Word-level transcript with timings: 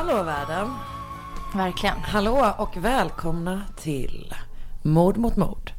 Hallå 0.00 0.22
världen. 0.22 0.74
Verkligen. 1.54 1.98
Hallå 1.98 2.54
och 2.58 2.76
välkomna 2.76 3.62
till 3.76 4.34
Mord 4.82 5.16
mot 5.16 5.36
mord. 5.36 5.72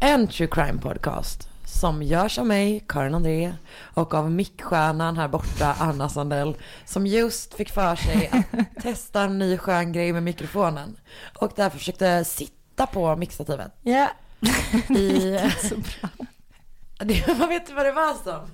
En 0.00 0.28
true 0.28 0.48
crime 0.48 0.80
podcast 0.80 1.48
som 1.64 2.02
görs 2.02 2.38
av 2.38 2.46
mig, 2.46 2.84
Karin 2.88 3.14
André, 3.14 3.54
och 3.94 4.14
av 4.14 4.30
mickstjärnan 4.30 5.16
här 5.16 5.28
borta, 5.28 5.76
Anna 5.78 6.08
Sandell, 6.08 6.56
som 6.84 7.06
just 7.06 7.54
fick 7.54 7.70
för 7.70 7.96
sig 7.96 8.30
att 8.32 8.82
testa 8.82 9.22
en 9.22 9.38
ny 9.38 9.58
skön 9.58 9.92
grej 9.92 10.12
med 10.12 10.22
mikrofonen. 10.22 10.96
Och 11.38 11.52
därför 11.56 11.78
försökte 11.78 12.24
sitta 12.24 12.86
på 12.86 13.16
mixtativet. 13.16 13.72
Ja. 13.82 14.08
I... 14.96 15.38
Så 15.68 15.74
bra. 15.74 16.26
Det, 16.98 17.38
man 17.38 17.48
vet 17.48 17.70
vad 17.70 17.86
det 17.86 17.92
var 17.92 18.14
som. 18.24 18.50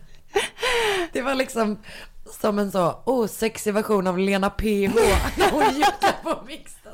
Det 1.13 1.23
var 1.23 1.35
liksom 1.35 1.79
som 2.41 2.59
en 2.59 2.73
så 2.73 3.03
osexig 3.05 3.75
version 3.75 4.07
av 4.07 4.19
Lena 4.19 4.51
PH 4.51 4.95
när 5.37 5.51
hon 5.51 5.75
juckade 5.75 6.15
på 6.23 6.39
mixen. 6.47 6.93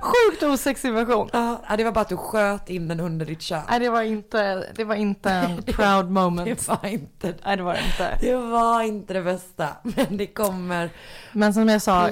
Sjukt 0.00 0.42
osexig 0.42 0.92
version. 0.92 1.28
Ja, 1.32 1.76
det 1.76 1.84
var 1.84 1.92
bara 1.92 2.00
att 2.00 2.08
du 2.08 2.16
sköt 2.16 2.70
in 2.70 2.88
den 2.88 3.00
under 3.00 3.26
ditt 3.26 3.42
kön. 3.42 3.62
Nej, 3.70 3.80
det 3.80 3.90
var 3.90 4.02
inte, 4.02 4.66
det 4.74 4.84
var 4.84 4.94
inte 4.94 5.30
en 5.30 5.62
proud 5.66 6.10
moment. 6.10 6.66
Det 6.66 6.68
var 6.68 6.86
inte, 6.88 7.34
Nej, 7.44 7.56
det 7.56 7.62
var 7.62 7.74
inte. 7.74 8.18
det 8.20 8.36
var 8.36 8.82
inte 8.82 9.12
det 9.14 9.22
bästa. 9.22 9.68
Men 9.82 10.16
det 10.16 10.26
kommer 10.26 10.90
Men 11.32 11.54
som 11.54 11.68
jag 11.68 11.82
sa, 11.82 12.08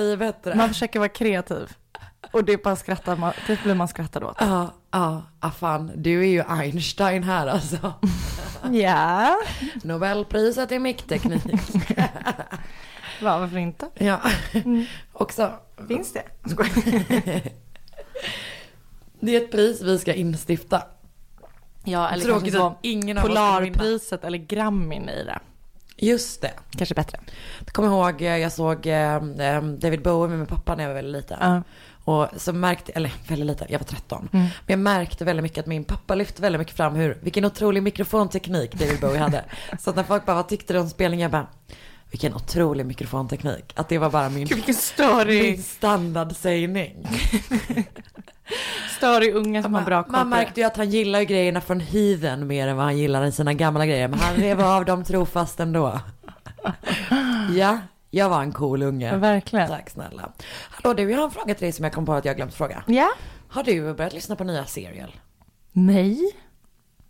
man 0.54 0.68
försöker 0.68 0.98
vara 0.98 1.08
kreativ. 1.08 1.76
Och 2.30 2.44
det 2.44 2.62
bara 2.62 2.76
skrattar 2.76 3.16
man, 3.16 3.32
det 3.46 3.62
blir 3.62 3.74
man 3.74 3.88
skrattad 3.88 4.24
åt. 4.24 4.36
Ja, 4.40 4.74
ja, 4.90 5.22
ah, 5.40 5.50
fan. 5.50 5.90
Du 5.96 6.20
är 6.20 6.26
ju 6.26 6.42
Einstein 6.48 7.22
här 7.22 7.46
alltså. 7.46 7.92
Ja, 8.72 9.36
Nobelpriset 9.82 10.72
i 10.72 10.78
mickteknik. 10.78 11.42
Va, 13.22 13.38
varför 13.38 13.56
inte? 13.56 13.88
Ja, 13.94 14.20
också. 15.12 15.52
Finns 15.88 16.12
det? 16.12 16.22
Det 19.20 19.36
är 19.36 19.40
ett 19.40 19.50
pris 19.50 19.82
vi 19.82 19.98
ska 19.98 20.14
instifta. 20.14 20.82
Ja, 21.84 22.08
eller 22.08 22.24
Tråkigt 22.24 22.54
kanske 22.54 22.66
att 22.66 22.78
ingen 22.82 23.18
av. 23.18 23.22
Polarpriset 23.22 24.24
eller 24.24 24.38
Grammin 24.38 25.08
i 25.08 25.24
det. 25.24 25.38
Just 25.96 26.40
det. 26.42 26.52
Kanske 26.70 26.94
bättre. 26.94 27.20
Jag 27.58 27.74
kommer 27.74 27.88
ihåg, 27.88 28.22
eh, 28.22 28.36
jag 28.36 28.52
såg 28.52 28.86
eh, 28.86 29.16
eh, 29.16 29.62
David 29.62 30.02
Bowie 30.02 30.28
med 30.28 30.38
min 30.38 30.46
pappa 30.46 30.74
när 30.74 30.84
jag 30.84 30.90
var 30.90 30.94
väldigt 30.94 31.22
liten. 31.22 31.38
Ja. 31.40 31.62
Och 32.04 32.28
så 32.36 32.52
märkte, 32.52 32.92
eller 32.92 33.12
väldigt 33.28 33.46
liten, 33.46 33.66
jag 33.70 33.78
var 33.78 33.86
13. 33.86 34.28
Mm. 34.32 34.44
Men 34.44 34.50
jag 34.66 34.78
märkte 34.78 35.24
väldigt 35.24 35.42
mycket 35.42 35.58
att 35.58 35.66
min 35.66 35.84
pappa 35.84 36.14
lyfte 36.14 36.42
väldigt 36.42 36.58
mycket 36.58 36.76
fram 36.76 36.94
hur, 36.94 37.18
vilken 37.22 37.44
otrolig 37.44 37.82
mikrofonteknik 37.82 38.74
David 38.74 39.00
Bowie 39.00 39.18
hade. 39.18 39.44
så 39.80 39.90
att 39.90 39.96
när 39.96 40.02
folk 40.02 40.26
bara, 40.26 40.36
vad 40.36 40.48
tyckte 40.48 40.72
du 40.72 40.78
om 40.78 40.88
spelningen? 40.88 41.22
Jag 41.22 41.30
bara, 41.30 41.46
vilken 42.10 42.34
otrolig 42.34 42.86
mikrofonteknik. 42.86 43.72
Att 43.74 43.88
det 43.88 43.98
var 43.98 44.10
bara 44.10 44.28
min, 44.28 44.46
Gud, 44.46 44.64
min 45.26 45.62
standardsägning. 45.62 47.06
störig 48.96 49.34
unge 49.34 49.62
som 49.62 49.74
har 49.74 49.82
bra 49.82 50.02
koll 50.02 50.12
man 50.12 50.28
märkte 50.28 50.60
ju 50.60 50.66
att 50.66 50.76
han 50.76 50.90
gillar 50.90 51.20
ju 51.20 51.26
grejerna 51.26 51.60
från 51.60 51.80
Heathen 51.80 52.46
mer 52.46 52.68
än 52.68 52.76
vad 52.76 52.84
han 52.84 52.98
gillar 52.98 53.30
sina 53.30 53.52
gamla 53.52 53.86
grejer. 53.86 54.08
Men 54.08 54.18
han 54.18 54.36
rev 54.36 54.60
av 54.60 54.84
dem 54.84 55.04
trofast 55.04 55.60
ändå. 55.60 56.00
ja, 57.56 57.78
jag 58.14 58.28
var 58.28 58.42
en 58.42 58.52
cool 58.52 58.82
unge. 58.82 59.16
Verkligen. 59.16 59.68
Tack 59.68 59.90
snälla. 59.90 60.32
Hallå 60.70 60.94
du, 60.94 61.10
jag 61.10 61.18
har 61.18 61.24
en 61.24 61.30
fråga 61.30 61.54
till 61.54 61.64
dig 61.64 61.72
som 61.72 61.84
jag 61.84 61.92
kom 61.92 62.06
på 62.06 62.12
att 62.12 62.24
jag 62.24 62.36
glömt 62.36 62.54
fråga. 62.54 62.82
Ja? 62.86 63.08
Har 63.48 63.62
du 63.62 63.94
börjat 63.94 64.12
lyssna 64.12 64.36
på 64.36 64.44
nya 64.44 64.66
serial? 64.66 65.16
Nej. 65.72 66.18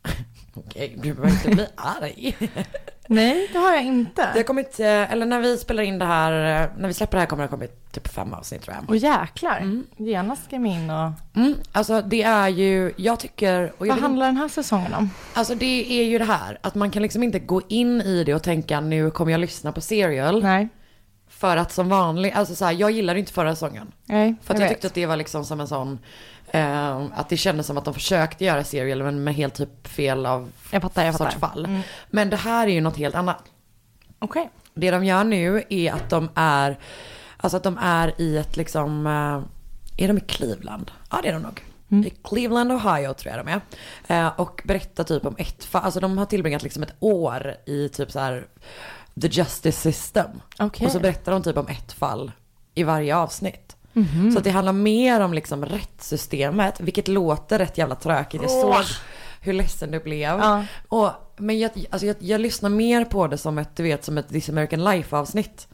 Okej, 0.55 0.99
du 1.03 1.15
behöver 1.15 1.31
inte 1.31 1.51
bli 1.51 1.67
arg. 1.77 2.37
Nej, 3.07 3.49
det 3.53 3.59
har 3.59 3.73
jag 3.73 3.85
inte. 3.85 4.29
Det 4.33 4.39
har 4.39 4.45
kommit, 4.45 4.81
eh, 4.81 5.13
eller 5.13 5.27
när 5.27 5.41
vi 5.41 5.59
spelar 5.59 5.83
in 5.83 5.99
det 5.99 6.05
här, 6.05 6.63
eh, 6.63 6.69
när 6.79 6.89
vi 6.89 6.95
släpper 6.95 7.17
det 7.17 7.21
här 7.21 7.27
kommer 7.27 7.43
det 7.43 7.47
ha 7.49 7.57
kommit 7.57 7.93
typ 7.93 8.09
fem 8.09 8.35
avsnitt 8.35 8.63
tror 8.63 8.77
jag. 8.77 8.91
Och 8.91 8.97
jäklar, 8.97 9.83
genast 9.97 10.45
ska 10.45 10.57
jag 10.57 10.67
in 10.67 10.91
och... 10.91 11.11
Mm, 11.37 11.55
alltså 11.73 12.03
det 12.03 12.23
är 12.23 12.49
ju, 12.49 12.93
jag 12.97 13.21
tycker, 13.21 13.73
och 13.79 13.87
jag 13.87 13.95
Vad 13.95 14.03
handlar 14.03 14.27
den 14.27 14.37
här 14.37 14.49
säsongen 14.49 14.95
om? 14.95 15.11
Alltså 15.35 15.55
det 15.55 16.01
är 16.01 16.05
ju 16.05 16.19
det 16.19 16.25
här, 16.25 16.59
att 16.61 16.75
man 16.75 16.91
kan 16.91 17.03
liksom 17.03 17.23
inte 17.23 17.39
gå 17.39 17.63
in 17.69 18.01
i 18.01 18.25
det 18.25 18.35
och 18.35 18.43
tänka 18.43 18.81
nu 18.81 19.11
kommer 19.11 19.33
jag 19.33 19.41
lyssna 19.41 19.73
på 19.73 19.81
serial. 19.81 20.43
Nej. 20.43 20.69
För 21.43 21.57
att 21.57 21.73
som 21.73 21.89
vanligt, 21.89 22.35
alltså 22.35 22.55
så 22.55 22.65
här, 22.65 22.73
jag 22.73 22.91
gillade 22.91 23.19
inte 23.19 23.33
förra 23.33 23.55
säsongen. 23.55 23.93
Nej, 24.05 24.35
För 24.43 24.55
att 24.55 24.61
jag 24.61 24.67
vet. 24.67 24.75
tyckte 24.75 24.87
att 24.87 24.95
det 24.95 25.07
var 25.07 25.17
liksom 25.17 25.45
som 25.45 25.61
en 25.61 25.67
sån, 25.69 25.99
eh, 26.51 26.97
att 27.15 27.29
det 27.29 27.37
kändes 27.37 27.67
som 27.67 27.79
att 27.79 27.85
de 27.85 27.95
försökte 27.95 28.45
göra 28.45 28.65
serial 28.65 29.03
men 29.03 29.25
med 29.25 29.35
helt 29.35 29.55
typ 29.55 29.87
fel 29.89 30.27
av 30.27 30.53
Jag 30.71 30.83
fattar, 30.83 31.05
jag 31.05 31.15
sorts 31.15 31.35
fattar. 31.35 31.49
fall. 31.49 31.65
Mm. 31.65 31.81
Men 32.11 32.31
det 32.31 32.37
här 32.37 32.67
är 32.67 32.73
ju 32.73 32.81
något 32.81 32.97
helt 32.97 33.15
annat. 33.15 33.43
Okej. 34.19 34.51
Det 34.75 34.91
de 34.91 35.05
gör 35.05 35.25
nu 35.25 35.63
är 35.69 35.93
att 35.93 36.11
de 36.11 36.29
är, 36.35 36.79
alltså 37.37 37.57
att 37.57 37.63
de 37.63 37.79
är 37.79 38.21
i 38.21 38.37
ett 38.39 38.57
liksom, 38.57 39.07
eh, 39.07 40.05
är 40.05 40.09
de 40.09 40.19
i 40.19 40.21
Cleveland? 40.21 40.91
Ja 41.11 41.19
det 41.23 41.29
är 41.29 41.33
de 41.33 41.43
nog. 41.43 41.63
Mm. 41.91 42.07
I 42.07 42.11
Cleveland, 42.11 42.73
Ohio 42.73 43.15
tror 43.15 43.35
jag 43.37 43.47
de 43.47 43.53
är. 43.53 43.61
Eh, 44.27 44.33
och 44.41 44.63
berättar 44.65 45.05
typ 45.05 45.27
om 45.27 45.35
ett 45.39 45.65
fall, 45.65 45.83
alltså 45.85 46.01
de 46.01 46.19
har 46.19 46.27
tillbringat 46.27 46.63
liksom 46.63 46.83
ett 46.83 46.95
år 47.01 47.55
i 47.67 47.89
typ 47.89 48.11
så 48.11 48.19
här 48.19 48.47
the 49.21 49.29
justice 49.29 49.81
system. 49.93 50.31
Okej. 50.59 50.87
Och 50.87 50.93
så 50.93 51.01
berättar 51.01 51.33
de 51.33 51.43
typ 51.43 51.57
om 51.57 51.69
ett 51.69 51.93
fall 51.93 52.33
i 52.75 52.83
varje 52.83 53.17
avsnitt. 53.17 53.77
Mhm. 53.93 54.33
Så 54.33 54.39
att 54.39 54.45
det 54.45 54.51
handlar 54.51 54.73
mer 54.73 55.21
om 55.21 55.35
liksom 55.35 55.65
rättssystemet, 55.65 56.81
vilket 56.81 57.09
låter 57.09 57.59
rätt 57.59 57.79
jävla 57.79 57.95
trökigt. 57.95 58.43
Jag 58.43 58.51
såg 58.51 58.85
hur 59.41 59.53
ledsen 59.53 59.91
du 59.91 60.01
blev. 60.01 60.39
Ja. 60.39 60.65
Och, 60.89 61.11
men 61.37 61.59
jag, 61.59 61.71
alltså 61.91 62.07
jag, 62.07 62.17
jag 62.21 62.41
lyssnar 62.41 62.71
mer 62.71 63.05
på 63.05 63.27
det 63.27 63.39
som 63.39 63.59
ett, 63.59 63.77
du 63.77 63.83
vet, 63.83 64.05
som 64.05 64.19
ett 64.19 64.29
This 64.29 64.49
American 64.49 64.85
Life 64.85 65.17
avsnitt. 65.17 65.69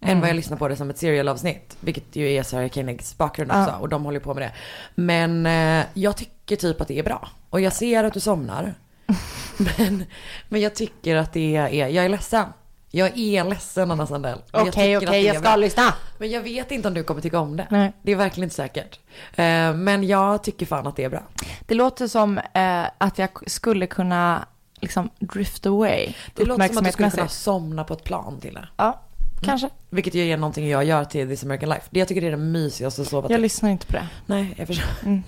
Än 0.00 0.08
Mm. 0.10 0.20
vad 0.20 0.28
jag 0.28 0.36
lyssnar 0.36 0.56
på 0.56 0.68
det 0.68 0.76
som 0.76 0.90
ett 0.90 0.98
serial 0.98 1.28
avsnitt. 1.28 1.76
Vilket 1.80 2.16
ju 2.16 2.32
är 2.32 2.42
Sarah 2.42 2.68
Koenigs 2.68 3.18
bakgrund 3.18 3.50
Ja. 3.54 3.66
också. 3.66 3.76
Och 3.80 3.88
de 3.88 4.04
håller 4.04 4.20
på 4.20 4.34
med 4.34 4.42
det. 4.42 4.52
Men 4.94 5.46
eh, 5.46 5.84
jag 5.94 6.16
tycker 6.16 6.56
typ 6.56 6.80
att 6.80 6.88
det 6.88 6.98
är 6.98 7.02
bra. 7.02 7.28
Och 7.50 7.60
jag 7.60 7.72
ser 7.72 8.04
att 8.04 8.14
du 8.14 8.20
somnar. 8.20 8.74
men, 9.78 10.04
men 10.48 10.60
jag 10.60 10.74
tycker 10.74 11.16
att 11.16 11.32
det 11.32 11.56
är, 11.56 11.68
jag 11.68 12.04
är 12.04 12.08
ledsen. 12.08 12.46
Jag 12.90 13.18
är 13.18 13.44
ledsen 13.44 13.90
Anna 13.90 14.06
Sandell. 14.06 14.38
Okej, 14.52 14.70
okej, 14.70 14.94
att 14.96 15.06
det 15.06 15.20
jag 15.20 15.36
ska 15.36 15.56
lyssna. 15.56 15.94
Men 16.18 16.30
jag 16.30 16.40
vet 16.40 16.70
inte 16.70 16.88
om 16.88 16.94
du 16.94 17.02
kommer 17.04 17.20
tycka 17.20 17.38
om 17.38 17.56
det. 17.56 17.66
Nej. 17.70 17.92
Det 18.02 18.12
är 18.12 18.16
verkligen 18.16 18.44
inte 18.44 18.56
säkert. 18.56 18.98
Eh, 19.34 19.74
men 19.74 20.04
jag 20.06 20.42
tycker 20.42 20.66
fan 20.66 20.86
att 20.86 20.96
det 20.96 21.04
är 21.04 21.10
bra. 21.10 21.22
Det 21.66 21.74
låter 21.74 22.06
som 22.06 22.38
eh, 22.38 22.84
att 22.98 23.18
jag 23.18 23.28
skulle 23.46 23.86
kunna 23.86 24.46
liksom 24.80 25.10
drift 25.18 25.66
away. 25.66 26.14
Det 26.34 26.44
låter 26.44 26.68
som 26.68 26.78
att 26.78 26.84
du 26.84 26.92
skulle 26.92 27.10
kunna 27.10 27.28
somna 27.28 27.84
på 27.84 27.94
ett 27.94 28.04
plan 28.04 28.40
till 28.40 28.54
det. 28.54 28.68
Ja, 28.76 29.00
kanske. 29.44 29.68
Vilket 29.90 30.14
ju 30.14 30.28
är 30.30 30.36
någonting 30.36 30.68
jag 30.68 30.84
gör 30.84 31.04
till 31.04 31.28
This 31.28 31.44
American 31.44 31.68
Life. 31.68 31.82
Det 31.90 31.98
jag 31.98 32.08
tycker 32.08 32.20
det 32.20 32.26
är 32.26 32.30
det 32.30 32.36
mysigaste 32.36 33.02
att 33.02 33.08
sova 33.08 33.22
Jag 33.28 33.36
till. 33.36 33.42
lyssnar 33.42 33.70
inte 33.70 33.86
på 33.86 33.92
det. 33.92 34.08
Nej, 34.26 34.54
jag 34.58 34.66
förstår. 34.66 34.86
Mm. 35.04 35.22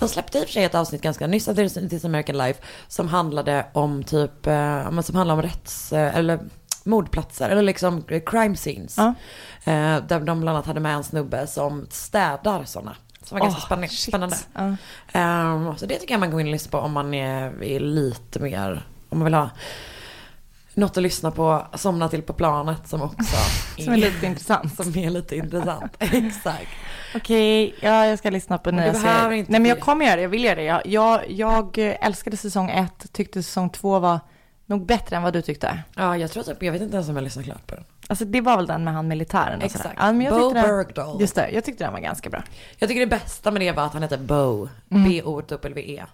De 0.00 0.08
släppte 0.08 0.38
i 0.38 0.40
och 0.42 0.46
för 0.46 0.52
sig 0.52 0.64
ett 0.64 0.74
avsnitt 0.74 1.02
ganska 1.02 1.26
nyss 1.26 1.48
av 1.48 1.54
This 1.54 2.04
American 2.04 2.38
Life. 2.38 2.62
Som 2.88 3.08
handlade 3.08 3.66
om 3.72 4.04
typ, 4.04 4.46
eh, 4.46 5.00
som 5.00 5.16
handlade 5.16 5.32
om 5.32 5.42
rätts, 5.42 5.92
eh, 5.92 6.16
eller 6.16 6.38
mordplatser. 6.84 7.50
Eller 7.50 7.62
liksom 7.62 8.02
crime 8.26 8.56
scenes. 8.56 8.96
Ja. 8.96 9.14
Eh, 9.64 9.96
där 10.06 10.20
de 10.20 10.40
bland 10.40 10.48
annat 10.48 10.66
hade 10.66 10.80
med 10.80 10.94
en 10.94 11.04
snubbe 11.04 11.46
som 11.46 11.86
städar 11.90 12.64
sådana. 12.64 12.96
Som 13.22 13.38
var 13.38 13.46
ganska 13.46 13.60
Åh, 13.74 13.78
spann- 13.78 13.88
shit. 13.88 13.98
spännande. 14.08 14.36
Ja. 14.54 14.76
Ehm, 15.12 15.76
så 15.76 15.86
det 15.86 15.98
tycker 15.98 16.14
jag 16.14 16.20
man 16.20 16.30
går 16.30 16.40
in 16.40 16.46
och 16.46 16.52
lyssnar 16.52 16.70
på 16.70 16.78
om 16.78 16.92
man 16.92 17.14
är, 17.14 17.62
är 17.64 17.80
lite 17.80 18.40
mer, 18.40 18.86
om 19.08 19.18
man 19.18 19.24
vill 19.24 19.34
ha 19.34 19.50
något 20.80 20.96
att 20.96 21.02
lyssna 21.02 21.30
på, 21.30 21.66
somna 21.74 22.08
till 22.08 22.22
på 22.22 22.32
planet 22.32 22.88
som 22.88 23.02
också 23.02 23.36
Som 23.84 23.92
är 23.92 23.96
lite 23.96 24.26
intressant. 24.26 24.76
Som 24.76 24.98
är 24.98 25.10
lite 25.10 25.36
intressant, 25.36 25.92
exakt. 25.98 26.68
Okej, 27.14 27.74
ja, 27.80 28.06
jag 28.06 28.18
ska 28.18 28.30
lyssna 28.30 28.58
på 28.58 28.70
nya 28.70 28.94
serier. 28.94 29.30
inte 29.30 29.52
Nej, 29.52 29.60
men 29.60 29.68
jag 29.68 29.80
kommer 29.80 30.04
göra 30.06 30.16
det. 30.16 30.22
Jag 30.22 30.28
vill 30.28 30.44
göra 30.44 30.54
det. 30.54 30.64
Jag, 30.64 30.86
jag, 30.86 31.30
jag 31.30 31.78
älskade 31.78 32.36
säsong 32.36 32.70
ett, 32.70 33.12
tyckte 33.12 33.42
säsong 33.42 33.70
två 33.70 33.98
var 33.98 34.20
nog 34.66 34.86
bättre 34.86 35.16
än 35.16 35.22
vad 35.22 35.32
du 35.32 35.42
tyckte. 35.42 35.82
Ja, 35.96 36.16
jag 36.16 36.30
tror 36.30 36.42
typ, 36.42 36.62
jag 36.62 36.72
vet 36.72 36.82
inte 36.82 36.96
ens 36.96 37.08
om 37.08 37.16
jag 37.16 37.22
lyssnat 37.22 37.44
klart 37.44 37.66
på 37.66 37.74
den. 37.74 37.84
Alltså 38.08 38.24
det 38.24 38.40
var 38.40 38.56
väl 38.56 38.66
den 38.66 38.84
med 38.84 38.94
han 38.94 39.08
militären 39.08 39.62
och 39.62 39.70
sådär. 39.70 39.84
Exakt. 39.84 39.94
Ja, 39.98 40.12
men 40.12 40.26
jag 40.26 40.40
Bo 40.40 40.52
Bergdahl. 40.52 41.20
Just 41.20 41.34
det, 41.34 41.50
jag 41.50 41.64
tyckte 41.64 41.84
den 41.84 41.92
var 41.92 42.00
ganska 42.00 42.30
bra. 42.30 42.42
Jag 42.78 42.88
tycker 42.88 43.00
det 43.00 43.06
bästa 43.06 43.50
med 43.50 43.62
det 43.62 43.72
var 43.72 43.82
att 43.82 43.92
han 43.92 44.02
heter 44.02 44.18
Bo. 44.18 44.68
Mm. 44.90 45.08
B-O-W-E. 45.10 46.04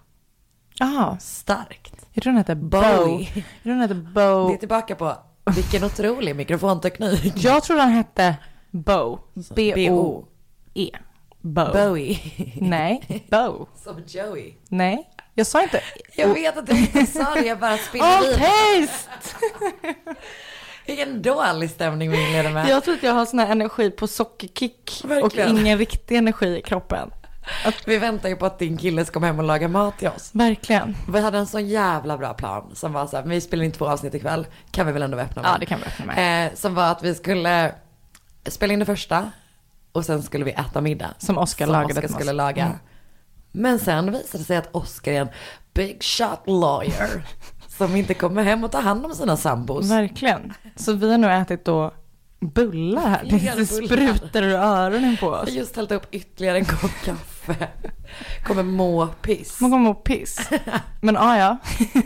Jaha, 0.79 1.17
Starkt. 1.19 2.05
jag 2.13 2.23
tror 2.23 2.33
den 2.33 2.37
heter 2.37 2.55
Bo. 2.55 2.69
Bowie. 2.81 3.29
Jag 3.33 3.63
tror 3.63 3.73
den 3.73 3.81
heter 3.81 3.95
Bo. 3.95 4.47
Det 4.47 4.53
är 4.53 4.57
tillbaka 4.57 4.95
på 4.95 5.15
vilken 5.55 5.83
otrolig 5.83 6.35
mikrofonteknik. 6.35 7.33
Jag 7.43 7.63
tror 7.63 7.77
den 7.77 7.89
hette 7.89 8.35
Bo. 8.71 9.19
B-O. 9.55 9.75
B-O-E. 9.75 10.89
Bo. 11.41 11.73
Bowie. 11.73 12.19
Nej, 12.61 13.23
Bo. 13.31 13.67
Som 13.83 14.03
Joey. 14.07 14.53
Nej, 14.69 15.09
jag 15.33 15.47
sa 15.47 15.63
inte... 15.63 15.81
Jag 16.15 16.33
vet 16.33 16.57
att 16.57 16.67
du 16.67 16.77
inte 16.79 17.05
sa 17.05 17.33
det, 17.33 17.41
jag 17.47 17.59
bara 17.59 17.77
spinner 17.77 18.05
All 18.17 18.23
taste! 18.33 19.09
Vilken 20.85 21.21
dålig 21.21 21.69
stämning 21.69 22.11
vi 22.11 22.27
inleder 22.27 22.49
med. 22.49 22.69
Jag 22.69 22.83
tror 22.83 22.93
att 22.95 23.03
jag 23.03 23.13
har 23.13 23.25
sån 23.25 23.39
här 23.39 23.51
energi 23.51 23.91
på 23.91 24.07
sockerkick 24.07 25.01
Verkligen. 25.05 25.51
och 25.51 25.59
ingen 25.59 25.77
riktig 25.77 26.17
energi 26.17 26.57
i 26.57 26.61
kroppen. 26.61 27.11
Vi 27.85 27.97
väntar 27.97 28.29
ju 28.29 28.35
på 28.35 28.45
att 28.45 28.59
din 28.59 28.77
kille 28.77 29.05
ska 29.05 29.13
komma 29.13 29.25
hem 29.25 29.39
och 29.39 29.45
laga 29.45 29.67
mat 29.67 29.97
till 29.99 30.07
oss. 30.07 30.29
Verkligen. 30.33 30.97
Vi 31.09 31.19
hade 31.19 31.37
en 31.37 31.47
sån 31.47 31.67
jävla 31.67 32.17
bra 32.17 32.33
plan 32.33 32.71
som 32.75 32.93
var 32.93 33.07
så 33.07 33.17
här, 33.17 33.23
vi 33.23 33.41
spelar 33.41 33.63
in 33.63 33.71
två 33.71 33.87
avsnitt 33.87 34.13
ikväll, 34.13 34.47
kan 34.71 34.85
vi 34.87 34.91
väl 34.93 35.01
ändå 35.01 35.17
öppna 35.17 35.41
med. 35.41 35.51
Ja, 35.51 35.57
det 35.59 35.65
kan 35.65 35.79
vi 35.79 35.85
öppna 35.85 36.05
med. 36.05 36.45
Eh, 36.47 36.53
som 36.55 36.75
var 36.75 36.91
att 36.91 37.03
vi 37.03 37.15
skulle 37.15 37.71
spela 38.45 38.73
in 38.73 38.79
det 38.79 38.85
första 38.85 39.31
och 39.91 40.05
sen 40.05 40.23
skulle 40.23 40.45
vi 40.45 40.51
äta 40.51 40.81
middag. 40.81 41.09
Som 41.17 41.37
Oscar 41.37 41.65
som 41.65 41.73
lagade 41.73 41.93
Oscar 41.93 42.05
oss. 42.05 42.11
skulle 42.11 42.33
laga. 42.33 42.65
Mm. 42.65 42.77
Men 43.51 43.79
sen 43.79 44.11
visade 44.11 44.37
det 44.37 44.43
sig 44.47 44.57
att 44.57 44.69
Oscar 44.75 45.11
är 45.11 45.21
en 45.21 45.29
big 45.73 46.03
shot 46.03 46.39
lawyer. 46.47 47.27
som 47.77 47.95
inte 47.95 48.13
kommer 48.13 48.43
hem 48.43 48.63
och 48.63 48.71
tar 48.71 48.81
hand 48.81 49.05
om 49.05 49.13
sina 49.13 49.37
sambos. 49.37 49.91
Verkligen. 49.91 50.53
Så 50.75 50.93
vi 50.93 51.11
har 51.11 51.17
nu 51.17 51.31
ätit 51.31 51.65
då 51.65 51.93
bullar 52.39 53.09
här. 53.09 53.55
Det 53.57 53.65
sprutar 53.65 54.43
ur 54.43 54.53
öronen 54.55 55.17
på 55.17 55.25
Jag 55.25 55.31
har 55.31 55.43
oss. 55.43 55.49
just 55.49 55.75
hällt 55.75 55.91
upp 55.91 56.07
ytterligare 56.11 56.57
en 56.57 56.65
kopp 56.65 56.91
kaffe. 57.05 57.36
Kommer 58.43 58.63
må 58.63 59.07
piss. 59.07 59.61
Man 59.61 59.71
kommer 59.71 59.83
må 59.83 59.93
piss. 59.93 60.49
Men 61.01 61.15
ja, 61.15 61.37
ja. 61.37 61.57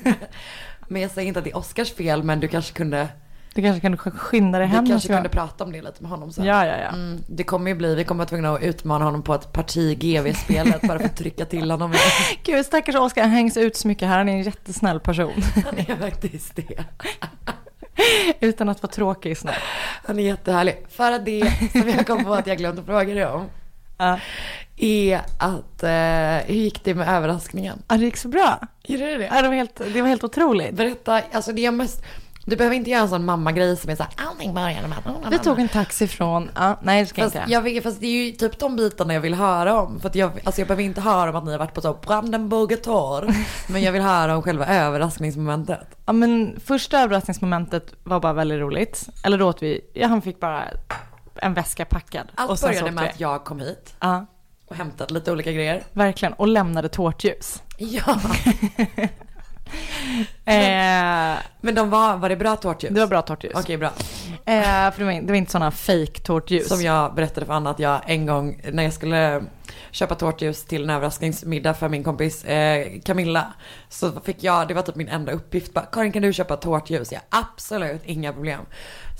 Men 0.88 1.02
jag 1.02 1.12
säger 1.12 1.28
inte 1.28 1.40
att 1.40 1.44
det 1.46 1.52
är 1.52 1.58
Oscars 1.58 1.94
fel, 1.94 2.24
men 2.24 2.40
du 2.40 2.48
kanske 2.48 2.74
kunde, 2.74 3.08
Du 3.54 3.62
kanske 3.62 3.82
kan 3.82 3.98
skynda 3.98 4.60
dig 4.60 4.68
du 4.68 4.74
hem. 4.74 4.78
kanske 4.78 4.94
nästa 4.94 5.08
gång. 5.14 5.18
kunde 5.18 5.30
prata 5.30 5.64
om 5.64 5.72
det 5.72 5.82
lite 5.82 6.02
med 6.02 6.12
honom 6.12 6.32
sen. 6.32 6.46
Ja, 6.46 6.66
ja, 6.66 6.78
ja. 6.78 6.90
Mm, 6.90 7.24
det 7.28 7.44
kommer 7.44 7.72
ju 7.72 7.76
bli, 7.78 7.96
vi 7.96 8.04
kommer 8.04 8.18
vara 8.18 8.30
tvungna 8.30 8.54
att 8.54 8.62
utmana 8.64 9.06
honom 9.06 9.24
på 9.24 9.34
ett 9.34 9.54
parti 9.54 9.98
GV-spelet 10.00 10.82
bara 10.82 11.00
för 11.00 11.06
att 11.06 11.18
trycka 11.18 11.46
till 11.46 11.72
honom. 11.72 11.94
Gud, 12.44 12.66
stackars 12.66 12.96
Oskar, 12.96 13.22
han 13.22 13.32
hängs 13.32 13.58
ut 13.58 13.76
så 13.76 13.88
mycket 13.88 14.08
här. 14.08 14.18
Han 14.18 14.30
är 14.30 14.34
en 14.34 14.44
jättesnäll 14.44 15.00
person. 15.00 15.34
Han 15.66 15.78
är 15.78 15.96
faktiskt 15.96 16.56
det. 16.56 16.84
Utan 18.40 18.70
att 18.70 18.84
vara 18.84 18.92
tråkig 18.92 19.38
snäll. 19.38 19.56
Han 20.06 20.20
är 20.20 20.24
jättehärlig. 20.24 20.86
För 20.90 21.12
att 21.12 21.26
det 21.26 21.54
som 21.72 21.90
jag 21.90 22.08
kom 22.08 22.26
på 22.26 22.34
att 22.34 22.48
jag 22.48 22.58
glömde 22.58 22.84
fråga 22.84 23.14
dig 23.14 23.26
om 23.26 23.46
Ja. 24.01 24.19
är 24.77 25.21
att, 25.38 25.83
eh, 25.83 26.48
hur 26.48 26.62
gick 26.63 26.83
det 26.83 26.94
med 26.95 27.09
överraskningen? 27.09 27.83
Ja, 27.88 27.98
det 27.98 28.06
gick 28.06 28.18
så 28.18 28.27
bra. 28.27 28.59
Gjorde 28.83 29.06
det 29.06 29.18
det? 29.18 29.30
Ja, 29.33 29.42
det, 29.42 29.48
var 29.48 29.56
helt, 29.56 29.81
det 29.94 30.01
var 30.01 30.09
helt 30.09 30.24
otroligt. 30.24 30.74
Berätta, 30.75 31.21
alltså 31.31 31.51
det 31.51 31.65
är 31.65 31.71
mest, 31.71 32.03
du 32.45 32.56
behöver 32.56 32.75
inte 32.75 32.89
göra 32.89 33.01
en 33.01 33.09
sån 33.09 33.25
mammagrej 33.25 33.77
som 33.77 33.89
är 33.89 33.95
såhär, 33.95 34.12
allting 34.15 34.53
började 34.53 34.88
med 34.88 34.98
att... 34.98 35.33
Vi 35.33 35.39
tog 35.39 35.59
en 35.59 35.68
taxi 35.68 36.07
från, 36.07 36.50
ja, 36.56 36.80
nej 36.83 37.01
det 37.01 37.07
ska 37.07 37.21
Fast, 37.21 37.36
inte. 37.36 37.51
jag 37.51 37.62
vet, 37.62 37.83
fast 37.83 38.00
det 38.00 38.07
är 38.07 38.25
ju 38.25 38.31
typ 38.31 38.59
de 38.59 38.75
bitarna 38.75 39.13
jag 39.13 39.21
vill 39.21 39.33
höra 39.33 39.81
om. 39.81 40.00
För 40.00 40.09
att 40.09 40.15
jag, 40.15 40.31
alltså 40.44 40.62
jag 40.62 40.68
behöver 40.68 40.83
inte 40.83 41.01
höra 41.01 41.30
om 41.30 41.36
att 41.36 41.45
ni 41.45 41.51
har 41.51 41.59
varit 41.59 41.74
på 41.74 41.81
så 41.81 41.94
Brandenburger 41.94 42.77
Tor. 42.77 43.33
men 43.71 43.81
jag 43.81 43.92
vill 43.92 44.01
höra 44.01 44.36
om 44.36 44.42
själva 44.44 44.65
överraskningsmomentet. 44.65 45.88
Ja, 46.06 46.13
men 46.13 46.59
första 46.65 47.00
överraskningsmomentet 47.00 47.94
var 48.03 48.19
bara 48.19 48.33
väldigt 48.33 48.59
roligt. 48.59 49.09
Eller 49.24 49.38
då 49.38 49.48
åt 49.48 49.63
vi, 49.63 49.81
ja, 49.94 50.07
han 50.07 50.21
fick 50.21 50.39
bara 50.39 50.63
en 51.36 51.54
väska 51.54 51.86
packad. 51.86 52.28
Allt 52.36 52.50
sen 52.50 52.57
så 52.57 52.68
började 52.68 52.92
med 52.92 53.10
att 53.10 53.19
jag 53.19 53.44
kom 53.44 53.60
hit 53.60 53.95
Ja, 54.00 54.25
och 54.68 54.75
hämtat 54.75 55.12
lite 55.12 55.31
olika 55.31 55.51
grejer. 55.51 55.83
verkligen. 55.94 56.33
Och 56.33 56.48
lämnade 56.48 56.89
tårtljus. 56.89 57.63
Ja, 57.78 58.19
Eh, 60.45 61.38
men 61.62 61.75
de 61.75 61.89
var, 61.89 62.18
var 62.18 62.30
det 62.30 62.36
bra 62.36 62.56
tårtljus? 62.56 62.94
det 62.94 63.00
var 63.00 63.07
bra 63.07 63.22
tårtljus. 63.22 63.54
Okej, 63.56 63.78
bra. 63.78 63.92
Eh, 64.46 64.92
för 64.92 65.00
det 65.00 65.06
var, 65.06 65.22
det 65.22 65.28
var 65.28 65.36
inte 65.36 65.52
sådana 65.52 65.72
fake 65.72 66.20
tårtljus. 66.24 66.68
Som 66.68 66.82
jag 66.82 67.16
berättade 67.16 67.46
för 67.46 67.54
Anna 67.54 67.70
att 67.70 67.80
jag 67.80 68.02
en 68.06 68.26
gång 68.26 68.62
när 68.72 68.84
jag 68.84 68.94
skulle 68.94 69.44
köpa 69.92 70.16
tårtljus 70.16 70.66
till 70.66 70.84
en 70.84 70.90
överraskningsmiddag 70.90 71.74
för 71.74 71.90
min 71.90 72.04
kompis 72.04 72.46
eh, 72.46 72.88
Camilla. 73.06 73.54
Så 73.90 74.12
fick 74.24 74.44
jag, 74.44 74.68
det 74.68 74.74
var 74.74 74.82
typ 74.82 74.96
min 74.96 75.08
enda 75.08 75.32
uppgift, 75.32 75.74
bara, 75.74 75.86
Karin 75.86 76.12
kan 76.12 76.22
du 76.22 76.34
köpa 76.34 76.56
tårtljus? 76.56 77.12
Ja, 77.12 77.20
absolut, 77.30 78.02
inga 78.06 78.34
problem. 78.34 78.62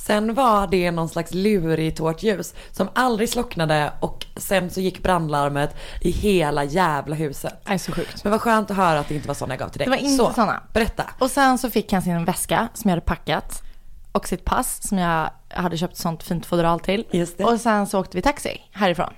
Sen 0.06 0.33
var 0.33 0.68
det 0.68 0.91
någon 0.91 1.09
slags 1.09 1.33
lurig 1.33 1.95
tårtljus 1.95 2.53
som 2.71 2.89
aldrig 2.94 3.29
slocknade 3.29 3.94
och 4.00 4.25
sen 4.35 4.69
så 4.69 4.81
gick 4.81 5.03
brandlarmet 5.03 5.75
i 6.01 6.12
hela 6.12 6.63
jävla 6.63 7.15
huset. 7.15 7.53
Nej, 7.65 7.79
så 7.79 7.91
sjukt. 7.91 8.24
Men 8.24 8.31
vad 8.31 8.41
skönt 8.41 8.71
att 8.71 8.77
höra 8.77 9.00
att 9.00 9.07
det 9.07 9.15
inte 9.15 9.27
var 9.27 9.35
sådana 9.35 9.53
jag 9.53 9.59
gav 9.59 9.69
till 9.69 9.79
dig. 9.79 9.85
Det 9.85 9.91
var 9.91 9.97
inte 9.97 10.24
så, 10.24 10.33
såna. 10.33 10.63
Berätta. 10.74 11.03
Och 11.19 11.31
sen 11.31 11.57
så 11.57 11.69
fick 11.69 11.94
han 11.94 12.01
sin 12.01 12.25
väska 12.25 12.67
som 12.74 12.89
jag 12.89 12.95
hade 12.95 13.06
packat. 13.06 13.63
Och 14.11 14.27
sitt 14.27 14.45
pass 14.45 14.87
som 14.87 14.97
jag 14.97 15.29
hade 15.49 15.77
köpt 15.77 15.97
sånt 15.97 16.23
fint 16.23 16.45
fodral 16.45 16.79
till. 16.79 17.05
Just 17.11 17.37
det. 17.37 17.43
Och 17.43 17.61
sen 17.61 17.87
så 17.87 17.99
åkte 17.99 18.17
vi 18.17 18.21
taxi 18.21 18.61
härifrån. 18.71 19.13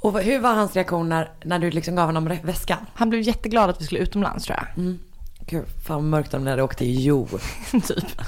Och 0.00 0.20
hur 0.20 0.40
var 0.40 0.54
hans 0.54 0.74
reaktion 0.74 1.08
när, 1.08 1.30
när 1.44 1.58
du 1.58 1.70
liksom 1.70 1.96
gav 1.96 2.06
honom 2.06 2.38
väskan? 2.42 2.78
Han 2.94 3.10
blev 3.10 3.22
jätteglad 3.22 3.70
att 3.70 3.80
vi 3.80 3.84
skulle 3.84 4.00
utomlands 4.00 4.44
tror 4.44 4.58
jag. 4.58 4.84
Mm. 4.84 4.98
Gud, 5.46 5.64
fan 5.86 5.96
vad 5.96 6.04
mörkt 6.04 6.34
om 6.34 6.44
ni 6.44 6.50
hade 6.50 6.62
åkt 6.62 6.78
till 6.78 7.04
Jo. 7.04 7.28
typ. 7.72 8.20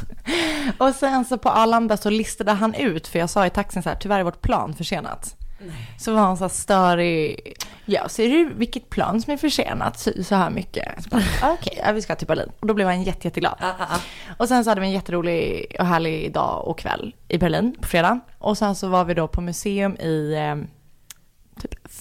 Och 0.79 0.95
sen 0.95 1.25
så 1.25 1.39
på 1.39 1.49
Arlanda 1.49 1.97
så 1.97 2.11
listade 2.11 2.53
han 2.53 2.75
ut, 2.75 3.07
för 3.07 3.19
jag 3.19 3.31
sa 3.31 3.47
i 3.47 3.51
taxin 3.51 3.83
så 3.83 3.89
här, 3.89 3.97
tyvärr 3.97 4.19
är 4.19 4.25
vårt 4.25 4.43
plan 4.43 4.75
försenat. 4.75 5.37
Så 5.99 6.13
var 6.13 6.21
han 6.21 6.37
så 6.37 6.45
här 6.45 6.49
störig. 6.49 7.55
Ja, 7.85 8.09
ser 8.09 8.29
du 8.29 8.53
vilket 8.55 8.91
plan 8.91 9.23
som 9.23 9.33
är 9.33 9.37
försenat 9.37 9.99
så, 9.99 10.11
så 10.25 10.35
här 10.35 10.51
mycket? 10.51 11.07
Okej, 11.43 11.83
ja, 11.85 11.93
vi 11.93 12.03
ska 12.03 12.15
till 12.15 12.27
Berlin. 12.27 12.53
Och 12.61 12.67
då 12.67 12.75
blev 12.75 12.87
han 12.87 13.03
jätte, 13.03 13.27
jätteglad. 13.29 13.55
Ah, 13.61 13.69
ah, 13.69 13.87
ah. 13.95 14.01
Och 14.37 14.49
sen 14.49 14.65
så 14.65 14.71
hade 14.71 14.81
vi 14.81 14.87
en 14.87 14.93
jätterolig 14.93 15.77
och 15.79 15.87
härlig 15.87 16.33
dag 16.33 16.69
och 16.69 16.79
kväll 16.79 17.15
i 17.29 17.39
Berlin 17.39 17.77
på 17.81 17.87
fredag. 17.87 18.21
Och 18.39 18.59
sen 18.59 18.75
så 18.75 18.89
var 18.89 19.05
vi 19.05 19.15
då 19.15 19.29
på 19.29 19.41
museum 19.41 19.97
i 19.97 20.35
eh, 20.35 20.57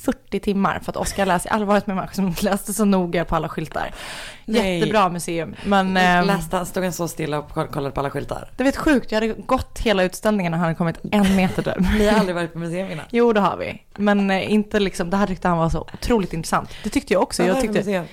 40 0.08 0.40
timmar 0.40 0.80
för 0.84 0.92
att 0.92 0.98
Oskar 0.98 1.26
läser, 1.26 1.50
jag 1.50 1.54
har 1.54 1.56
aldrig 1.56 1.68
varit 1.68 1.88
med 1.88 1.94
en 1.94 1.98
människa 1.98 2.14
som 2.14 2.36
läste 2.42 2.74
så 2.74 2.86
noga 2.86 3.26
på 3.26 3.36
alla 3.36 3.50
skyltar. 3.50 3.92
Nej. 4.46 4.80
Jättebra 4.80 5.10
museum. 5.10 5.56
Men 5.66 5.98
eh, 5.98 6.26
Läste 6.26 6.66
stod 6.66 6.84
han 6.84 6.94
så 6.94 7.08
stilla 7.08 7.40
och 7.40 7.50
koll- 7.50 7.68
kollade 7.68 7.92
på 7.92 8.00
alla 8.00 8.10
skyltar? 8.10 8.50
det 8.58 8.64
var 8.64 8.70
ett 8.70 8.78
sjukt, 8.78 9.12
jag 9.12 9.22
hade 9.22 9.34
gått 9.34 9.80
hela 9.80 10.04
utställningen 10.04 10.54
och 10.54 10.60
han 10.60 10.66
hade 10.66 10.76
kommit 10.78 11.00
en 11.12 11.36
meter 11.36 11.62
typ. 11.64 11.76
Ni 12.00 12.08
har 12.08 12.20
aldrig 12.20 12.36
varit 12.36 12.54
på 12.54 12.60
museum 12.60 12.92
innan? 12.92 13.06
Jo, 13.12 13.34
det 13.34 13.40
har 13.40 13.58
vi. 13.58 13.82
Men 13.98 14.32
eh, 14.32 14.52
inte 14.54 14.80
liksom, 14.80 15.10
det 15.10 15.18
här 15.18 15.28
tyckte 15.28 15.48
han 15.48 15.58
var 15.58 15.70
så 15.70 15.82
otroligt 15.94 16.34
intressant. 16.34 16.70
Det 16.84 16.90
tyckte 16.90 17.14
jag 17.14 17.22
också. 17.24 17.42
Vad 17.44 17.50
Jag 17.50 17.58
det 17.58 17.62
tyckte, 17.62 17.78
museum? 17.78 18.06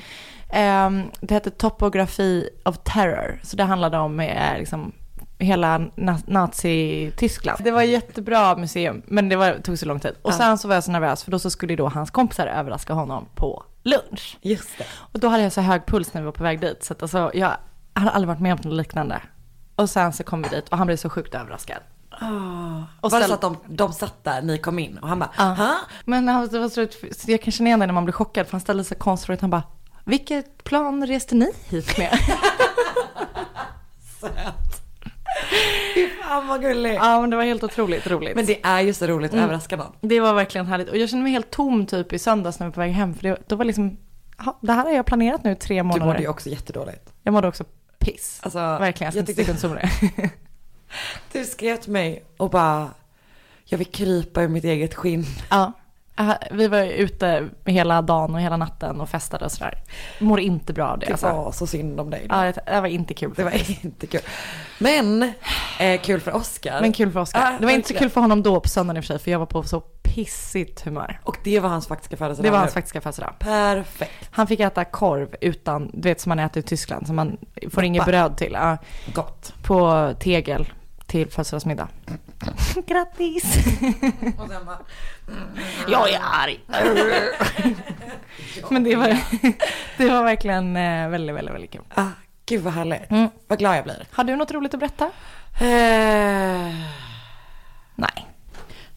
Ehm, 0.51 1.03
det 1.21 1.35
hette 1.35 1.51
Topografi 1.51 2.49
of 2.65 2.79
Terror. 2.85 3.41
Så 3.43 3.57
det 3.57 3.65
handlade 3.65 3.99
om 3.99 4.21
eh, 4.21 4.59
liksom, 4.59 4.93
hela 5.39 5.79
na- 5.79 6.23
Nazi-Tyskland. 6.27 7.59
Det 7.65 7.71
var 7.71 7.83
jättebra 7.83 8.57
museum, 8.57 9.03
men 9.07 9.29
det 9.29 9.37
var, 9.37 9.59
tog 9.59 9.79
så 9.79 9.87
lång 9.87 10.01
tid. 10.01 10.15
Och 10.23 10.33
Ja. 10.33 10.37
sen 10.37 10.59
så 10.59 10.69
var 10.69 10.75
jag 10.75 10.85
så 10.85 10.91
nervös, 10.91 11.25
för 11.25 11.31
då 11.31 11.39
så 11.39 11.51
skulle 11.51 11.77
då 11.77 11.89
hans 11.89 12.11
kompisar 12.11 12.47
överraska 12.47 12.93
honom 12.93 13.27
på 13.35 13.65
lunch. 13.83 14.39
Just 14.43 14.79
det. 14.79 14.85
Och 15.13 15.21
då 15.21 15.29
hade 15.29 15.43
jag 15.43 15.53
så 15.53 15.61
hög 15.61 15.87
puls 15.87 16.15
när 16.15 16.21
vi 16.21 16.25
var 16.25 16.33
på 16.33 16.43
väg 16.43 16.61
dit, 16.61 16.85
så 16.85 16.93
att 16.93 17.03
alltså, 17.03 17.31
jag 17.35 17.51
hade 17.95 18.11
aldrig 18.11 18.29
varit 18.29 18.41
med 18.41 18.53
om 18.53 18.59
något 18.65 18.73
liknande. 18.77 19.21
Och 19.77 19.91
sen 19.91 20.13
så 20.13 20.23
kom 20.25 20.43
vi 20.43 20.49
dit 20.49 20.69
och 20.69 20.79
han 20.79 20.87
blev 20.87 20.97
så 20.97 21.11
sjukt 21.11 21.35
överraskad. 21.35 21.79
Och 22.11 23.05
Och 23.05 23.11
var 23.13 23.21
det 23.21 23.27
så 23.27 23.35
att 23.35 23.41
de, 23.41 23.57
de 23.67 23.93
satt 23.93 24.25
där, 24.25 24.43
ni 24.43 24.59
kom 24.59 24.79
in 24.79 24.99
och 24.99 25.09
han 25.09 25.19
bara, 25.19 25.31
Ja. 25.39 25.45
ha? 25.45 25.75
Men 26.05 26.29
han, 26.29 26.49
det 26.49 26.59
var 26.59 26.69
så, 26.69 26.87
jag 27.31 27.43
kan 27.43 27.53
känna 27.53 27.69
igen 27.69 27.81
det 27.81 27.87
när 27.87 27.93
man 27.95 28.05
blir 28.05 28.13
chockad, 28.13 28.47
för 28.47 28.53
han 28.53 28.61
ställde 28.61 28.85
sig 28.85 28.97
konstigt 28.97 29.31
ut. 29.31 29.41
Han 29.41 29.51
bara, 29.51 29.63
vilket 30.05 30.65
plan 30.65 31.07
reste 31.07 31.35
ni 31.35 31.53
hit 31.69 31.99
med? 31.99 32.19
Söt. 34.21 34.74
Fy 35.95 36.09
fan 36.23 36.47
vad 36.49 36.61
gullig. 36.63 36.95
Ja, 36.95 37.21
men 37.21 37.31
det 37.31 37.37
var 37.37 37.45
helt 37.45 37.63
otroligt 37.65 38.07
roligt. 38.07 38.37
Men 38.37 38.47
det 38.47 38.61
är 38.63 38.81
ju 38.81 38.93
så 38.95 39.07
roligt 39.07 39.29
att 39.31 39.35
Mm. 39.35 39.45
överraska 39.45 39.77
någon. 39.77 39.93
Det 40.01 40.21
var 40.21 40.35
verkligen 40.35 40.67
härligt. 40.67 40.89
Och 40.89 40.97
jag 40.97 41.09
kände 41.09 41.23
mig 41.23 41.33
helt 41.33 41.51
tom 41.51 41.87
typ 41.87 42.13
i 42.13 42.19
söndags 42.19 42.59
när 42.61 42.67
vi 42.67 42.69
var 42.71 42.75
på 42.75 42.81
väg 42.81 42.93
hem. 42.93 43.15
För 43.15 43.23
det, 43.23 43.39
då 43.47 43.57
var 43.57 43.65
liksom, 43.65 43.97
ja, 44.39 44.59
det 44.61 44.73
här 44.73 44.85
har 44.85 44.91
jag 44.93 45.07
planerat 45.07 45.45
nu 45.45 45.55
tre 45.55 45.77
Du 45.77 45.83
månader. 45.83 46.07
mådde 46.07 46.19
ju 46.21 46.29
också 46.29 46.49
jättedåligt. 46.49 47.13
Jag 47.23 47.33
mådde 47.33 47.49
också 47.49 47.65
piss. 47.99 48.39
Alltså, 48.43 48.59
verkligen, 48.59 49.13
jag 49.13 49.17
jag 49.19 49.23
inte 49.23 49.35
tyckte- 49.35 49.57
sticka 49.57 49.69
under. 49.69 50.31
Du 51.33 51.45
skrev 51.45 51.77
till 51.77 51.93
mig 51.93 52.25
och 52.37 52.51
bara, 52.51 52.91
jag 53.65 53.79
vill 53.79 53.87
krypa 53.87 54.43
ur 54.43 54.49
mitt 54.49 54.65
eget 54.65 54.95
skinn. 54.95 55.25
ja. 55.51 55.73
Vi 56.51 56.69
var 56.69 56.83
ute 56.83 57.49
hela 57.65 58.03
dagen 58.03 58.35
och 58.35 58.41
hela 58.41 58.57
natten 58.57 59.01
och 59.01 59.09
festade 59.09 59.45
och 59.45 59.53
sådär. 59.53 59.83
Mår 60.21 60.41
inte 60.41 60.73
bra 60.73 60.89
av 60.89 60.99
det. 60.99 61.07
Det 61.07 61.13
Alltså. 61.13 61.27
var 61.27 61.53
så 61.53 61.67
synd 61.67 62.01
om 62.01 62.11
dig. 62.11 62.27
Ja, 62.29 62.37
det, 62.43 62.61
det 62.67 62.81
var 62.81 62.89
inte 62.89 63.15
kul. 63.15 63.33
Det 63.37 63.45
var 63.45 63.85
inte 63.85 64.07
kul. 64.07 64.21
Men 64.79 65.33
eh, 65.79 66.01
kul 66.01 66.21
för 66.21 66.37
Oscar. 66.37 66.81
Men 66.81 66.93
kul 66.93 67.13
för 67.13 67.21
Oskar. 67.21 67.41
Ja, 67.41 67.57
det 67.59 67.65
var 67.67 67.73
inte 67.73 67.89
så 67.89 67.95
kul 67.95 68.11
för 68.11 68.21
honom 68.21 68.43
då 68.43 68.61
på 68.61 68.69
söndagen 68.69 68.97
i 68.97 69.01
och 69.01 69.05
för 69.05 69.07
sig, 69.15 69.19
för 69.19 69.31
jag 69.31 69.39
var 69.39 69.47
på 69.47 69.63
så 69.63 69.81
pissigt 69.81 70.81
humör. 70.85 71.21
Och 71.25 71.37
det 71.45 71.61
var 71.61 71.69
hans 71.69 71.87
faktiska 71.89 72.17
födelsedag. 72.17 72.47
Det 72.47 72.51
var 72.51 72.59
hans 72.59 72.71
nu. 72.71 72.81
faktiska 72.81 73.01
födelsedag. 73.01 73.35
Perfekt. 73.39 74.29
Han 74.31 74.47
fick 74.47 74.61
äta 74.61 74.85
korv 74.85 75.35
utan, 75.41 75.91
du 75.95 76.09
vet 76.09 76.21
som 76.21 76.29
man 76.31 76.39
äter 76.39 76.61
i 76.61 76.63
Tyskland, 76.67 77.07
som 77.07 77.17
man 77.17 77.37
får 77.71 77.85
inget 77.85 78.01
Doppa. 78.01 78.11
bröd 78.11 78.37
till. 78.37 78.53
Ja, 78.53 78.77
Gott. 79.15 79.53
på 79.63 80.11
tegel 80.21 80.73
till 81.15 81.31
födelsedagsmiddag. 81.31 81.89
Grattis! 82.87 83.45
Och 84.39 84.49
sen 84.49 84.67
bara, 84.67 84.79
Jag 85.89 86.11
är 86.11 86.21
arg. 86.23 86.61
Men 88.71 88.85
det 88.85 88.97
var, 88.97 89.19
det 89.99 90.11
var 90.11 90.25
verkligen 90.25 90.77
eh, 90.77 91.09
väldigt, 91.09 91.37
väldigt, 91.37 91.55
väldigt 91.55 91.71
kul. 91.71 91.83
ah, 91.95 92.07
gud 92.47 92.63
vad 92.63 92.73
härligt. 92.73 93.11
Mm. 93.11 93.29
Vad 93.47 93.59
glad 93.59 93.77
jag 93.77 93.85
blir. 93.85 94.07
Har 94.11 94.25
du 94.25 94.37
något 94.37 94.53
roligt 94.53 94.75
att 94.75 94.81
berätta? 94.81 95.05
Eh, 95.61 95.67
Nej. 97.95 97.95
nej 97.95 98.27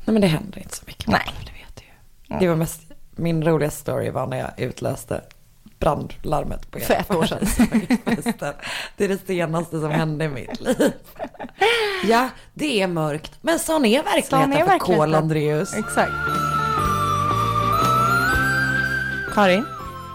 men 0.06 0.22
det 0.22 0.28
händer 0.28 0.60
inte 0.60 0.76
så 0.76 0.84
mycket. 0.88 1.08
Nej. 1.08 1.32
Det 1.46 1.52
vet 1.52 1.76
du 1.76 1.84
ju. 1.84 1.92
Mm. 2.30 2.40
Det 2.40 2.48
var 2.48 2.56
mest, 2.56 2.82
min 3.12 3.44
roligaste 3.44 3.82
story 3.82 4.10
var 4.10 4.28
när 4.28 4.38
jag 4.38 4.52
utlöste 4.58 5.22
brandlarmet 5.80 6.72
på 6.72 6.80
er 6.80 6.84
För 6.84 6.94
ett 6.94 7.12
år 7.12 7.26
sedan. 7.26 7.48
Det 8.98 9.04
är 9.04 9.10
det 9.10 9.28
senaste 9.28 9.80
som 9.80 9.92
hände 9.92 10.26
i 10.26 10.28
mitt 10.28 10.62
liv. 10.62 10.94
Ja, 12.06 12.30
det 12.54 12.82
är 12.82 12.88
mörkt. 12.88 13.32
Men 13.42 13.60
sån 13.60 13.86
är 13.86 14.04
verkligheten 14.04 14.54
Sån 14.54 14.54
är 14.54 14.66
för. 14.66 14.80
Kohl 14.80 15.16
Andreus. 15.16 15.74
Exakt. 15.74 16.12
Karin, 19.34 19.66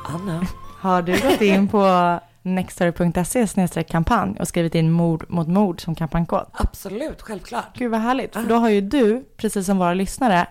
Anna. 0.09 0.47
har 0.81 1.02
du 1.02 1.12
gått 1.12 1.40
in 1.40 1.69
på 1.69 2.19
nextory.se 2.42 3.83
kampanj 3.83 4.37
och 4.40 4.49
skrivit 4.49 4.75
in 4.75 4.90
mord 4.90 5.25
mot 5.28 5.49
mord 5.49 5.81
som 5.81 5.95
kampanjkod. 5.95 6.47
Absolut, 6.52 7.23
självklart. 7.23 7.76
Gud 7.76 7.90
vad 7.90 8.00
härligt, 8.00 8.33
för 8.33 8.42
då 8.42 8.54
har 8.54 8.69
ju 8.69 8.81
du, 8.81 9.25
precis 9.37 9.66
som 9.66 9.78
våra 9.78 9.95
lyssnare, 9.95 10.47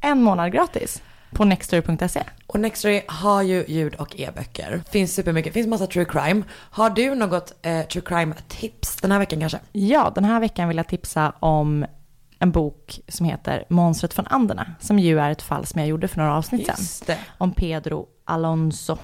en 0.00 0.22
månad 0.22 0.52
gratis 0.52 1.02
på 1.36 1.44
nextory.se. 1.44 2.22
Och 2.46 2.60
Nextory 2.60 3.02
har 3.08 3.42
ju 3.42 3.64
ljud 3.68 3.94
och 3.94 4.20
e-böcker. 4.20 4.82
Finns 4.90 5.14
supermycket, 5.14 5.52
finns 5.52 5.66
massa 5.66 5.86
true 5.86 6.04
crime. 6.04 6.42
Har 6.50 6.90
du 6.90 7.14
något 7.14 7.52
eh, 7.62 7.86
true 7.86 8.02
crime 8.06 8.34
tips 8.48 8.96
den 8.96 9.12
här 9.12 9.18
veckan 9.18 9.40
kanske? 9.40 9.58
Ja, 9.72 10.12
den 10.14 10.24
här 10.24 10.40
veckan 10.40 10.68
vill 10.68 10.76
jag 10.76 10.88
tipsa 10.88 11.32
om 11.40 11.86
en 12.38 12.50
bok 12.50 13.00
som 13.08 13.26
heter 13.26 13.64
Monstret 13.68 14.14
från 14.14 14.26
Anderna, 14.26 14.74
som 14.80 14.98
ju 14.98 15.20
är 15.20 15.30
ett 15.30 15.42
fall 15.42 15.66
som 15.66 15.80
jag 15.80 15.88
gjorde 15.88 16.08
för 16.08 16.18
några 16.18 16.36
avsnitt 16.36 16.78
sedan. 16.78 17.16
Om 17.38 17.52
Pedro 17.52 18.06
Alonso. 18.24 18.98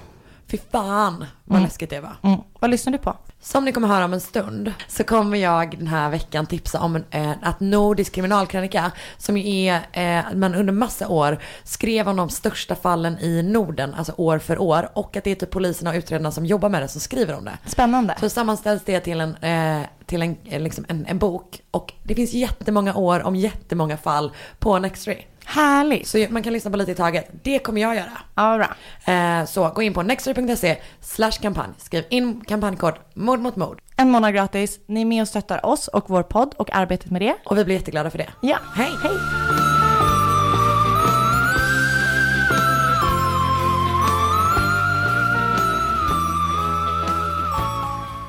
Fy 0.51 0.57
fan 0.71 1.25
vad 1.43 1.57
Mm. 1.57 1.63
läskigt 1.63 1.89
det 1.89 1.99
var. 1.99 2.15
Mm. 2.21 2.39
Vad 2.59 2.69
lyssnar 2.71 2.91
du 2.93 2.97
på? 2.99 3.15
Som 3.41 3.65
ni 3.65 3.71
kommer 3.71 3.87
höra 3.87 4.05
om 4.05 4.13
en 4.13 4.21
stund 4.21 4.73
så 4.87 5.03
kommer 5.03 5.37
jag 5.37 5.77
den 5.77 5.87
här 5.87 6.09
veckan 6.09 6.45
tipsa 6.45 6.79
om 6.79 6.95
en, 6.95 7.05
eh, 7.11 7.31
att 7.41 7.59
Nordisk 7.59 8.13
kriminalkrönika 8.13 8.91
som 9.17 9.37
ju 9.37 9.67
är, 9.67 9.81
eh, 9.91 10.35
man 10.35 10.55
under 10.55 10.73
massa 10.73 11.07
år 11.07 11.39
skrev 11.63 12.07
om 12.09 12.15
de 12.15 12.29
största 12.29 12.75
fallen 12.75 13.19
i 13.19 13.43
Norden, 13.43 13.93
alltså 13.93 14.13
år 14.17 14.39
för 14.39 14.61
år. 14.61 14.89
Och 14.93 15.17
att 15.17 15.23
det 15.23 15.31
är 15.31 15.35
typ 15.35 15.51
poliserna 15.51 15.89
och 15.89 15.95
utredarna 15.95 16.31
som 16.31 16.45
jobbar 16.45 16.69
med 16.69 16.81
det 16.81 16.87
som 16.87 17.01
skriver 17.01 17.37
om 17.37 17.45
det. 17.45 17.57
Spännande. 17.65 18.15
Så 18.19 18.29
sammanställs 18.29 18.83
det 18.85 18.99
till 18.99 19.21
en, 19.21 19.35
eh, 19.35 19.85
till 20.05 20.21
en, 20.21 20.37
eh, 20.45 20.61
liksom 20.61 20.85
en, 20.87 21.05
en 21.05 21.17
bok. 21.17 21.61
Och 21.71 21.93
det 22.03 22.15
finns 22.15 22.33
jättemånga 22.33 22.95
år 22.95 23.23
om 23.23 23.35
jättemånga 23.35 23.97
fall 23.97 24.31
på 24.59 24.79
Nextory. 24.79 25.25
Härligt. 25.45 26.07
Så 26.07 26.25
man 26.29 26.43
kan 26.43 26.53
lyssna 26.53 26.71
på 26.71 26.77
lite 26.77 26.91
i 26.91 26.95
taget. 26.95 27.29
Det 27.43 27.59
kommer 27.59 27.81
jag 27.81 27.95
göra. 27.95 28.11
Ja, 28.35 28.57
bra. 28.57 29.13
Eh, 29.13 29.45
så 29.45 29.69
gå 29.69 29.81
in 29.81 29.93
på 29.93 30.03
nextory.se 30.03 30.77
slash 31.01 31.31
kampanj. 31.41 31.69
Skriv 31.77 32.03
in 32.09 32.41
kampanjkod 32.47 32.93
mord 33.13 33.39
mot 33.39 33.55
mord. 33.55 33.81
En 33.95 34.11
månad 34.11 34.33
gratis. 34.33 34.79
Ni 34.85 35.01
är 35.01 35.05
med 35.05 35.21
och 35.21 35.27
stöttar 35.27 35.65
oss 35.65 35.87
och 35.87 36.09
vår 36.09 36.23
podd 36.23 36.53
och 36.57 36.75
arbetet 36.75 37.11
med 37.11 37.21
det. 37.21 37.35
Och 37.45 37.57
vi 37.57 37.65
blir 37.65 37.75
jätteglada 37.75 38.09
för 38.09 38.17
det. 38.17 38.29
Ja, 38.41 38.57
Hej! 38.75 38.91
hej. 39.03 39.17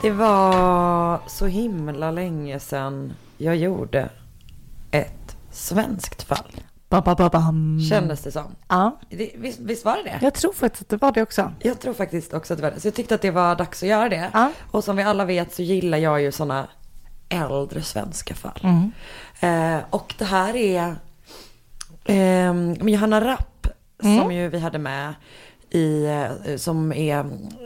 Det 0.02 0.11
var 0.11 1.21
så 1.26 1.47
himla 1.47 2.11
länge 2.11 2.61
sedan 2.61 3.12
jag 3.38 3.56
gjorde 3.56 4.09
ett 4.90 5.37
svenskt 5.50 6.23
fall. 6.23 6.61
Ba, 6.95 7.01
ba, 7.03 7.15
ba, 7.15 7.29
bam. 7.29 7.81
Kändes 7.91 8.23
det 8.23 8.33
som. 8.33 8.57
Ja, 8.69 8.99
Det, 9.11 9.31
visst, 9.37 9.59
visst 9.61 9.85
var 9.85 9.97
det 9.97 10.03
det? 10.03 10.19
jag 10.23 10.35
tror 10.35 10.53
faktiskt 10.53 10.83
att 10.83 10.89
det 10.89 10.97
var 10.97 11.13
det 11.13 11.23
också. 11.23 11.53
Jag 11.63 11.81
tror 11.81 11.95
faktiskt 11.95 12.35
också 12.35 12.53
att 12.53 12.59
det 12.59 12.63
var 12.63 12.71
det. 12.71 12.81
Så 12.81 12.87
jag 12.87 12.95
tyckte 12.95 13.15
att 13.15 13.23
det 13.23 13.31
var 13.31 13.57
dags 13.57 13.83
att 13.83 13.89
göra 13.89 14.09
det. 14.09 14.31
Ja. 14.33 14.51
Och 14.71 14.85
som 14.85 14.97
vi 14.97 15.03
alla 15.03 15.25
vet 15.25 15.55
så 15.55 15.63
gillar 15.63 15.99
jag 15.99 16.23
ju 16.23 16.33
sådana 16.33 16.67
äldre 17.29 17.83
svenska 17.83 18.35
fall. 18.35 18.61
Mm. 18.63 18.93
Eh, 19.77 19.83
och 19.91 20.15
det 20.19 20.25
här 20.25 20.57
är 20.57 20.97
eh, 22.05 22.73
Johanna 22.89 23.21
Rapp 23.25 23.51
Mm. 24.05 24.21
som 24.23 24.33
ju 24.33 24.49
vi 24.49 24.59
hade 24.59 24.79
med 24.79 25.15
i, 25.75 26.07
eh, 26.07 26.57
som 26.57 26.93
är 26.93 27.19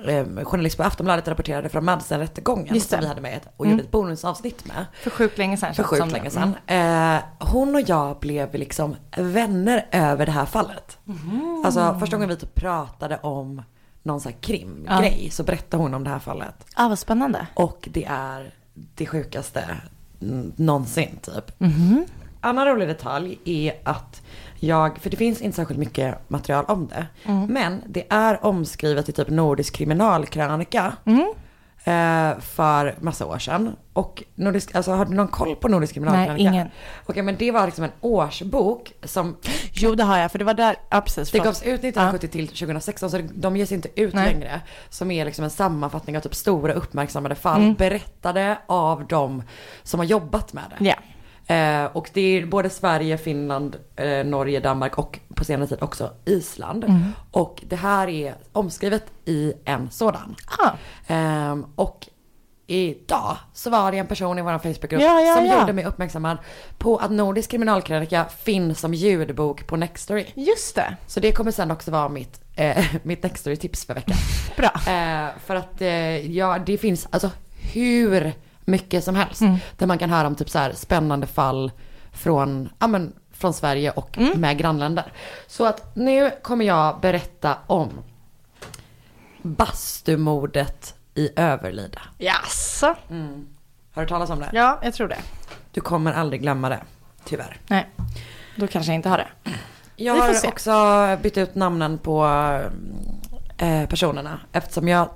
eh, 0.06 0.44
journalist 0.44 0.76
på 0.76 0.82
Aftonbladet 0.82 1.28
rapporterade 1.28 1.68
från 1.68 1.84
Madsen-rättegången 1.84 2.80
som 2.80 3.00
vi 3.00 3.06
hade 3.06 3.20
med 3.20 3.40
och 3.56 3.64
Mm. 3.66 3.72
gjorde 3.76 3.84
ett 3.84 3.90
bonusavsnitt 3.90 4.66
med. 4.66 4.86
För 5.02 5.10
sjukt 5.10 5.38
länge 5.38 5.56
sedan. 5.56 5.74
För 5.74 5.82
sjukt 5.82 6.12
länge 6.12 6.30
sedan. 6.30 6.54
Eh, 6.66 7.22
hon 7.38 7.74
och 7.74 7.80
jag 7.80 8.18
blev 8.18 8.54
liksom 8.54 8.96
vänner 9.16 9.86
över 9.92 10.26
det 10.26 10.32
här 10.32 10.46
fallet. 10.46 10.98
Mm. 11.06 11.62
Alltså 11.64 11.96
första 12.00 12.16
gången 12.16 12.28
vi 12.28 12.36
typ 12.36 12.54
pratade 12.54 13.16
om 13.22 13.62
någon 14.02 14.20
sån 14.20 14.32
här 14.32 14.38
krimgrej 14.40 15.28
så 15.32 15.42
berättade 15.42 15.82
hon 15.82 15.94
om 15.94 16.04
det 16.04 16.10
här 16.10 16.18
fallet. 16.18 16.66
Ja, 16.76 16.88
vad 16.88 16.98
spännande. 16.98 17.46
Och 17.54 17.88
det 17.92 18.04
är 18.10 18.54
det 18.94 19.06
sjukaste 19.06 19.64
mm, 20.22 20.52
någonsin 20.56 21.18
typ. 21.22 21.60
Mhm. 21.60 22.04
Annan 22.40 22.66
rolig 22.66 22.88
detalj 22.88 23.38
är 23.44 23.74
att 23.84 24.22
jag, 24.60 24.98
för 24.98 25.10
det 25.10 25.16
finns 25.16 25.40
inte 25.40 25.56
särskilt 25.56 25.80
mycket 25.80 26.30
material 26.30 26.64
om 26.68 26.88
det. 26.88 27.06
Mm. 27.24 27.46
Men 27.46 27.82
det 27.86 28.04
är 28.10 28.46
omskrivet 28.46 29.08
i 29.08 29.12
typ 29.12 29.28
Nordisk 29.30 29.74
kriminalkrönika. 29.74 30.92
Mm. 31.04 31.32
Eh, 31.84 32.38
för 32.40 32.94
massa 33.00 33.26
år 33.26 33.38
sedan. 33.38 33.76
Och 33.92 34.22
nordisk, 34.34 34.74
alltså, 34.74 34.92
har 34.92 35.04
du 35.04 35.14
någon 35.14 35.28
koll 35.28 35.56
på 35.56 35.68
Nordisk 35.68 35.94
kriminalkrönika? 35.94 36.32
Nej, 36.32 36.52
ingen. 36.52 36.68
Okej 37.06 37.22
men 37.22 37.36
det 37.36 37.50
var 37.50 37.64
liksom 37.66 37.84
en 37.84 37.90
årsbok 38.00 38.92
som 39.04 39.36
Jo, 39.72 39.94
det 39.94 40.04
har 40.04 40.18
jag, 40.18 40.32
för 40.32 40.38
det 40.38 40.44
var 40.44 40.54
där, 40.54 40.76
ja 40.90 41.00
precis. 41.00 41.30
det 41.30 41.38
gavs 41.38 41.62
ut 41.62 41.84
1970 41.84 42.28
till 42.28 42.48
2016 42.48 43.10
så 43.10 43.20
de 43.34 43.56
ges 43.56 43.72
inte 43.72 43.88
ut 44.00 44.14
Nej. 44.14 44.32
längre. 44.32 44.60
Som 44.90 45.10
är 45.10 45.24
liksom 45.24 45.44
en 45.44 45.50
sammanfattning 45.50 46.16
av 46.16 46.20
typ 46.20 46.34
stora 46.34 46.72
uppmärksammade 46.72 47.34
fall 47.34 47.62
Mm. 47.62 47.74
berättade 47.74 48.58
av 48.66 49.06
de 49.06 49.42
som 49.82 50.00
har 50.00 50.04
jobbat 50.04 50.52
med 50.52 50.64
det. 50.78 50.84
Ja. 50.84 50.94
Eh, 51.48 51.84
och 51.84 52.10
det 52.12 52.20
är 52.20 52.46
både 52.46 52.70
Sverige, 52.70 53.18
Finland, 53.18 53.76
eh, 53.96 54.24
Norge, 54.24 54.60
Danmark 54.60 54.98
och 54.98 55.18
på 55.34 55.44
senare 55.44 55.68
tid 55.68 55.78
också 55.80 56.10
Island. 56.24 56.84
Mm. 56.84 57.12
Och 57.30 57.62
det 57.68 57.76
här 57.76 58.08
är 58.08 58.34
omskrivet 58.52 59.04
i 59.24 59.52
en 59.64 59.90
sådan. 59.90 60.36
Ah. 60.58 60.70
Ehm, 61.06 61.66
och 61.74 62.08
idag 62.66 63.36
så 63.52 63.70
var 63.70 63.92
det 63.92 63.98
en 63.98 64.06
person 64.06 64.38
i 64.38 64.42
vår 64.42 64.58
Facebookgrupp 64.58 65.02
Ja, 65.02 65.20
ja, 65.20 65.34
som 65.34 65.46
ja. 65.46 65.60
gjorde 65.60 65.72
mig 65.72 65.84
uppmärksammad 65.84 66.38
på 66.78 66.96
att 66.96 67.10
Nordisk 67.10 67.50
kriminalkrönika 67.50 68.24
finns 68.24 68.80
som 68.80 68.94
ljudbok 68.94 69.66
på 69.66 69.76
Nextory. 69.76 70.26
Just 70.34 70.74
det. 70.74 70.96
Så 71.06 71.20
det 71.20 71.32
kommer 71.32 71.50
sen 71.50 71.70
också 71.70 71.90
vara 71.90 72.08
mitt, 72.08 72.40
eh, 72.56 72.84
mitt 73.02 73.22
Nextory-tips 73.22 73.86
för 73.86 73.94
veckan. 73.94 74.16
Bra. 74.56 74.70
Eh, 74.74 75.28
för 75.46 75.54
att 75.54 75.80
eh, 75.80 76.36
ja, 76.36 76.58
det 76.66 76.78
finns 76.78 77.08
alltså 77.10 77.30
hur 77.72 78.32
mycket 78.68 79.04
som 79.04 79.14
helst. 79.14 79.40
Mm. 79.40 79.56
Där 79.76 79.86
man 79.86 79.98
kan 79.98 80.10
höra 80.10 80.26
om 80.26 80.34
typ 80.34 80.50
så 80.50 80.58
här 80.58 80.72
spännande 80.72 81.26
fall 81.26 81.72
från, 82.12 82.68
ja, 82.78 82.86
men, 82.86 83.12
från 83.32 83.54
Sverige 83.54 83.90
och 83.90 84.18
Mm. 84.18 84.40
med 84.40 84.58
grannländer. 84.58 85.12
Så 85.46 85.66
att 85.66 85.96
nu 85.96 86.30
kommer 86.42 86.64
jag 86.64 87.00
berätta 87.00 87.56
om 87.66 87.88
bastumordet 89.42 90.94
i 91.14 91.30
Överlida. 91.36 92.00
Jaså? 92.18 92.94
Har 93.92 94.02
du 94.02 94.08
talas 94.08 94.30
om 94.30 94.40
det? 94.40 94.48
Ja, 94.52 94.78
jag 94.82 94.94
tror 94.94 95.08
det. 95.08 95.18
Du 95.72 95.80
kommer 95.80 96.12
aldrig 96.12 96.40
glömma 96.42 96.68
det, 96.68 96.80
tyvärr. 97.24 97.56
Nej, 97.66 97.88
då 98.56 98.66
kanske 98.66 98.92
jag 98.92 98.94
inte 98.96 99.08
har 99.08 99.18
det. 99.18 99.50
Jag 99.96 100.14
har 100.14 100.34
se. 100.34 100.48
också 100.48 100.72
bytt 101.22 101.38
ut 101.38 101.54
namnen 101.54 101.98
på 101.98 102.24
eh, 103.58 103.86
personerna 103.88 104.40
eftersom 104.52 104.88
jag 104.88 105.08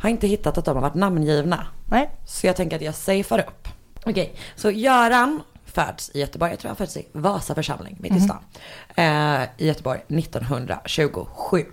har 0.00 0.10
inte 0.10 0.26
hittat 0.26 0.58
att 0.58 0.64
de 0.64 0.74
har 0.76 0.82
varit 0.82 0.94
namngivna. 0.94 1.66
Nej. 1.90 2.10
Så 2.26 2.46
jag 2.46 2.56
tänker 2.56 2.76
att 2.76 2.82
jag 2.82 2.94
safear 2.94 3.38
upp. 3.38 3.68
Okej, 4.06 4.34
så 4.56 4.70
Göran 4.70 5.42
föds 5.64 6.10
i 6.14 6.20
Göteborg. 6.20 6.50
Jag 6.52 6.58
tror 6.58 6.68
han 6.68 6.76
föds 6.76 6.96
i 6.96 7.06
Vasa 7.12 7.54
församling, 7.54 7.96
mitt 8.00 8.12
i 8.16 8.20
stan. 8.20 8.44
Eh, 8.94 9.42
I 9.56 9.66
Göteborg 9.66 10.00
1927. 10.08 11.66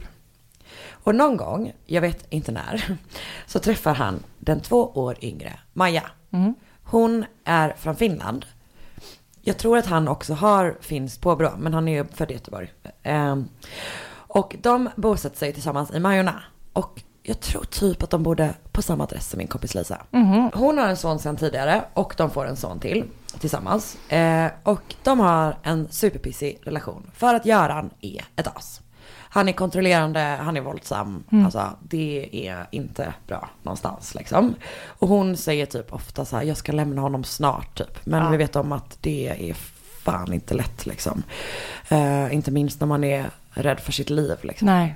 Och 0.89 1.15
någon 1.15 1.37
gång, 1.37 1.73
jag 1.85 2.01
vet 2.01 2.25
inte 2.29 2.51
när, 2.51 2.97
så 3.45 3.59
träffar 3.59 3.93
han 3.93 4.23
den 4.39 4.59
två 4.59 4.85
år 4.89 5.17
yngre 5.21 5.59
Maja. 5.73 6.03
Hon 6.83 7.25
är 7.43 7.75
från 7.77 7.95
Finland. 7.95 8.45
Jag 9.41 9.57
tror 9.57 9.77
att 9.77 9.85
han 9.85 10.07
också 10.07 10.33
har 10.33 10.77
finskt 10.81 11.21
påbrå, 11.21 11.51
men 11.57 11.73
han 11.73 11.87
är 11.87 12.03
född 12.03 12.31
i 12.31 12.33
Göteborg. 12.33 12.73
Ehm, 13.03 13.47
och 14.09 14.55
de 14.61 14.89
bosätter 14.95 15.37
sig 15.37 15.53
tillsammans 15.53 15.91
i 15.93 15.99
Majorna. 15.99 16.43
Och 16.73 17.01
jag 17.27 17.39
tror 17.39 17.63
typ 17.63 18.03
att 18.03 18.09
de 18.09 18.23
bodde 18.23 18.53
på 18.71 18.81
samma 18.81 19.03
adress 19.03 19.29
som 19.29 19.37
min 19.37 19.47
kompis 19.47 19.75
Lisa. 19.75 20.01
Hon 20.53 20.77
har 20.77 20.87
en 20.87 20.97
son 20.97 21.19
sedan 21.19 21.37
tidigare 21.37 21.83
och 21.93 22.13
de 22.17 22.29
får 22.31 22.45
en 22.47 22.55
son 22.55 22.79
till 22.79 23.03
tillsammans. 23.39 23.97
Eh, 24.11 24.47
och 24.63 24.95
de 25.03 25.19
har 25.19 25.57
en 25.63 25.87
superpissig 25.91 26.59
relation 26.63 27.11
för 27.15 27.33
att 27.33 27.45
Göran 27.45 27.89
är 28.01 28.25
ett 28.35 28.47
as. 28.57 28.81
Han 29.29 29.49
är 29.49 29.53
kontrollerande, 29.53 30.19
han 30.19 30.57
är 30.57 30.61
våldsam. 30.61 31.23
Alltså 31.45 31.69
det 31.81 32.29
är 32.47 32.67
inte 32.71 33.13
bra 33.27 33.49
någonstans 33.63 34.15
liksom. 34.15 34.55
Och 34.85 35.07
hon 35.07 35.37
säger 35.37 35.65
typ 35.65 35.93
ofta 35.93 36.25
så 36.25 36.35
här, 36.35 36.43
jag 36.43 36.57
ska 36.57 36.71
lämna 36.71 37.01
honom 37.01 37.23
snart 37.23 37.77
typ. 37.77 38.05
Men 38.05 38.23
Ja. 38.23 38.29
vi 38.29 38.37
vet 38.37 38.55
om 38.55 38.71
att 38.71 38.97
det 39.01 39.49
är 39.49 39.53
fan 40.03 40.33
inte 40.33 40.53
lätt 40.53 40.85
liksom. 40.85 41.23
Eh, 41.89 42.33
inte 42.33 42.51
minst 42.51 42.79
när 42.79 42.87
man 42.87 43.03
är 43.03 43.29
rädd 43.49 43.79
för 43.79 43.91
sitt 43.91 44.09
liv 44.09 44.37
liksom. 44.41 44.65
Nej. 44.65 44.95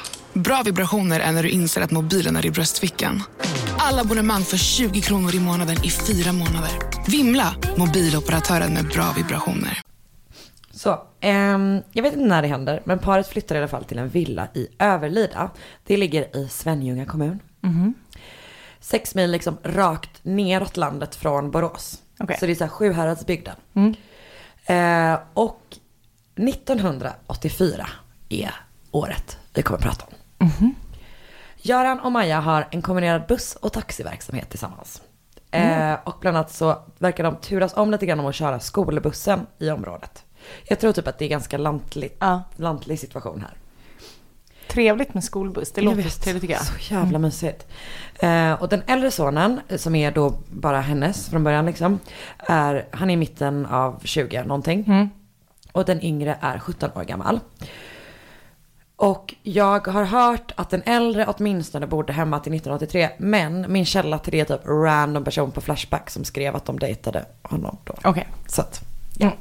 Bra 0.33 0.61
vibrationer 0.65 1.19
är 1.19 1.31
när 1.31 1.43
du 1.43 1.49
inser 1.49 1.81
att 1.81 1.91
mobilen 1.91 2.35
är 2.35 2.45
i 2.45 2.51
bröstfickan. 2.51 3.23
Alla 3.77 4.01
abonnemang 4.01 4.41
för 4.41 4.57
20 4.57 5.01
kronor 5.01 5.35
i 5.35 5.39
månaden 5.39 5.75
i 5.83 5.89
fyra 5.89 6.31
månader. 6.31 6.71
Vimla! 7.07 7.55
Mobiloperatören 7.77 8.73
med 8.73 8.85
bra 8.85 9.13
vibrationer. 9.17 9.81
Så, 10.71 11.01
ehm, 11.19 11.81
jag 11.91 12.03
vet 12.03 12.13
inte 12.13 12.25
när 12.25 12.41
det 12.41 12.47
händer, 12.47 12.81
men 12.85 12.99
paret 12.99 13.27
flyttar 13.27 13.55
i 13.55 13.57
alla 13.57 13.67
fall 13.67 13.83
till 13.83 13.97
en 13.99 14.09
villa 14.09 14.47
i 14.53 14.67
Överlida. 14.79 15.51
Det 15.83 15.97
ligger 15.97 16.37
i 16.37 16.47
Svenljunga 16.49 17.05
kommun. 17.05 17.39
Sex 18.79 19.15
mil 19.15 19.31
liksom 19.31 19.57
rakt 19.63 20.19
neråt 20.23 20.77
landet 20.77 21.15
från 21.15 21.51
Borås. 21.51 22.01
Okej. 22.19 22.37
Så 22.39 22.45
det 22.45 22.51
är 22.51 22.55
så 22.55 22.63
här 22.63 22.71
Sjuhäradsbygden. 22.71 23.55
Eh, 24.65 25.19
och 25.33 25.61
1984 26.35 27.89
är 28.29 28.53
året 28.91 29.37
vi 29.53 29.61
kommer 29.61 29.77
att 29.77 29.83
prata 29.83 30.05
om. 30.05 30.13
Göran 31.57 31.99
och 31.99 32.11
Maja 32.11 32.39
har 32.39 32.67
en 32.71 32.81
kombinerad 32.81 33.23
buss 33.27 33.55
och 33.61 33.73
taxiverksamhet 33.73 34.49
tillsammans. 34.49 35.01
Eh, 35.51 35.93
och 36.03 36.17
bland 36.21 36.37
annat 36.37 36.51
så 36.51 36.77
verkar 36.97 37.23
de 37.23 37.35
turas 37.35 37.73
om 37.77 37.91
lite 37.91 38.05
grann 38.05 38.19
om 38.19 38.25
att 38.25 38.35
köra 38.35 38.59
skolbussen 38.59 39.47
i 39.59 39.69
området. 39.69 40.23
Jag 40.63 40.79
tror 40.79 40.91
typ 40.91 41.07
att 41.07 41.19
det 41.19 41.25
är 41.25 41.29
ganska 41.29 41.57
lantligt, 41.57 42.17
Ja. 42.19 42.43
lantlig 42.55 42.99
situation 42.99 43.41
här. 43.41 43.57
Trevligt 44.67 45.13
med 45.13 45.23
skolbuss, 45.23 45.71
det 45.71 45.81
Jag 45.81 45.85
låter 45.85 46.03
vet. 46.03 46.21
trevligt 46.21 46.41
tycker 46.41 46.53
jag. 46.53 46.65
Så 46.65 46.93
jävla 46.93 47.19
mysigt. 47.19 47.67
Eh, 48.19 48.53
och 48.53 48.69
den 48.69 48.81
äldre 48.87 49.11
sonen, 49.11 49.59
eh, 49.67 49.77
som 49.77 49.95
är 49.95 50.11
då 50.11 50.33
bara 50.51 50.81
hennes 50.81 51.29
från 51.29 51.43
början 51.43 51.65
liksom, 51.65 51.99
är, 52.37 52.85
han 52.91 53.09
är 53.09 53.13
i 53.13 53.17
mitten 53.17 53.65
av 53.65 54.01
20 54.03 54.43
någonting. 54.43 55.09
Och 55.71 55.85
den 55.85 56.01
yngre 56.03 56.37
är 56.41 56.59
17 56.59 56.89
år 56.95 57.03
gammal. 57.03 57.39
Och 59.01 59.35
jag 59.43 59.87
har 59.87 60.03
hört 60.03 60.51
att 60.55 60.69
den 60.69 60.81
äldre 60.85 61.25
åtminstone 61.25 61.87
bodde 61.87 62.13
hemma 62.13 62.39
till 62.39 62.53
1983. 62.53 63.09
Men 63.17 63.71
min 63.71 63.85
källa 63.85 64.19
till 64.19 64.31
det 64.31 64.39
är 64.39 64.45
typ 64.45 64.65
random 64.65 65.23
person 65.23 65.51
på 65.51 65.61
Flashback 65.61 66.09
som 66.09 66.23
skrev 66.23 66.55
att 66.55 66.65
de 66.65 66.79
dejtade 66.79 67.25
honom 67.41 67.77
då. 67.83 67.93
Okej. 68.03 68.27
Så 68.47 68.61
att, 68.61 68.81
ja. 69.17 69.31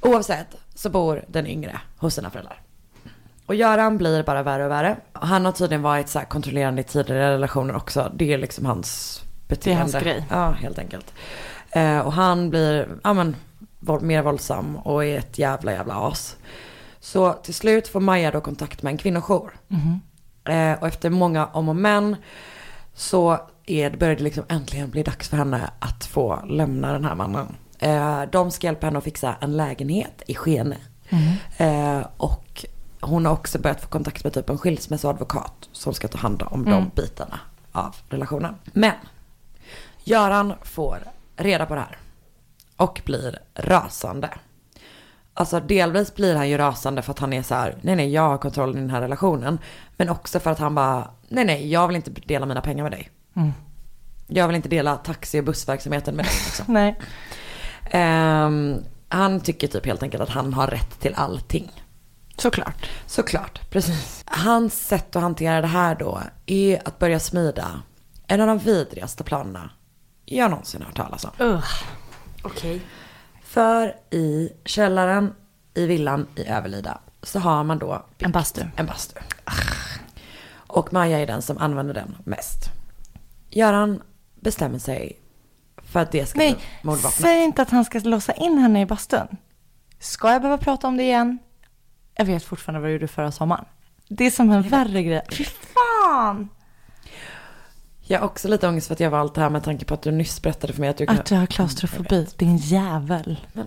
Oavsett 0.00 0.46
så 0.74 0.90
bor 0.90 1.24
den 1.28 1.46
yngre 1.46 1.80
hos 1.96 2.14
sina 2.14 2.30
föräldrar. 2.30 2.60
Och 3.46 3.54
Göran 3.54 3.98
blir 3.98 4.22
bara 4.22 4.42
värre 4.42 4.64
och 4.64 4.70
värre. 4.70 4.96
Han 5.12 5.44
har 5.44 5.52
tydligen 5.52 5.82
varit 5.82 6.08
så 6.08 6.18
här 6.18 6.26
kontrollerande 6.26 6.80
i 6.80 6.84
tidigare 6.84 7.34
relationer 7.34 7.76
också. 7.76 8.12
Det 8.14 8.32
är 8.32 8.38
liksom 8.38 8.66
hans 8.66 9.22
beteende. 9.48 9.80
hans 9.80 9.94
grej. 9.94 10.24
Ja, 10.30 10.50
helt 10.50 10.78
enkelt. 10.78 11.14
Eh, 11.70 11.98
och 11.98 12.12
han 12.12 12.50
blir, 12.50 12.88
ja 13.02 13.12
men, 13.12 13.36
mer 14.00 14.22
våldsam 14.22 14.76
och 14.76 15.04
är 15.04 15.18
ett 15.18 15.38
jävla 15.38 15.72
jävla 15.72 15.94
as. 15.94 16.36
Så 17.04 17.32
till 17.32 17.54
slut 17.54 17.88
får 17.88 18.00
Maja 18.00 18.30
då 18.30 18.40
kontakt 18.40 18.82
med 18.82 18.90
en 18.90 18.98
kvinnojour. 18.98 19.56
Eh, 20.44 20.72
och 20.80 20.86
efter 20.88 21.10
många 21.10 21.46
om 21.46 21.68
och 21.68 21.76
men 21.76 22.16
så 22.94 23.38
är, 23.66 23.90
börjar 23.90 24.16
det 24.16 24.22
liksom 24.22 24.44
äntligen 24.48 24.90
bli 24.90 25.02
dags 25.02 25.28
för 25.28 25.36
henne 25.36 25.70
att 25.78 26.04
få 26.04 26.44
lämna 26.48 26.92
den 26.92 27.04
här 27.04 27.14
mannen. 27.14 27.56
Eh, 27.78 28.22
de 28.32 28.50
ska 28.50 28.66
hjälpa 28.66 28.86
henne 28.86 28.98
att 28.98 29.04
fixa 29.04 29.36
en 29.40 29.56
lägenhet 29.56 30.22
i 30.26 30.34
Skene. 30.34 30.76
Eh, 31.56 32.06
och 32.16 32.64
hon 33.00 33.26
har 33.26 33.32
också 33.32 33.58
börjat 33.58 33.80
få 33.80 33.88
kontakt 33.88 34.24
med 34.24 34.32
typ 34.32 34.50
en 34.50 34.58
skilsmässoadvokat 34.58 35.68
som 35.72 35.94
ska 35.94 36.08
ta 36.08 36.18
hand 36.18 36.42
om 36.46 36.64
de 36.64 36.90
bitarna 36.94 37.40
av 37.72 37.96
relationen. 38.08 38.54
Men 38.64 38.94
Göran 40.04 40.52
får 40.62 40.98
reda 41.36 41.66
på 41.66 41.74
det 41.74 41.80
här 41.80 41.98
och 42.76 43.02
blir 43.04 43.38
rasande. 43.54 44.30
Alltså 45.34 45.60
delvis 45.60 46.14
blir 46.14 46.36
han 46.36 46.48
ju 46.48 46.58
rasande 46.58 47.02
för 47.02 47.12
att 47.12 47.18
han 47.18 47.32
är 47.32 47.42
så 47.42 47.54
här, 47.54 47.76
nej 47.80 47.96
nej 47.96 48.12
jag 48.12 48.28
har 48.28 48.38
kontroll 48.38 48.76
i 48.76 48.80
den 48.80 48.90
här 48.90 49.00
relationen. 49.00 49.58
Men 49.96 50.08
också 50.08 50.40
för 50.40 50.50
att 50.50 50.58
han 50.58 50.74
bara, 50.74 51.10
nej 51.28 51.44
nej 51.44 51.70
jag 51.70 51.86
vill 51.88 51.96
inte 51.96 52.10
dela 52.10 52.46
mina 52.46 52.60
pengar 52.60 52.82
med 52.82 52.92
dig. 52.92 53.10
Jag 54.26 54.46
vill 54.46 54.56
inte 54.56 54.68
dela 54.68 54.96
taxi 54.96 55.40
och 55.40 55.44
bussverksamheten 55.44 56.14
med 56.16 56.24
dig. 56.24 56.34
Liksom. 56.44 56.64
Nej. 56.74 57.00
Ehm, 57.90 58.76
han 59.08 59.40
tycker 59.40 59.68
typ 59.68 59.86
helt 59.86 60.02
enkelt 60.02 60.22
att 60.22 60.28
han 60.28 60.54
har 60.54 60.66
rätt 60.66 61.00
till 61.00 61.14
allting. 61.14 61.70
Såklart. 62.36 62.90
Såklart, 63.06 63.70
precis. 63.70 64.24
Hans 64.26 64.86
sätt 64.86 65.16
att 65.16 65.22
hantera 65.22 65.60
det 65.60 65.66
här 65.66 65.94
då 65.94 66.20
är 66.46 66.88
att 66.88 66.98
börja 66.98 67.20
smida 67.20 67.82
en 68.26 68.40
av 68.40 68.46
de 68.46 68.58
vidrigaste 68.58 69.24
planerna 69.24 69.70
jag 70.24 70.50
någonsin 70.50 70.80
har 70.80 70.86
hört 70.86 70.96
talas 70.96 71.24
om. 71.24 71.30
Ugh. 71.38 71.64
Okej. 72.42 72.80
För 73.54 73.96
i 74.10 74.52
källaren 74.64 75.34
i 75.74 75.86
villan 75.86 76.26
i 76.36 76.46
Överlida 76.46 76.98
så 77.22 77.38
har 77.38 77.64
man 77.64 77.78
då 77.78 78.06
En 78.18 78.32
bastu. 78.32 78.62
En 78.76 78.86
bastu. 78.86 79.20
Och 80.54 80.92
Maja 80.92 81.18
är 81.18 81.26
den 81.26 81.42
som 81.42 81.58
använder 81.58 81.94
den 81.94 82.16
mest. 82.24 82.70
Göran 83.50 84.02
bestämmer 84.34 84.78
sig 84.78 85.18
för 85.82 86.00
att 86.00 86.12
det 86.12 86.26
ska 86.26 86.38
Nej, 86.38 86.52
bli 86.54 86.62
mordvapnet. 86.82 87.12
säg 87.20 87.44
inte 87.44 87.62
att 87.62 87.70
han 87.70 87.84
ska 87.84 87.98
låsa 87.98 88.32
in 88.32 88.58
henne 88.58 88.80
i 88.80 88.86
bastun. 88.86 89.26
Ska 89.98 90.32
jag 90.32 90.42
behöva 90.42 90.62
prata 90.62 90.86
om 90.88 90.96
det 90.96 91.02
igen? 91.02 91.38
Jag 92.14 92.24
vet 92.24 92.44
fortfarande 92.44 92.80
vad 92.80 92.88
du 92.88 92.92
gjorde 92.92 93.08
förra 93.08 93.32
sommaren. 93.32 93.64
Det 94.08 94.24
är 94.26 94.30
som 94.30 94.50
en 94.50 94.62
värre 94.62 95.02
grej. 95.02 95.22
Fy 95.30 95.44
fan! 95.44 96.48
Jag 98.06 98.18
har 98.18 98.26
också 98.26 98.48
lite 98.48 98.68
ångest 98.68 98.86
för 98.86 98.94
att 98.94 99.00
jag 99.00 99.10
valt 99.10 99.34
det 99.34 99.40
här 99.40 99.50
med 99.50 99.64
tanke 99.64 99.84
på 99.84 99.94
att 99.94 100.02
du 100.02 100.10
nyss 100.10 100.42
berättade 100.42 100.72
för 100.72 100.80
mig 100.80 100.90
att 100.90 100.96
du 100.96 101.06
kan... 101.06 101.18
Att 101.18 101.26
du 101.26 101.34
har 101.34 101.46
klaustrofobi, 101.46 102.26
din 102.36 102.56
jävel. 102.56 103.40
Men 103.52 103.66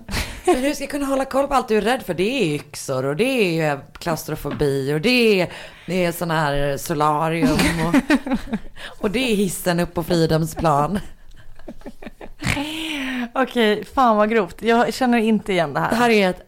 hur 0.55 0.73
ska 0.73 0.83
jag 0.83 0.91
kunna 0.91 1.05
hålla 1.05 1.25
koll 1.25 1.47
på 1.47 1.53
allt 1.53 1.67
du 1.67 1.77
är 1.77 1.81
rädd 1.81 2.01
för? 2.01 2.13
Det 2.13 2.23
är 2.23 2.55
yxor 2.55 3.05
och 3.05 3.15
det 3.15 3.59
är 3.59 3.79
klaustrofobi 3.99 4.93
och 4.93 5.01
det 5.01 5.41
är, 5.41 5.53
det 5.85 6.05
är 6.05 6.11
sån 6.11 6.31
här 6.31 6.77
solarium 6.77 7.85
och, 7.87 7.95
och 9.03 9.11
det 9.11 9.31
är 9.31 9.35
hissen 9.35 9.79
upp 9.79 9.93
på 9.93 10.03
Fridhemsplan. 10.03 10.99
Okej, 13.33 13.85
fan 13.85 14.17
vad 14.17 14.29
grovt. 14.29 14.61
Jag 14.61 14.93
känner 14.93 15.17
inte 15.17 15.51
igen 15.51 15.73
det 15.73 15.79
här. 15.79 15.89
Det 15.89 15.95
här 15.95 16.09
är 16.09 16.29
ett 16.29 16.41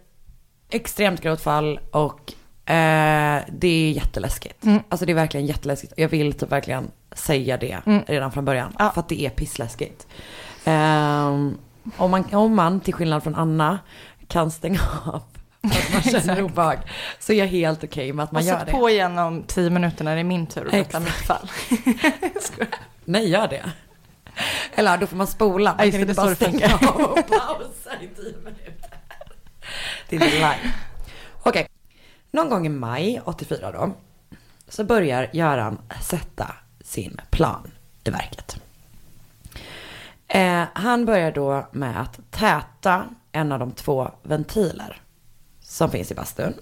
extremt 0.69 1.21
grovt 1.21 1.41
fall 1.41 1.80
och 1.91 2.34
eh, 2.71 3.41
det 3.52 3.67
är 3.67 3.91
jätteläskigt. 3.91 4.65
Alltså 4.89 5.06
det 5.06 5.12
är 5.12 5.15
verkligen 5.15 5.45
jätteläskigt. 5.45 5.93
Jag 5.97 6.10
vill 6.10 6.34
typ 6.34 6.52
verkligen 6.52 6.91
säga 7.12 7.58
det 7.58 7.82
redan 8.08 8.32
från 8.32 8.45
början. 8.45 8.76
Ja. 8.80 8.91
För 8.91 9.00
att 9.02 9.10
det 9.10 9.22
är 9.22 9.30
pissläskigt. 9.30 10.08
Ehm, 10.65 11.58
om, 11.98 12.12
man, 12.12 12.34
om 12.34 12.56
man, 12.56 12.80
till 12.80 12.93
skillnad 12.93 13.24
från 13.24 13.36
Anna, 13.36 13.80
kan 14.28 14.52
stänga 14.52 14.80
av 15.06 15.15
att 15.62 15.93
man 15.93 16.02
känner 16.02 16.41
obehag. 16.41 16.78
Så 17.19 17.34
är 17.34 17.38
jag 17.38 17.48
helt 17.48 17.84
okej 17.84 18.13
med 18.13 18.24
att 18.24 18.32
man 18.32 18.41
Och 18.41 18.48
gör 18.48 18.65
det. 18.65 18.72
på 18.72 18.89
igen 18.89 19.17
om 19.19 19.43
tio 19.43 19.69
minuter 19.69 20.04
när 20.06 20.15
det 20.15 20.22
är 20.22 20.24
min 20.24 20.48
tur 20.48 20.65
att 20.65 20.72
berätta 20.72 21.00
mitt 21.00 21.10
fall. 21.10 21.52
Nej, 23.06 23.30
gör 23.30 23.48
det. 23.48 23.72
Eller 24.76 24.98
då 24.98 25.08
får 25.08 25.17
man 25.17 25.28
spola. 25.28 25.76
Man 25.78 25.86
just 25.86 25.98
kan 25.98 26.02
inte 26.10 26.13
bara 26.13 26.36
stänga 26.36 26.65
av 26.76 27.02
och 27.02 27.28
pausa 27.28 27.91
i 28.02 28.08
tio 28.15 28.38
minuter. 28.38 28.74
Det 30.10 30.15
är 30.15 30.19
live. 30.19 30.74
Okej. 31.43 31.67
Någon 32.32 32.50
gång 32.50 32.65
i 32.65 32.69
maj 32.69 33.22
84 33.26 33.72
då. 33.72 33.91
Så 34.67 34.84
börjar 34.84 35.30
Göran 35.34 35.78
sätta 36.02 36.56
sin 36.89 37.21
plan 37.30 37.71
i 38.04 38.10
verket. 38.10 38.58
Eh, 40.28 40.63
han 40.73 41.06
börjar 41.06 41.32
då 41.32 41.67
med 41.71 42.02
att 42.02 42.19
täta 42.32 43.06
en 43.32 43.52
av 43.52 43.60
de 43.60 43.71
två 43.71 44.12
ventiler 44.23 45.02
som 45.62 45.91
finns 45.91 46.12
i 46.12 46.15
bastun. 46.15 46.54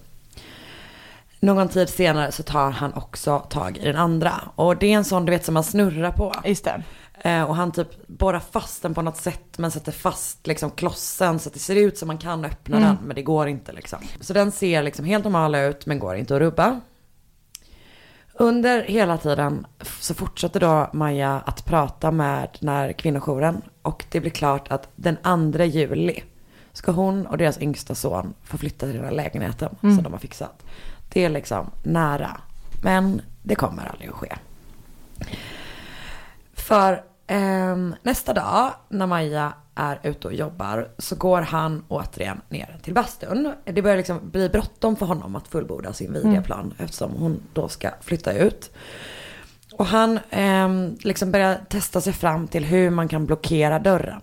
Någon 1.40 1.68
tid 1.68 1.88
senare 1.88 2.32
så 2.32 2.42
tar 2.42 2.70
han 2.70 2.94
också 2.94 3.38
tag 3.38 3.76
i 3.76 3.84
den 3.84 3.96
andra. 3.96 4.34
Och 4.54 4.76
det 4.76 4.86
är 4.86 4.96
en 4.96 5.04
sån 5.04 5.24
du 5.24 5.32
vet 5.32 5.44
som 5.44 5.54
man 5.54 5.64
snurrar 5.64 6.12
på. 6.12 6.34
Just 6.44 6.64
det. 6.64 6.82
Eh, 7.20 7.42
och 7.42 7.56
han 7.56 7.72
typ 7.72 8.06
borrar 8.06 8.42
fast 8.50 8.82
den 8.82 8.94
på 8.94 9.02
något 9.02 9.16
sätt 9.16 9.58
men 9.58 9.70
sätter 9.70 9.92
fast 9.92 10.46
liksom 10.46 10.70
klossen 10.70 11.38
så 11.38 11.48
att 11.48 11.54
det 11.54 11.60
ser 11.60 11.76
ut 11.76 11.98
som 11.98 12.06
man 12.06 12.18
kan 12.18 12.44
öppna 12.44 12.80
den 12.80 12.98
men 13.02 13.14
det 13.14 13.22
går 13.22 13.48
inte 13.48 13.72
liksom. 13.72 13.98
Så 14.20 14.32
den 14.32 14.52
ser 14.52 14.82
liksom 14.82 15.04
helt 15.04 15.24
normal 15.24 15.54
ut 15.54 15.86
men 15.86 15.98
går 15.98 16.16
inte 16.16 16.34
att 16.34 16.40
rubba. 16.40 16.80
Under 18.40 18.82
hela 18.82 19.18
tiden 19.18 19.66
så 20.00 20.14
fortsätter 20.14 20.60
då 20.60 20.90
Maja 20.92 21.42
att 21.46 21.64
prata 21.64 22.10
med 22.10 22.48
den 22.60 22.68
här 22.68 22.92
kvinnojouren 22.92 23.62
och 23.82 24.04
det 24.10 24.20
blir 24.20 24.30
klart 24.30 24.70
att 24.70 24.88
den 24.96 25.16
2 25.52 25.64
juli 25.64 26.22
ska 26.72 26.92
hon 26.92 27.26
och 27.26 27.38
deras 27.38 27.60
yngsta 27.60 27.94
son 27.94 28.34
få 28.44 28.58
flytta 28.58 28.86
till 28.86 28.94
den 28.94 29.04
här 29.04 29.12
lägenheten 29.12 29.76
som 29.80 30.02
de 30.02 30.12
har 30.12 30.20
fixat. 30.20 30.66
Det 31.12 31.24
är 31.24 31.28
liksom 31.28 31.70
nära 31.82 32.40
men 32.82 33.22
det 33.42 33.54
kommer 33.54 33.86
aldrig 33.86 34.10
att 34.10 34.16
ske. 34.16 34.36
För 36.54 37.02
ehm, 37.26 37.94
nästa 38.02 38.34
dag 38.34 38.72
när 38.88 39.06
Maja 39.06 39.52
är 39.78 40.00
ute 40.02 40.28
och 40.28 40.34
jobbar 40.34 40.88
så 40.98 41.16
går 41.16 41.40
han 41.42 41.84
återigen 41.88 42.40
ner 42.48 42.78
till 42.82 42.94
bastun. 42.94 43.54
Det 43.64 43.82
börjar 43.82 43.96
liksom 43.96 44.30
bli 44.30 44.48
bråttom 44.48 44.96
för 44.96 45.06
honom 45.06 45.36
att 45.36 45.48
fullborda 45.48 45.92
sin 45.92 46.12
videoplan 46.12 46.74
eftersom 46.78 47.12
hon 47.12 47.40
då 47.52 47.68
ska 47.68 47.90
flytta 48.00 48.32
ut. 48.32 48.70
Och 49.72 49.86
han 49.86 50.18
eh, 50.30 50.68
liksom 51.00 51.32
börjar 51.32 51.60
testa 51.68 52.00
sig 52.00 52.12
fram 52.12 52.48
till 52.48 52.64
hur 52.64 52.90
man 52.90 53.08
kan 53.08 53.26
blockera 53.26 53.78
dörren. 53.78 54.20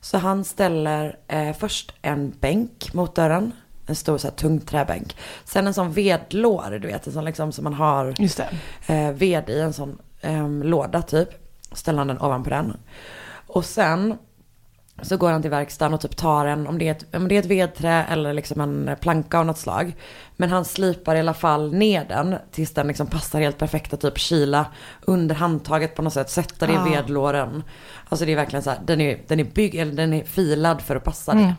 Så 0.00 0.18
han 0.18 0.44
ställer 0.44 1.18
eh, 1.28 1.56
först 1.56 1.94
en 2.02 2.30
bänk 2.40 2.94
mot 2.94 3.14
dörren. 3.14 3.52
En 3.86 3.96
stor 3.96 4.18
så 4.18 4.26
här, 4.26 4.34
tung 4.34 4.60
träbänk. 4.60 5.16
Sen 5.44 5.66
en 5.66 5.74
sån 5.74 5.92
vedlår, 5.92 6.78
du 6.78 6.88
vet, 6.88 7.06
en 7.06 7.12
sån 7.12 7.24
liksom 7.24 7.52
som 7.52 7.64
man 7.64 7.74
har 7.74 8.14
eh, 8.86 9.10
ved 9.12 9.50
i 9.50 9.60
en 9.60 9.72
sån 9.72 9.98
eh, 10.20 10.48
låda 10.48 11.02
typ. 11.02 11.28
Ställer 11.72 11.98
han 11.98 12.06
den 12.06 12.20
ovanpå 12.20 12.50
den. 12.50 12.76
Och 13.46 13.64
sen 13.64 14.18
så 15.02 15.16
går 15.16 15.30
han 15.30 15.42
till 15.42 15.50
verkstaden 15.50 15.94
och 15.94 16.00
typ 16.00 16.16
tar 16.16 16.46
en, 16.46 16.66
om 16.66 16.78
det 16.78 16.88
är 16.88 16.92
ett, 16.92 17.14
om 17.14 17.28
det 17.28 17.34
är 17.34 17.38
ett 17.38 17.46
vedträ 17.46 18.04
eller 18.04 18.32
liksom 18.32 18.60
en 18.60 18.96
planka 19.00 19.38
av 19.38 19.46
något 19.46 19.58
slag. 19.58 19.96
Men 20.36 20.50
han 20.50 20.64
slipar 20.64 21.16
i 21.16 21.20
alla 21.20 21.34
fall 21.34 21.72
ner 21.74 22.04
den 22.04 22.36
tills 22.52 22.74
den 22.74 22.86
liksom 22.86 23.06
passar 23.06 23.40
helt 23.40 23.58
perfekt 23.58 23.92
att 23.92 24.00
typ 24.00 24.18
kila 24.18 24.66
under 25.00 25.34
handtaget 25.34 25.94
på 25.94 26.02
något 26.02 26.12
sätt. 26.12 26.30
Sätta 26.30 26.66
det 26.66 26.72
i 26.72 26.76
Ah. 26.76 26.84
vedlåren. 26.84 27.62
Alltså 28.08 28.26
det 28.26 28.32
är 28.32 28.36
verkligen 28.36 28.62
så 28.62 28.70
här, 28.70 28.80
den 28.84 29.00
är, 29.00 29.20
den 29.26 29.40
är 29.40 29.44
byggd, 29.44 29.74
eller 29.74 29.92
den 29.92 30.12
är 30.12 30.24
filad 30.24 30.82
för 30.82 30.96
att 30.96 31.04
passa 31.04 31.34
det. 31.34 31.54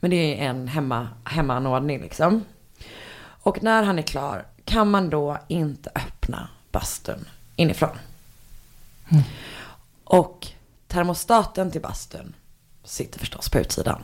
Men 0.00 0.10
det 0.10 0.16
är 0.16 0.48
en 0.48 0.68
hemma, 0.68 1.08
hemmaanordning 1.24 2.00
liksom. 2.00 2.44
Och 3.42 3.62
när 3.62 3.82
han 3.82 3.98
är 3.98 4.02
klar 4.02 4.46
kan 4.64 4.90
man 4.90 5.10
då 5.10 5.38
inte 5.48 5.90
öppna 5.94 6.48
bastun 6.72 7.28
inifrån. 7.56 7.98
Och 10.04 10.46
termostaten 10.86 11.70
till 11.70 11.80
bastun 11.80 12.34
sitter 12.88 13.18
förstås 13.18 13.48
på 13.48 13.58
utsidan. 13.58 14.02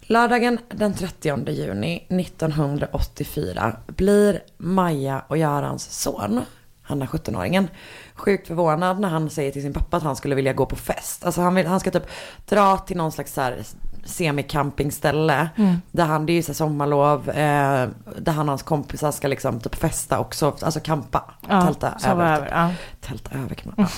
Lördagen 0.00 0.58
den 0.68 0.94
30 0.94 1.50
juni 1.50 2.06
1984 2.08 3.76
blir 3.86 4.42
Maja 4.56 5.24
och 5.28 5.38
Görans 5.38 6.00
son, 6.00 6.40
han 6.82 7.02
är 7.02 7.06
17-åringen, 7.06 7.68
sjukt 8.14 8.46
förvånad 8.46 9.00
när 9.00 9.08
han 9.08 9.30
säger 9.30 9.52
till 9.52 9.62
sin 9.62 9.72
pappa 9.72 9.96
att 9.96 10.02
han 10.02 10.16
skulle 10.16 10.34
vilja 10.34 10.52
gå 10.52 10.66
på 10.66 10.76
fest. 10.76 11.24
Alltså 11.24 11.40
han, 11.40 11.54
vill, 11.54 11.66
han 11.66 11.80
ska 11.80 11.90
typ 11.90 12.06
dra 12.48 12.76
till 12.78 12.96
någon 12.96 13.12
slags 13.12 13.34
så 13.34 13.40
här 13.40 13.62
semicampingställe. 14.04 15.48
Där 15.92 16.04
han, 16.04 16.26
det 16.26 16.32
är 16.32 16.34
ju 16.34 16.42
så 16.42 16.52
här 16.52 16.54
sommarlov, 16.54 17.30
eh, 17.30 17.88
där 18.18 18.32
han 18.32 18.48
och 18.48 18.52
hans 18.52 18.62
kompisar 18.62 19.12
ska 19.12 19.28
liksom 19.28 19.60
typ 19.60 19.74
festa 19.74 20.18
också, 20.18 20.56
alltså 20.62 20.80
campa. 20.80 21.30
Ja, 21.48 21.62
tälta 21.62 21.94
över. 22.06 22.24
över, 22.24 22.40
typ. 22.40 22.48
ja. 22.50 22.70
Tälta 23.00 23.38
över 23.38 23.54
kan 23.54 23.72
man. 23.76 23.86
Ja. 23.86 23.92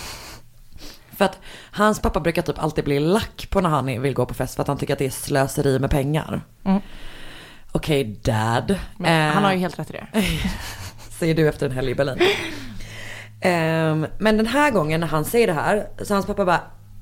För 1.16 1.24
att 1.24 1.38
hans 1.70 2.00
pappa 2.00 2.20
brukar 2.20 2.42
typ 2.42 2.58
alltid 2.58 2.84
bli 2.84 3.00
lack 3.00 3.48
på 3.50 3.60
när 3.60 3.70
han 3.70 4.02
vill 4.02 4.14
gå 4.14 4.26
på 4.26 4.34
fest 4.34 4.54
för 4.54 4.62
att 4.62 4.68
han 4.68 4.78
tycker 4.78 4.92
att 4.92 4.98
det 4.98 5.06
är 5.06 5.10
slöseri 5.10 5.78
med 5.78 5.90
pengar. 5.90 6.40
Okej, 7.72 8.04
dad. 8.22 8.78
Men 8.98 9.28
Eh, 9.28 9.34
han 9.34 9.44
har 9.44 9.52
ju 9.52 9.58
helt 9.58 9.78
rätt 9.78 9.90
i 9.90 9.92
det. 9.92 10.06
Säger 11.18 11.34
du 11.34 11.48
efter 11.48 11.66
en 11.66 11.72
helg 11.72 11.90
i 11.90 11.94
Berlin. 11.94 12.18
Ehm, 13.40 14.06
men 14.18 14.36
den 14.36 14.46
här 14.46 14.70
gången 14.70 15.00
när 15.00 15.06
han 15.08 15.24
säger 15.24 15.46
det 15.46 15.52
här, 15.52 15.88
så 16.02 16.14
hans 16.14 16.26
pappa 16.26 16.44
bara 16.44 16.60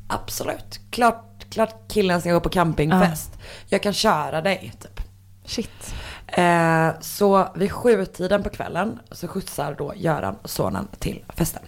absolut, 0.09 0.81
klart, 0.91 1.47
klart 1.51 1.93
killen 1.93 2.21
ska 2.21 2.33
gå 2.33 2.41
på 2.41 2.49
campingfest. 2.49 3.39
Jag 3.67 3.83
kan 3.83 3.93
köra 3.93 4.41
dig, 4.41 4.73
typ. 4.83 5.01
Shit. 5.45 5.95
Eh, 6.27 6.89
så 7.01 7.49
vid 7.55 7.73
sjutiden 7.73 8.43
på 8.43 8.49
kvällen 8.49 8.99
så 9.11 9.29
skjutsar 9.29 9.75
då 9.79 9.93
Göran 9.97 10.37
sonen 10.45 10.89
till 10.99 11.25
festen. 11.29 11.63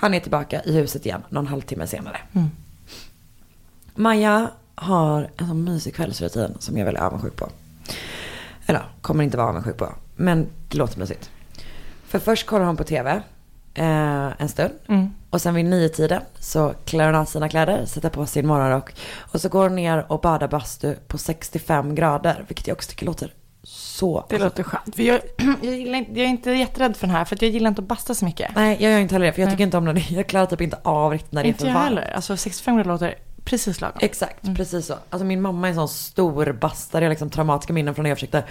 Han 0.00 0.14
är 0.14 0.20
tillbaka 0.20 0.62
i 0.64 0.72
huset 0.72 1.06
igen 1.06 1.22
någon 1.28 1.46
halvtimme 1.46 1.86
senare. 1.86 2.16
Maja 3.94 4.50
har 4.74 5.30
en 5.36 5.46
sån 5.46 5.64
mysig 5.64 5.94
kvällsrutin 5.94 6.56
som 6.58 6.76
jag 6.76 6.80
är 6.80 6.84
väldigt 6.84 7.02
avundsjuk 7.02 7.36
på. 7.36 7.48
Eller 8.66 8.82
kommer 9.00 9.24
inte 9.24 9.36
vara 9.36 9.48
avundsjuk 9.48 9.76
på, 9.76 9.94
men 10.16 10.46
det 10.68 10.78
låter 10.78 10.98
mysigt. 10.98 11.30
För 12.06 12.18
först 12.18 12.46
kollar 12.46 12.66
hon 12.66 12.76
på 12.76 12.84
tv 12.84 13.22
eh, 13.74 14.42
en 14.42 14.48
stund. 14.48 14.72
Och 15.30 15.40
sen 15.40 15.54
vid 15.54 15.64
nio 15.64 15.88
tiden 15.88 16.22
så 16.38 16.74
klär 16.84 17.06
hon 17.06 17.14
av 17.14 17.24
sina 17.24 17.48
kläder, 17.48 17.86
sätter 17.86 18.08
på 18.08 18.26
sin 18.26 18.46
morgonrock. 18.46 18.94
Och 19.16 19.40
så 19.40 19.48
går 19.48 19.62
hon 19.62 19.76
ner 19.76 20.12
och 20.12 20.20
badar 20.20 20.48
bastu 20.48 20.94
på 20.94 21.18
65 21.18 21.94
grader, 21.94 22.44
vilket 22.48 22.66
jag 22.66 22.74
också 22.74 22.90
tycker 22.90 23.06
låter 23.06 23.32
så... 23.70 24.24
Det 24.28 24.38
låter 24.38 24.62
skönt. 24.62 24.96
För 24.96 25.02
jag, 25.02 25.20
jag, 25.62 25.74
inte, 25.74 26.12
jag 26.12 26.24
är 26.24 26.30
inte 26.30 26.50
jätterädd 26.50 26.96
för 26.96 27.06
den 27.06 27.16
här 27.16 27.24
för 27.24 27.38
jag 27.40 27.50
gillar 27.50 27.68
inte 27.68 27.82
att 27.82 27.88
basta 27.88 28.14
så 28.14 28.24
mycket. 28.24 28.54
Nej, 28.54 28.76
jag 28.80 28.92
gör 28.92 28.98
inte 28.98 29.14
heller 29.14 29.26
det, 29.26 29.32
för 29.32 29.42
jag 29.42 29.50
tycker 29.50 29.64
inte 29.64 29.76
om 29.76 29.84
när 29.84 29.92
det, 29.92 30.10
jag 30.10 30.26
klarar 30.26 30.46
typ 30.46 30.60
inte 30.60 30.78
av 30.82 31.12
riktigt 31.12 31.32
när 31.32 31.42
det 31.42 31.46
är 31.46 31.48
inte 31.48 31.60
för 31.60 31.66
jag 31.66 31.74
varmt. 31.74 31.88
heller. 31.88 32.12
Alltså 32.14 32.36
65 32.36 32.76
grader 32.76 32.90
låter 32.90 33.14
precis 33.44 33.80
lagom. 33.80 33.98
Exakt, 34.00 34.56
precis 34.56 34.86
så. 34.86 34.94
Alltså 35.10 35.24
min 35.24 35.42
mamma 35.42 35.66
är 35.66 35.70
en 35.70 35.74
sån 35.74 35.88
stor 35.88 36.52
bastare. 36.52 37.04
Jag 37.04 37.08
har 37.08 37.10
liksom 37.10 37.30
traumatiska 37.30 37.72
minnen 37.72 37.94
från 37.94 38.02
när 38.02 38.10
jag 38.10 38.18
försökte 38.18 38.44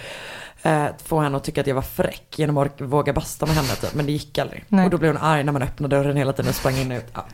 eh, 0.62 0.86
få 1.04 1.20
henne 1.20 1.36
att 1.36 1.44
tycka 1.44 1.60
att 1.60 1.66
jag 1.66 1.74
var 1.74 1.82
fräck 1.82 2.38
genom 2.38 2.56
att 2.58 2.80
våga 2.80 3.12
basta 3.12 3.46
med 3.46 3.54
henne 3.54 3.68
typ. 3.68 3.94
Men 3.94 4.06
det 4.06 4.12
gick 4.12 4.38
aldrig. 4.38 4.64
Nej. 4.68 4.84
Och 4.84 4.90
då 4.90 4.98
blev 4.98 5.12
hon 5.12 5.22
arg 5.22 5.44
när 5.44 5.52
man 5.52 5.62
öppnade 5.62 5.96
dörren 5.96 6.16
hela 6.16 6.32
tiden 6.32 6.48
och 6.48 6.54
sprang 6.54 6.76
in 6.76 6.92
och 6.92 6.98
ut. 6.98 7.10
Ja. 7.14 7.24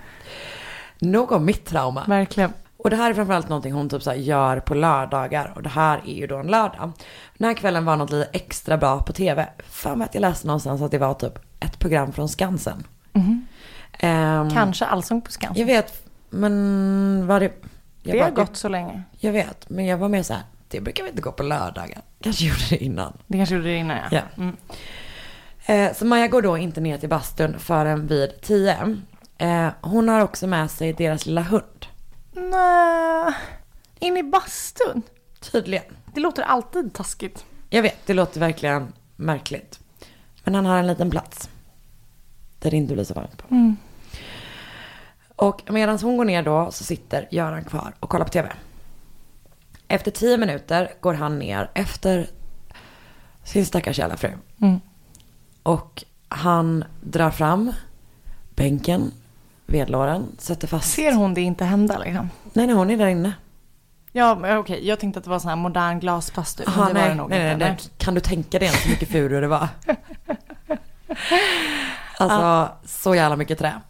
Nog 0.98 1.32
om 1.32 1.44
mitt 1.44 1.64
trauma. 1.66 2.04
Verkligen. 2.08 2.52
Och 2.86 2.90
det 2.90 2.96
här 2.96 3.10
är 3.10 3.14
framförallt 3.14 3.48
någonting 3.48 3.72
hon 3.72 3.88
typ 3.88 4.02
så 4.02 4.14
gör 4.14 4.60
på 4.60 4.74
lördagar. 4.74 5.52
Och 5.54 5.62
det 5.62 5.68
här 5.68 6.00
är 6.06 6.14
ju 6.14 6.26
då 6.26 6.36
en 6.36 6.46
lördag. 6.46 6.92
Den 7.38 7.46
här 7.48 7.54
kvällen 7.54 7.84
var 7.84 7.96
något 7.96 8.10
lite 8.10 8.28
extra 8.32 8.76
bra 8.76 9.02
på 9.02 9.12
tv. 9.12 9.48
För 9.58 9.96
mig 9.96 10.04
att 10.04 10.14
jag 10.14 10.20
läste 10.20 10.46
någonstans 10.46 10.82
att 10.82 10.90
det 10.90 10.98
var 10.98 11.14
typ 11.14 11.38
ett 11.60 11.78
program 11.78 12.12
från 12.12 12.28
Skansen. 12.28 12.84
Ehm, 13.98 14.50
Kanske 14.50 14.84
Allsång 14.84 15.20
på 15.20 15.30
Skansen. 15.30 15.60
Jag 15.60 15.66
vet, 15.66 16.06
men 16.30 17.26
var 17.26 17.40
det... 17.40 17.52
Jag 18.02 18.16
Det 18.16 18.20
har 18.20 18.30
gått 18.30 18.56
så 18.56 18.68
länge. 18.68 19.02
Jag 19.18 19.32
vet, 19.32 19.70
men 19.70 19.86
jag 19.86 19.98
var 19.98 20.08
mer 20.08 20.22
så 20.22 20.32
här, 20.32 20.42
det 20.68 20.80
brukar 20.80 21.04
vi 21.04 21.10
inte 21.10 21.22
gå 21.22 21.32
på 21.32 21.42
lördagar. 21.42 22.02
Kanske 22.20 22.44
gjorde 22.44 22.66
det 22.70 22.84
innan. 22.84 23.12
Det 23.26 23.36
kanske 23.36 23.54
gjorde 23.54 23.68
det 23.68 23.76
innan 23.76 23.96
ja. 23.96 24.04
Ja. 24.10 24.22
Mm. 24.36 24.56
Eh, 25.66 25.96
så 25.96 26.04
Maja 26.04 26.28
går 26.28 26.42
då 26.42 26.58
inte 26.58 26.80
ner 26.80 26.98
till 26.98 27.08
bastun 27.08 27.58
förrän 27.58 28.06
vid 28.06 28.40
tio. 28.40 28.96
Eh, 29.38 29.68
hon 29.80 30.08
har 30.08 30.20
också 30.20 30.46
med 30.46 30.70
sig 30.70 30.92
deras 30.92 31.26
lilla 31.26 31.42
hund. 31.42 31.86
Nej. 32.36 33.34
In 33.98 34.16
i 34.16 34.22
bastun. 34.22 35.02
Tydligen. 35.40 35.84
Det 36.14 36.20
låter 36.20 36.42
alltid 36.42 36.94
taskigt. 36.94 37.44
Jag 37.70 37.82
vet, 37.82 38.06
det 38.06 38.14
låter 38.14 38.40
verkligen 38.40 38.92
märkligt. 39.16 39.80
Men 40.44 40.54
han 40.54 40.66
har 40.66 40.78
en 40.78 40.86
liten 40.86 41.10
plats. 41.10 41.50
Där 42.58 42.70
det 42.70 42.76
inte 42.76 42.94
blir 42.94 43.04
så 43.04 43.14
varmt 43.14 43.38
på. 43.38 43.74
Och 45.36 45.62
medan 45.72 45.98
hon 45.98 46.16
går 46.16 46.24
ner 46.24 46.42
då 46.42 46.70
så 46.72 46.84
sitter 46.84 47.28
Göran 47.30 47.64
kvar 47.64 47.94
och 48.00 48.10
kollar 48.10 48.24
på 48.24 48.32
tv. 48.32 48.52
Efter 49.88 50.10
tio 50.10 50.36
minuter 50.36 50.92
går 51.00 51.14
han 51.14 51.38
ner 51.38 51.70
efter 51.74 52.30
sin 53.44 53.66
stackars 53.66 53.98
jävla 53.98 54.16
fru. 54.16 54.30
Och 55.62 56.04
han 56.28 56.84
drar 57.00 57.30
fram 57.30 57.72
bänken, 58.54 59.12
vedlåren, 59.66 60.26
sätter 60.38 60.68
fast. 60.68 60.94
Ser 60.94 61.12
hon 61.12 61.34
det 61.34 61.40
inte 61.40 61.64
hända 61.64 61.98
liksom? 61.98 62.30
Nej, 62.52 62.66
nej, 62.66 62.76
hon 62.76 62.90
är 62.90 62.96
där 62.96 63.06
inne. 63.06 63.32
Ja, 64.12 64.58
okej. 64.58 64.86
Jag 64.86 65.00
tänkte 65.00 65.18
att 65.18 65.24
det 65.24 65.30
var 65.30 65.38
sån 65.38 65.48
här 65.48 65.56
modern 65.56 66.00
men 66.02 66.08
Aha, 66.66 66.88
det 66.88 66.94
var 66.94 67.08
det 67.08 67.14
nog 67.14 67.30
nej, 67.30 67.38
nej, 67.38 67.52
inte. 67.52 67.66
nej. 67.66 67.76
Kan 67.98 68.14
du 68.14 68.20
tänka 68.20 68.58
dig 68.58 68.68
ens 68.68 68.86
hur 68.86 68.90
mycket 68.90 69.08
furu 69.08 69.40
det 69.40 69.48
var? 69.48 69.68
alltså, 72.18 72.68
så 72.84 73.14
jävla 73.14 73.36
mycket 73.36 73.58
trä. 73.58 73.80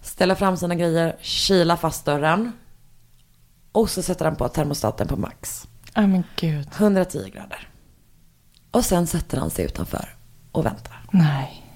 Ställer 0.00 0.34
fram 0.34 0.56
sina 0.56 0.74
grejer, 0.74 1.16
kilar 1.20 1.76
fast 1.76 2.04
dörren. 2.04 2.52
Och 3.72 3.90
så 3.90 4.02
sätter 4.02 4.24
han 4.24 4.36
på 4.36 4.48
termostaten 4.48 5.08
på 5.08 5.16
max. 5.16 5.68
Nej 5.96 6.06
men 6.06 6.24
gud. 6.36 6.68
110 6.76 7.30
grader. 7.34 7.68
Och 8.70 8.84
sen 8.84 9.06
sätter 9.06 9.38
han 9.38 9.50
sig 9.50 9.64
utanför 9.64 10.14
och 10.52 10.66
väntar. 10.66 11.00
Nej. 11.10 11.66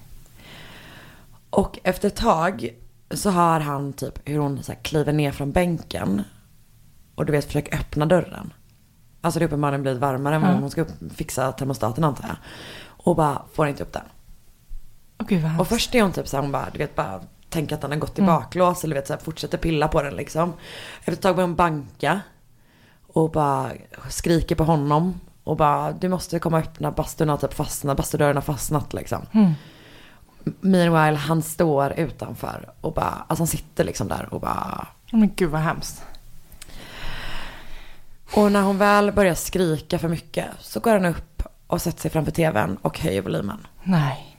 Och 1.49 1.79
efter 1.83 2.07
ett 2.07 2.15
tag 2.15 2.69
så 3.11 3.29
hör 3.29 3.59
han 3.59 3.93
typ 3.93 4.19
hur 4.25 4.39
hon 4.39 4.63
så 4.63 4.71
här 4.71 4.79
kliver 4.83 5.13
ner 5.13 5.31
från 5.31 5.51
bänken. 5.51 6.23
Och 7.15 7.25
du 7.25 7.31
vet 7.31 7.45
försöker 7.45 7.79
öppna 7.79 8.05
dörren. 8.05 8.53
Alltså 9.21 9.39
det 9.39 9.45
är 9.45 9.47
uppenbarligen 9.47 9.81
blivit 9.81 10.01
varmare 10.01 10.35
än 10.35 10.41
vad 10.41 10.51
hon 10.51 10.71
ska 10.71 10.85
fixa 11.15 11.51
termostaten 11.51 12.03
antar 12.03 12.27
jag. 12.27 12.37
Och 12.87 13.15
bara 13.15 13.41
får 13.53 13.67
inte 13.67 13.83
upp 13.83 13.93
den. 13.93 14.03
Gud 15.27 15.43
vad 15.43 15.59
Och 15.59 15.67
först 15.67 15.95
är 15.95 16.01
hon 16.01 16.11
typ 16.11 16.27
så 16.27 16.37
här, 16.37 16.41
hon 16.41 16.51
bara, 16.51 16.69
du 16.73 16.77
vet 16.77 16.95
bara 16.95 17.21
tänker 17.49 17.75
att 17.75 17.81
den 17.81 17.91
har 17.91 17.97
gått 17.97 18.19
i 18.19 18.21
baklås 18.21 18.83
eller 18.83 18.95
vet 18.95 19.07
så 19.07 19.13
här, 19.13 19.19
fortsätter 19.19 19.57
pilla 19.57 19.87
på 19.87 20.01
den 20.01 20.13
liksom. 20.13 20.53
Efter 20.99 21.11
ett 21.11 21.21
tag 21.21 21.35
börjar 21.35 21.47
hon 21.47 21.55
banka. 21.55 22.21
Och 23.07 23.31
bara 23.31 23.71
skriker 24.09 24.55
på 24.55 24.63
honom. 24.63 25.19
Och 25.43 25.57
bara, 25.57 25.91
du 25.91 26.09
måste 26.09 26.39
komma 26.39 26.57
och 26.57 26.63
öppna, 26.63 26.91
bastun 26.91 27.29
har 27.29 27.37
typ 27.37 27.53
fastnat, 27.53 27.97
bastudörren 27.97 28.35
har 28.35 28.41
fastnat 28.41 28.93
liksom. 28.93 29.25
Meanwhile, 30.59 31.17
han 31.17 31.41
står 31.41 31.93
utanför 31.99 32.69
och 32.81 32.93
bara, 32.93 33.25
alltså 33.27 33.41
han 33.41 33.47
sitter 33.47 33.83
liksom 33.83 34.07
där 34.07 34.33
och 34.33 34.41
bara 34.41 34.87
men 35.11 35.31
gud 35.35 35.49
vad 35.49 35.61
hemskt. 35.61 36.03
Och 38.35 38.51
när 38.51 38.61
hon 38.61 38.77
väl 38.77 39.11
börjar 39.11 39.35
skrika 39.35 39.99
för 39.99 40.07
mycket 40.07 40.45
så 40.59 40.79
går 40.79 40.91
han 40.91 41.05
upp 41.05 41.43
och 41.67 41.81
sätter 41.81 42.01
sig 42.01 42.11
framför 42.11 42.31
tvn 42.31 42.77
och 42.81 42.99
höjer 42.99 43.21
volymen. 43.21 43.67
Nej. 43.83 44.37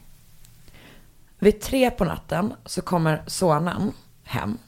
Vid 1.38 1.60
tre 1.60 1.90
på 1.90 2.04
natten 2.04 2.54
så 2.64 2.82
kommer 2.82 3.22
sonen 3.26 3.92
hem 4.24 4.58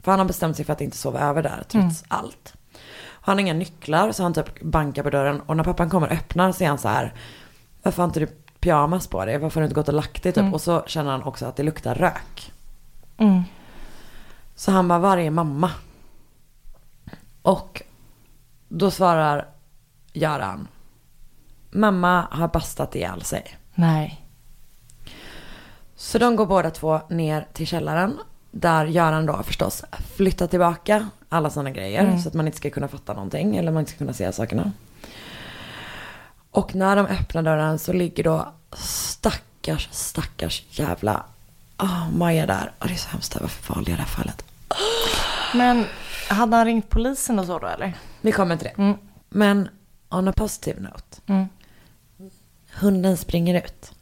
För 0.00 0.10
han 0.10 0.20
har 0.20 0.26
bestämt 0.26 0.56
sig 0.56 0.64
för 0.64 0.72
att 0.72 0.80
inte 0.80 0.96
sova 0.96 1.20
över 1.20 1.42
där 1.42 1.64
trots 1.68 2.04
allt. 2.08 2.54
Och 3.04 3.26
han 3.26 3.36
har 3.36 3.40
inga 3.40 3.54
nycklar 3.54 4.12
så 4.12 4.22
han 4.22 4.34
typ 4.34 4.62
bankar 4.62 5.02
på 5.02 5.10
dörren 5.10 5.40
och 5.40 5.56
när 5.56 5.64
pappan 5.64 5.90
kommer 5.90 6.06
och 6.06 6.12
öppnar 6.12 6.52
så 6.52 6.64
är 6.64 6.68
han 6.68 6.78
så 6.78 6.88
här. 6.88 7.14
Varför 7.82 8.02
har 8.02 8.08
inte 8.08 8.20
du 8.20 8.28
pyjamas 8.62 9.06
på 9.06 9.24
dig? 9.24 9.38
Varför 9.38 9.60
har 9.60 9.62
du 9.62 9.64
inte 9.64 9.74
gått 9.74 9.88
och 9.88 9.94
lagt 9.94 10.22
dig 10.22 10.32
typ? 10.32 10.52
Och 10.52 10.60
så 10.60 10.82
känner 10.86 11.10
han 11.10 11.22
också 11.22 11.46
att 11.46 11.56
det 11.56 11.62
luktar 11.62 11.94
rök. 11.94 12.52
Mm. 13.16 13.42
Så 14.54 14.70
han 14.70 14.88
bara, 14.88 14.98
var 14.98 15.16
är 15.16 15.30
mamma? 15.30 15.70
Och 17.42 17.82
då 18.68 18.90
svarar 18.90 19.48
Göran. 20.12 20.68
Mamma 21.70 22.28
har 22.30 22.48
bastat 22.48 22.94
ihjäl 22.94 23.22
sig. 23.22 23.56
Nej. 23.74 24.26
Så 25.96 26.18
de 26.18 26.36
går 26.36 26.46
båda 26.46 26.70
två 26.70 27.00
ner 27.08 27.46
till 27.52 27.66
källaren. 27.66 28.18
Där 28.50 28.86
Göran 28.86 29.26
då 29.26 29.42
förstås 29.42 29.84
flyttar 30.16 30.46
tillbaka 30.46 31.08
alla 31.28 31.50
sådana 31.50 31.70
grejer. 31.70 32.18
Så 32.18 32.28
att 32.28 32.34
man 32.34 32.46
inte 32.46 32.58
ska 32.58 32.70
kunna 32.70 32.88
fatta 32.88 33.12
någonting. 33.12 33.56
Eller 33.56 33.72
man 33.72 33.80
inte 33.80 33.90
ska 33.90 33.98
kunna 33.98 34.12
se 34.12 34.32
sakerna. 34.32 34.72
Och 36.52 36.74
när 36.74 36.96
de 36.96 37.06
öppnar 37.06 37.42
dörren 37.42 37.78
så 37.78 37.92
ligger 37.92 38.24
då 38.24 38.52
stackars, 38.72 39.88
stackars 39.90 40.62
jävla 40.70 41.24
oh, 41.78 42.10
Maja 42.10 42.46
där. 42.46 42.72
Och 42.78 42.86
det 42.86 42.92
är 42.92 42.98
så 42.98 43.08
hemskt 43.08 43.40
varför 43.40 43.74
valde 43.74 43.90
jag 43.90 43.98
det 43.98 44.02
här 44.02 44.08
fallet? 44.08 44.44
Men 45.54 45.84
hade 46.28 46.56
han 46.56 46.66
ringt 46.66 46.90
polisen 46.90 47.38
och 47.38 47.46
så 47.46 47.58
då 47.58 47.66
eller? 47.66 47.94
Vi 48.20 48.32
kommer 48.32 48.56
till 48.56 48.68
det. 48.76 48.96
Men 49.28 49.68
on 50.08 50.28
a 50.28 50.32
positive 50.32 50.80
note. 50.80 51.20
Mm. 51.26 51.48
Hunden 52.74 53.16
springer 53.16 53.66
ut. 53.66 53.92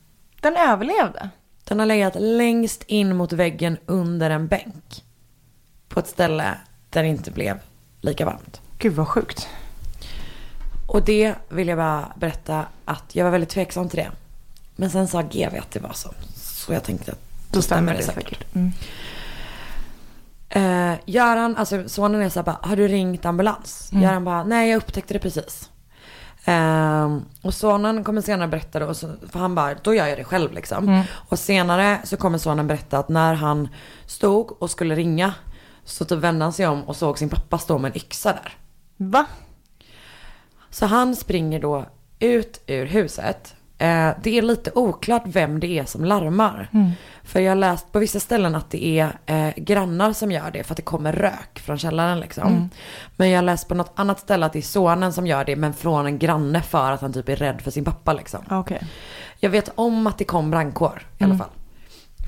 Den 0.40 0.56
överlevde? 0.56 1.30
Den 1.64 1.78
har 1.78 1.86
legat 1.86 2.14
längst 2.18 2.82
in 2.82 3.16
mot 3.16 3.32
väggen 3.32 3.78
under 3.86 4.30
en 4.30 4.46
bänk. 4.46 5.04
På 5.88 6.00
ett 6.00 6.08
ställe 6.08 6.54
där 6.90 7.02
det 7.02 7.08
inte 7.08 7.30
blev 7.30 7.60
lika 8.00 8.24
varmt. 8.24 8.60
Gud 8.78 8.92
vad 8.92 9.08
sjukt. 9.08 9.48
Och 10.90 11.02
det 11.02 11.34
vill 11.48 11.68
jag 11.68 11.78
bara 11.78 12.12
berätta 12.16 12.64
att 12.84 13.04
jag 13.12 13.24
var 13.24 13.30
väldigt 13.30 13.50
tveksam 13.50 13.88
till 13.88 13.98
det. 13.98 14.10
Men 14.76 14.90
sen 14.90 15.08
sa 15.08 15.22
GV 15.22 15.58
att 15.58 15.70
det 15.70 15.80
var 15.80 15.92
så. 15.92 16.10
Så 16.34 16.72
jag 16.72 16.84
tänkte 16.84 17.12
att 17.12 17.18
Då 17.50 17.62
stämmer 17.62 17.94
det 17.94 18.02
säkert. 18.02 18.54
Mm. 18.54 18.72
Eh, 20.48 20.98
Göran, 21.06 21.56
alltså 21.56 21.88
sonen 21.88 22.22
är 22.22 22.28
så 22.28 22.38
här 22.38 22.44
bara, 22.44 22.58
har 22.62 22.76
du 22.76 22.88
ringt 22.88 23.24
ambulans? 23.24 23.90
Göran 23.92 24.24
bara, 24.24 24.44
nej 24.44 24.70
jag 24.70 24.76
upptäckte 24.76 25.14
det 25.14 25.20
precis. 25.20 25.70
Ehm, 26.44 27.24
och 27.42 27.54
sonen 27.54 28.04
kommer 28.04 28.22
senare 28.22 28.48
berätta 28.48 28.78
då, 28.78 28.94
så, 28.94 29.08
för 29.32 29.38
han 29.38 29.54
bara, 29.54 29.74
då 29.74 29.94
gör 29.94 30.06
jag 30.06 30.18
det 30.18 30.24
själv 30.24 30.52
liksom. 30.52 31.04
Och 31.10 31.38
senare 31.38 31.98
så 32.04 32.16
kommer 32.16 32.38
sonen 32.38 32.66
berätta 32.66 32.98
att 32.98 33.08
när 33.08 33.34
han 33.34 33.68
stod 34.06 34.62
och 34.62 34.70
skulle 34.70 34.94
ringa 34.94 35.34
så 35.84 36.04
typ 36.04 36.18
vände 36.18 36.44
han 36.44 36.52
sig 36.52 36.66
om 36.66 36.82
och 36.82 36.96
såg 36.96 37.18
sin 37.18 37.28
pappa 37.28 37.58
stå 37.58 37.78
med 37.78 37.90
en 37.90 37.96
yxa 37.96 38.32
där. 38.32 38.52
Va? 38.96 39.26
Så 40.70 40.86
han 40.86 41.16
springer 41.16 41.60
då 41.60 41.86
ut 42.18 42.60
ur 42.66 42.86
huset. 42.86 43.54
Eh, 43.78 44.10
det 44.22 44.38
är 44.38 44.42
lite 44.42 44.70
oklart 44.74 45.22
vem 45.26 45.60
det 45.60 45.78
är 45.78 45.84
som 45.84 46.04
larmar. 46.04 46.68
För 47.24 47.40
jag 47.40 47.50
har 47.50 47.56
läst 47.56 47.92
på 47.92 47.98
vissa 47.98 48.20
ställen 48.20 48.54
att 48.54 48.70
det 48.70 48.84
är 48.84 49.18
eh, 49.26 49.54
grannar 49.56 50.12
som 50.12 50.32
gör 50.32 50.50
det 50.50 50.64
för 50.64 50.72
att 50.72 50.76
det 50.76 50.82
kommer 50.82 51.12
rök 51.12 51.58
från 51.58 51.78
källaren 51.78 52.20
liksom. 52.20 52.70
Men 53.16 53.30
jag 53.30 53.38
har 53.38 53.42
läst 53.42 53.68
på 53.68 53.74
något 53.74 53.92
annat 53.94 54.20
ställe 54.20 54.46
att 54.46 54.52
det 54.52 54.58
är 54.58 54.62
sonen 54.62 55.12
som 55.12 55.26
gör 55.26 55.44
det 55.44 55.56
men 55.56 55.74
från 55.74 56.06
en 56.06 56.18
granne 56.18 56.62
för 56.62 56.92
att 56.92 57.00
han 57.00 57.12
typ 57.12 57.28
är 57.28 57.36
rädd 57.36 57.60
för 57.60 57.70
sin 57.70 57.84
pappa 57.84 58.12
liksom. 58.12 58.44
Okej. 58.50 58.82
Jag 59.38 59.50
vet 59.50 59.72
om 59.74 60.06
att 60.06 60.18
det 60.18 60.24
kom 60.24 60.50
brandkår 60.50 61.06
i 61.18 61.24
alla 61.24 61.36
fall. 61.36 61.50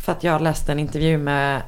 För 0.04 0.12
att 0.12 0.24
jag 0.24 0.42
läste 0.42 0.72
en 0.72 0.78
intervju 0.78 1.18
med 1.18 1.62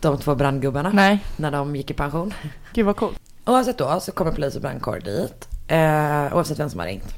de 0.00 0.18
två 0.18 0.34
brandgubbarna 0.34 0.90
Nej. 0.94 1.24
när 1.36 1.50
de 1.50 1.76
gick 1.76 1.90
i 1.90 1.94
pension. 1.94 2.34
Gud 2.72 2.86
vad 2.86 2.96
coolt. 2.96 3.20
Oavsett 3.44 3.78
då 3.78 4.00
så 4.00 4.12
kommer 4.12 4.32
polis 4.32 4.56
och 4.56 4.62
brandkår 4.62 5.00
dit. 5.04 5.48
Eh, 5.68 6.36
oavsett 6.36 6.58
vem 6.58 6.70
som 6.70 6.80
har 6.80 6.86
ringt. 6.86 7.14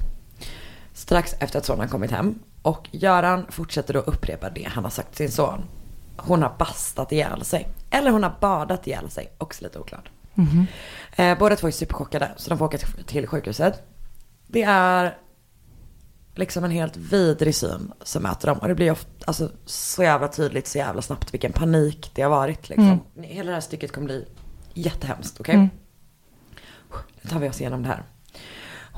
Strax 0.93 1.35
efter 1.41 1.59
att 1.59 1.65
sonen 1.65 1.89
kommit 1.89 2.11
hem. 2.11 2.39
Och 2.63 2.89
Göran 2.93 3.47
fortsätter 3.51 3.95
då 3.95 4.01
upprepa 4.01 4.51
det 4.51 4.65
han 4.71 4.85
har 4.85 4.91
sagt 4.91 5.09
till 5.15 5.27
sin 5.29 5.37
son. 5.37 5.65
Hon 6.17 6.43
har 6.43 6.55
bastat 6.59 7.13
ihjäl 7.13 7.45
sig. 7.45 7.69
Eller 7.91 8.11
hon 8.11 8.23
har 8.23 8.37
badat 8.41 8.87
ihjäl 8.87 9.11
sig. 9.11 9.33
Också 9.39 9.65
lite 9.65 9.79
oklart. 9.79 10.11
Eh, 11.17 11.39
båda 11.39 11.57
två 11.57 11.67
är 11.67 11.71
superchockade 11.71 12.31
så 12.37 12.49
de 12.51 12.59
får 12.59 12.65
åka 12.67 12.79
till- 13.07 13.27
sjukhuset. 13.27 13.83
Det 14.47 14.63
är 14.63 15.19
liksom 16.35 16.65
en 16.65 16.71
helt 16.71 16.97
vidrig 16.97 17.55
syn 17.55 17.93
som 18.03 18.23
möter 18.23 18.49
dem. 18.49 18.59
Och 18.59 18.69
det 18.69 18.75
blir 18.75 18.91
ofta, 18.91 19.11
alltså, 19.27 19.51
så 19.65 20.03
jävla 20.03 20.29
tydligt, 20.29 20.67
så 20.67 20.79
jävla 20.79 21.03
snabbt 21.03 21.35
vilken 21.35 21.53
panik 21.53 22.11
det 22.15 22.23
har 22.23 22.31
varit. 22.31 22.69
Liksom. 22.69 23.01
Hela 23.23 23.49
det 23.49 23.55
här 23.55 23.61
stycket 23.61 23.93
kommer 23.93 24.05
bli 24.07 24.29
jättehemskt, 24.75 25.41
okej? 25.41 25.57
Nu 27.23 27.31
tar 27.31 27.39
vi 27.39 27.49
oss 27.49 27.61
igenom 27.61 27.83
det 27.83 27.89
här. 27.89 28.03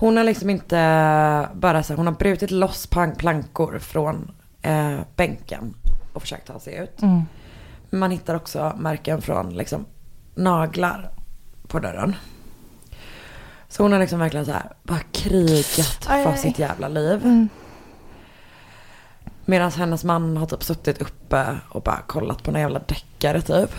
Hon 0.01 0.17
har 0.17 0.25
liksom 0.25 0.51
inte 0.51 1.49
bara 1.55 1.83
så 1.83 1.95
hon 1.95 2.07
har 2.07 2.15
brutit 2.15 2.51
loss 2.51 2.87
plank- 2.87 3.19
plankor 3.19 3.79
från 3.79 4.31
eh, 4.63 4.99
bänken 5.17 5.75
och 6.13 6.23
försökt 6.23 6.47
ta 6.47 6.61
sig 6.61 6.77
ut. 6.77 7.01
Men 7.91 8.01
man 8.01 8.11
hittar 8.11 8.35
också 8.35 8.73
märken 8.79 9.23
från 9.23 9.57
liksom 9.57 9.85
naglar 10.35 11.11
på 11.69 11.79
dörren. 11.79 12.17
Så 13.69 13.83
hon 13.83 13.93
har 13.93 13.99
liksom 13.99 14.19
verkligen 14.19 14.47
så 14.47 14.53
här 14.53 14.73
bara 14.83 15.01
krigat 15.13 16.07
Aj, 16.09 16.25
för 16.25 16.31
aj. 16.33 16.39
sitt 16.39 16.59
jävla 16.59 16.89
liv. 16.89 17.49
Medan 19.45 19.71
hennes 19.71 20.05
man 20.05 20.37
har 20.37 20.47
typ 20.47 20.63
suttit 20.65 21.03
uppe 21.03 21.57
och 21.69 21.83
bara 21.83 22.01
kollat 22.07 22.43
på 22.43 22.51
några 22.51 22.61
jävla 22.61 22.79
deckare 22.79 23.41
typ. 23.43 23.71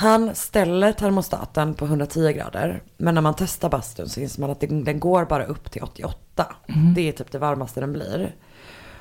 Han 0.00 0.34
ställer 0.34 0.92
termostaten 0.92 1.74
på 1.74 1.84
110 1.84 2.32
grader. 2.32 2.82
Men 2.96 3.14
när 3.14 3.22
man 3.22 3.34
testar 3.38 3.68
bastun 3.68 4.08
så 4.08 4.20
inser 4.20 4.40
man 4.40 4.50
att 4.50 4.60
den, 4.60 5.00
går 5.00 5.24
bara 5.24 5.44
upp 5.44 5.70
till 5.70 5.82
88. 5.82 6.46
Det 6.94 7.08
är 7.08 7.12
typ 7.12 7.32
det 7.32 7.38
varmaste 7.38 7.80
den 7.80 7.92
blir. 7.92 8.34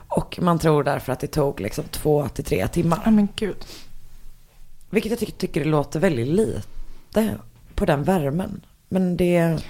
Och 0.07 0.39
man 0.41 0.59
tror 0.59 0.83
därför 0.83 1.13
att 1.13 1.19
det 1.19 1.27
tog 1.27 1.59
liksom 1.59 1.83
två 1.83 2.27
till 2.29 2.43
tre 2.43 2.67
timmar. 2.67 3.01
Ja 3.05 3.11
men 3.11 3.27
gud. 3.35 3.65
Vilket 4.89 5.09
jag 5.09 5.19
tycker, 5.19 5.33
tycker 5.33 5.63
det 5.63 5.69
låter 5.69 5.99
väldigt 5.99 6.27
lite 6.27 7.37
på 7.75 7.85
den 7.85 8.03
värmen. 8.03 8.65
Men 8.89 9.17
det... 9.17 9.63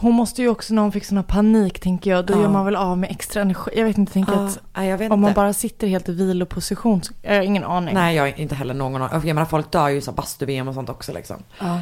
Hon 0.00 0.12
måste 0.14 0.42
ju 0.42 0.48
också 0.48 0.74
när 0.74 0.82
hon 0.82 0.92
fick 0.92 1.04
sån 1.04 1.16
här 1.18 1.24
panik 1.24 1.80
tänker 1.80 2.10
jag. 2.10 2.26
Då 2.26 2.34
Ja. 2.34 2.40
gör 2.40 2.48
man 2.48 2.64
väl 2.64 2.76
av 2.76 2.98
med 2.98 3.10
extra 3.10 3.42
energi. 3.42 3.70
Jag 3.76 3.84
vet 3.84 3.98
inte, 3.98 4.12
tänker 4.12 4.32
Ja, 4.32 4.48
att 4.72 4.86
jag 4.86 4.98
vet 4.98 5.12
om 5.12 5.20
man 5.20 5.30
inte. 5.30 5.36
bara 5.40 5.52
sitter 5.52 5.86
helt 5.86 6.08
i 6.08 6.12
viloposition. 6.12 7.02
så- 7.02 7.12
Jag 7.22 7.34
har 7.34 7.42
ingen 7.42 7.64
aning. 7.64 7.94
Nej, 7.94 8.16
jag 8.16 8.28
är 8.28 8.40
inte 8.40 8.54
heller 8.54 8.74
någon 8.74 9.02
av... 9.02 9.12
Jag 9.12 9.24
menar 9.24 9.44
folk 9.44 9.70
dör 9.72 9.88
ju 9.88 9.98
i 9.98 10.02
bastu-VM 10.16 10.68
och 10.68 10.74
sånt 10.74 10.88
också 10.88 11.12
liksom. 11.12 11.36
Ja. 11.58 11.80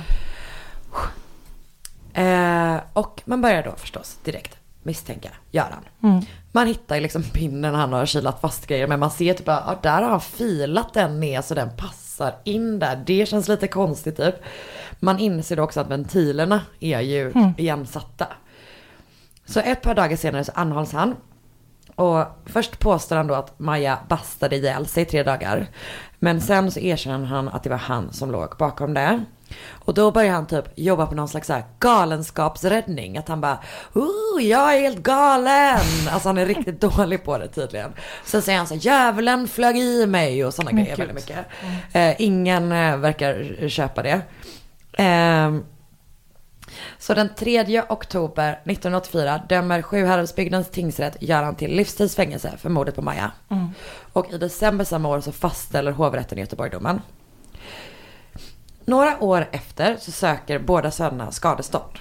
Eh, 2.12 2.76
och 2.92 3.22
man 3.24 3.40
börjar 3.40 3.62
då 3.62 3.72
förstås 3.76 4.18
direkt 4.24 4.56
misstänka 4.82 5.28
Göran. 5.50 5.84
Mm. 6.02 6.20
Man 6.52 6.66
hittar 6.66 6.94
ju 6.94 7.00
liksom 7.00 7.22
pinnen 7.22 7.74
han 7.74 7.92
har 7.92 8.06
kilat 8.06 8.40
fast 8.40 8.66
grejer 8.66 8.86
men 8.86 9.00
man 9.00 9.10
ser 9.10 9.34
typ 9.34 9.46
bara, 9.46 9.62
ja, 9.66 9.78
där 9.82 10.02
har 10.02 10.10
han 10.10 10.20
filat 10.20 10.94
den 10.94 11.20
ner 11.20 11.42
så 11.42 11.54
den 11.54 11.68
passar 11.76 12.34
in 12.44 12.78
där. 12.78 13.02
Det 13.06 13.26
känns 13.28 13.48
lite 13.48 13.68
konstigt 13.68 14.16
typ. 14.16 14.34
Man 15.00 15.18
inser 15.18 15.60
också 15.60 15.80
att 15.80 15.90
ventilerna 15.90 16.60
är 16.80 17.00
ju 17.00 17.32
igensatta. 17.56 18.26
Så 19.44 19.60
ett 19.60 19.82
par 19.82 19.94
dagar 19.94 20.16
senare 20.16 20.44
så 20.44 20.52
anhålls 20.54 20.92
han. 20.92 21.14
Och 21.94 22.24
först 22.46 22.78
påstår 22.78 23.16
han 23.16 23.26
då 23.26 23.34
att 23.34 23.58
Maja 23.58 23.98
bastade 24.08 24.56
ihjäl 24.56 24.86
sig 24.86 25.02
i 25.02 25.06
tre 25.06 25.22
dagar. 25.22 25.66
Men 26.18 26.40
sen 26.40 26.70
så 26.70 26.80
erkänner 26.80 27.26
han 27.26 27.48
att 27.48 27.62
det 27.62 27.70
var 27.70 27.76
han 27.76 28.12
som 28.12 28.30
låg 28.30 28.56
bakom 28.58 28.94
det. 28.94 29.24
Och 29.70 29.94
då 29.94 30.10
börjar 30.10 30.32
han 30.32 30.46
typ 30.46 30.64
jobba 30.74 31.06
på 31.06 31.14
någon 31.14 31.28
slags 31.28 31.46
så 31.46 31.52
här 31.52 31.64
galenskapsräddning. 31.78 33.18
Att 33.18 33.28
han 33.28 33.40
bara, 33.40 33.58
oh, 33.94 34.42
jag 34.42 34.74
är 34.76 34.80
helt 34.80 35.02
galen. 35.02 35.78
Alltså 36.10 36.28
han 36.28 36.38
är 36.38 36.46
riktigt 36.46 36.80
dålig 36.96 37.24
på 37.24 37.38
det 37.38 37.48
tydligen. 37.48 37.92
Sen 38.24 38.42
säger 38.42 38.58
han 38.58 38.66
så 38.66 38.74
här, 38.74 38.80
djävulen 38.80 39.48
flög 39.48 39.76
i 39.76 40.06
mig 40.06 40.44
och 40.44 40.54
sådana 40.54 40.72
grejer 40.72 40.96
väldigt 40.96 41.16
mycket. 41.16 41.46
Eh, 41.92 42.14
ingen 42.18 42.72
eh, 42.72 42.96
verkar 42.96 43.68
köpa 43.68 44.02
det. 44.02 44.20
Ehm, 44.98 45.64
så 46.98 47.14
den 47.14 47.34
3 47.34 47.82
oktober 47.88 48.60
1984 48.64 49.42
dömer 49.48 49.82
Sjuhäradsbygdens 49.82 50.70
tingsrätt 50.70 51.16
Göran 51.20 51.54
till 51.54 51.76
livstidsfängelse 51.76 52.56
för 52.58 52.68
mordet 52.68 52.94
på 52.94 53.02
Maja. 53.02 53.32
Och 54.12 54.32
i 54.32 54.38
december 54.38 54.84
samma 54.84 55.08
år 55.08 55.20
så 55.20 55.32
fastställer 55.32 55.92
hovrätten 55.92 56.38
i 56.38 56.40
Göteborg 56.40 56.70
domen. 56.70 57.00
Några 58.88 59.22
år 59.24 59.48
efter 59.52 59.96
så 59.96 60.12
söker 60.12 60.58
båda 60.58 60.90
sönerna 60.90 61.30
skadestånd. 61.30 61.98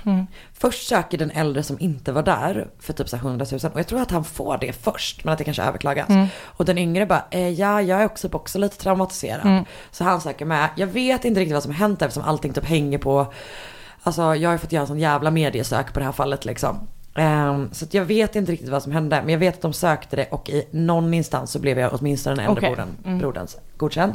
Först 0.53 0.87
söker 0.87 1.17
den 1.17 1.31
äldre 1.31 1.63
som 1.63 1.79
inte 1.79 2.11
var 2.11 2.23
där 2.23 2.67
för 2.79 2.93
typ 2.93 3.09
så 3.09 3.15
här 3.17 3.23
100 3.23 3.45
000 3.51 3.59
och 3.73 3.79
jag 3.79 3.87
tror 3.87 4.01
att 4.01 4.11
han 4.11 4.23
får 4.23 4.57
det 4.57 4.73
först 4.73 5.23
men 5.23 5.31
att 5.31 5.37
det 5.37 5.43
kanske 5.43 5.63
överklagas. 5.63 6.07
Och 6.43 6.65
den 6.65 6.77
yngre 6.77 7.05
bara, 7.05 7.25
eh, 7.31 7.49
ja 7.49 7.81
jag 7.81 8.01
är 8.01 8.05
också, 8.05 8.29
också 8.31 8.59
lite 8.59 8.77
traumatiserad. 8.77 9.65
Så 9.91 10.03
han 10.03 10.21
söker 10.21 10.45
med. 10.45 10.69
Jag 10.75 10.87
vet 10.87 11.25
inte 11.25 11.39
riktigt 11.39 11.53
vad 11.53 11.63
som 11.63 11.71
hänt 11.71 12.01
eftersom 12.01 12.23
allting 12.23 12.53
typ 12.53 12.65
hänger 12.65 12.97
på, 12.97 13.33
alltså 14.03 14.35
jag 14.35 14.49
har 14.49 14.57
fått 14.57 14.71
göra 14.71 14.81
en 14.81 14.87
sån 14.87 14.99
jävla 14.99 15.31
mediesök 15.31 15.93
på 15.93 15.99
det 15.99 16.05
här 16.05 16.11
fallet 16.11 16.45
liksom. 16.45 16.87
Ehm, 17.15 17.69
så 17.71 17.85
jag 17.91 18.05
vet 18.05 18.35
inte 18.35 18.51
riktigt 18.51 18.69
vad 18.69 18.83
som 18.83 18.91
hände 18.91 19.21
men 19.21 19.29
jag 19.29 19.39
vet 19.39 19.55
att 19.55 19.61
de 19.61 19.73
sökte 19.73 20.15
det 20.15 20.27
och 20.31 20.49
i 20.49 20.67
någon 20.71 21.13
instans 21.13 21.51
så 21.51 21.59
blev 21.59 21.79
jag 21.79 21.93
åtminstone 21.93 22.35
den 22.35 22.45
äldre 22.45 22.59
Okej. 22.59 22.75
brodern, 22.75 23.19
broderns 23.19 23.57
godkänd. 23.77 24.13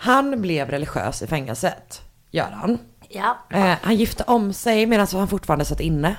Han 0.00 0.40
blev 0.40 0.70
religiös 0.70 1.22
i 1.22 1.26
fängelset, 1.26 2.02
gör 2.30 2.50
han. 2.50 2.78
Ja. 3.08 3.36
Eh, 3.50 3.76
han 3.82 3.96
gifte 3.96 4.24
om 4.26 4.52
sig 4.52 4.86
medan 4.86 5.06
han 5.12 5.28
fortfarande 5.28 5.64
satt 5.64 5.80
inne. 5.80 6.16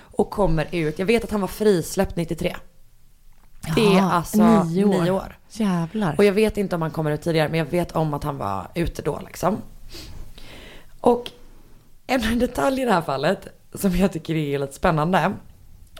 Och 0.00 0.30
kommer 0.30 0.68
ut, 0.72 0.98
jag 0.98 1.06
vet 1.06 1.24
att 1.24 1.30
han 1.30 1.40
var 1.40 1.48
frisläppt 1.48 2.16
93. 2.16 2.56
Det 3.74 3.86
är 3.86 3.96
Jaha, 3.96 4.12
alltså 4.12 4.64
nio 4.64 4.86
nio 4.86 5.10
år. 5.10 5.16
år. 5.16 5.38
Jävlar. 5.50 6.14
Och 6.18 6.24
jag 6.24 6.32
vet 6.32 6.56
inte 6.56 6.76
om 6.76 6.82
han 6.82 6.90
kommer 6.90 7.10
ut 7.10 7.22
tidigare, 7.22 7.48
men 7.48 7.58
jag 7.58 7.66
vet 7.66 7.92
om 7.92 8.14
att 8.14 8.24
han 8.24 8.38
var 8.38 8.68
ute 8.74 9.02
då 9.02 9.20
liksom. 9.26 9.56
Och 11.00 11.30
en 12.06 12.38
detalj 12.38 12.82
i 12.82 12.84
det 12.84 12.92
här 12.92 13.02
fallet 13.02 13.48
som 13.74 13.96
jag 13.96 14.12
tycker 14.12 14.34
är 14.34 14.58
lite 14.58 14.72
spännande 14.72 15.32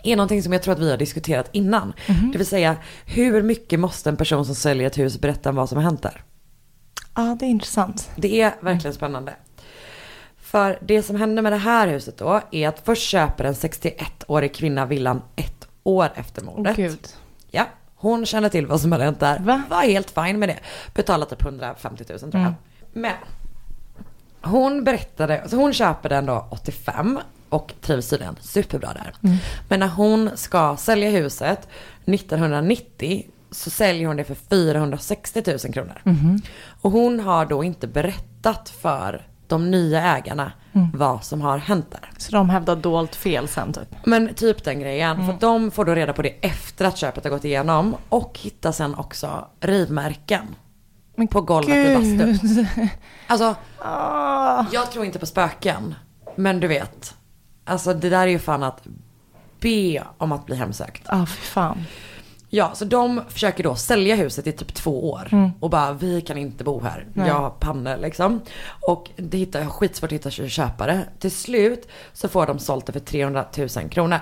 är 0.02 0.16
någonting 0.16 0.42
som 0.42 0.52
jag 0.52 0.62
tror 0.62 0.74
att 0.74 0.80
vi 0.80 0.90
har 0.90 0.96
diskuterat 0.96 1.48
innan. 1.52 1.92
Det 2.32 2.38
vill 2.38 2.46
säga, 2.46 2.76
hur 3.06 3.42
mycket 3.42 3.80
måste 3.80 4.08
en 4.10 4.16
person 4.16 4.46
som 4.46 4.54
säljer 4.54 4.86
ett 4.86 4.98
hus 4.98 5.20
berätta 5.20 5.50
om 5.50 5.56
vad 5.56 5.68
som 5.68 5.76
har 5.76 5.82
hänt 5.82 6.02
där? 6.02 6.24
Ja, 7.18 7.36
det 7.40 7.46
är 7.46 7.50
intressant. 7.50 8.10
Det 8.16 8.40
är 8.40 8.54
verkligen 8.60 8.94
spännande. 8.94 9.34
För 10.40 10.78
det 10.82 11.02
som 11.02 11.16
händer 11.16 11.42
med 11.42 11.52
det 11.52 11.56
här 11.56 11.88
huset 11.88 12.18
då 12.18 12.40
är 12.50 12.68
att 12.68 12.80
först 12.84 13.02
köper 13.02 13.44
en 13.44 13.54
61-årig 13.54 14.54
kvinna 14.54 14.86
villan 14.86 15.22
ett 15.36 15.68
år 15.82 16.08
efter 16.14 16.42
mordet. 16.42 16.76
gud. 16.76 17.08
Ja, 17.50 17.64
hon 17.94 18.26
kände 18.26 18.50
till 18.50 18.66
vad 18.66 18.80
som 18.80 18.92
hade 18.92 19.04
hänt 19.04 19.20
där. 19.20 19.38
Va? 19.38 19.62
Var 19.70 19.82
helt 19.82 20.10
fin 20.10 20.38
med 20.38 20.48
det. 20.48 20.58
Betalade 20.94 21.30
typ 21.30 21.42
150 21.44 22.04
000 22.08 22.18
tror 22.18 22.42
jag. 22.42 22.54
Men 22.92 23.12
hon 24.42 24.84
berättade, 24.84 25.42
så 25.48 25.56
hon 25.56 25.72
köper 25.72 26.08
den 26.08 26.26
då 26.26 26.46
85 26.50 27.18
och 27.48 27.74
trivs 27.80 28.08
tydligen 28.08 28.36
superbra 28.40 28.92
där. 28.92 29.14
Men 29.68 29.80
när 29.80 29.88
hon 29.88 30.30
ska 30.34 30.76
sälja 30.76 31.10
huset 31.10 31.68
1990 32.06 33.24
så 33.50 33.70
säljer 33.70 34.06
hon 34.08 34.16
det 34.16 34.24
för 34.24 34.34
460 34.34 35.42
000 35.46 35.58
kronor. 35.74 36.02
Och 36.82 36.90
hon 36.92 37.20
har 37.20 37.46
då 37.46 37.64
inte 37.64 37.86
berättat 37.86 38.68
för 38.68 39.26
de 39.46 39.70
nya 39.70 40.02
ägarna 40.16 40.52
vad 40.94 41.24
som 41.24 41.40
har 41.40 41.58
hänt 41.58 41.86
där. 41.90 42.10
Så 42.18 42.32
de 42.32 42.50
hävdar 42.50 42.76
dolt 42.76 43.14
fel 43.16 43.48
sen 43.48 43.72
typ. 43.72 43.96
Men 44.06 44.34
typ 44.34 44.64
den 44.64 44.80
grejen. 44.80 45.26
För 45.26 45.32
att 45.34 45.40
de 45.40 45.70
får 45.70 45.84
då 45.84 45.94
reda 45.94 46.12
på 46.12 46.22
det 46.22 46.28
efter 46.40 46.84
att 46.84 46.96
köpet 46.98 47.24
har 47.24 47.30
gått 47.30 47.44
igenom. 47.44 47.96
Och 48.08 48.38
hittar 48.42 48.72
sen 48.72 48.94
också 48.94 49.46
rivmärken. 49.60 50.54
på 51.30 51.40
golvet 51.40 51.74
i 51.88 51.94
bastun. 52.18 52.66
Alltså, 53.26 53.54
Ah. 53.78 54.64
jag 54.72 54.90
tror 54.92 55.04
inte 55.04 55.18
på 55.18 55.26
spöken. 55.26 55.94
Men 56.36 56.60
du 56.60 56.66
vet. 56.66 57.14
Alltså 57.64 57.94
det 57.94 58.08
där 58.10 58.22
är 58.22 58.26
ju 58.26 58.38
fan 58.38 58.62
att 58.62 58.82
be 59.60 60.02
om 60.18 60.32
att 60.32 60.46
bli 60.46 60.56
hemsökt. 60.56 61.02
Ja, 61.08 61.26
fy 61.26 61.40
fan. 61.42 61.84
Ja, 62.50 62.74
så 62.74 62.84
de 62.84 63.20
försöker 63.28 63.64
då 63.64 63.74
sälja 63.74 64.16
huset 64.16 64.46
i 64.46 64.52
typ 64.52 64.74
två 64.74 65.10
år. 65.10 65.28
Och 65.60 65.70
bara, 65.70 65.92
vi 65.92 66.20
kan 66.20 66.38
inte 66.38 66.64
bo 66.64 66.80
här. 66.80 67.06
Jag 67.14 67.34
har 67.34 67.50
pannor 67.50 67.96
liksom. 67.96 68.40
Och 68.86 69.10
det 69.16 69.38
hittar, 69.38 69.60
jag 69.60 69.72
skitsvårt 69.72 70.12
att 70.12 70.12
hitta 70.12 70.30
köpare. 70.30 71.04
Till 71.18 71.30
slut 71.30 71.88
så 72.12 72.28
får 72.28 72.46
de 72.46 72.58
sålt 72.58 72.86
det 72.86 72.92
för 72.92 73.00
300 73.00 73.44
000 73.58 73.68
kronor. 73.68 74.18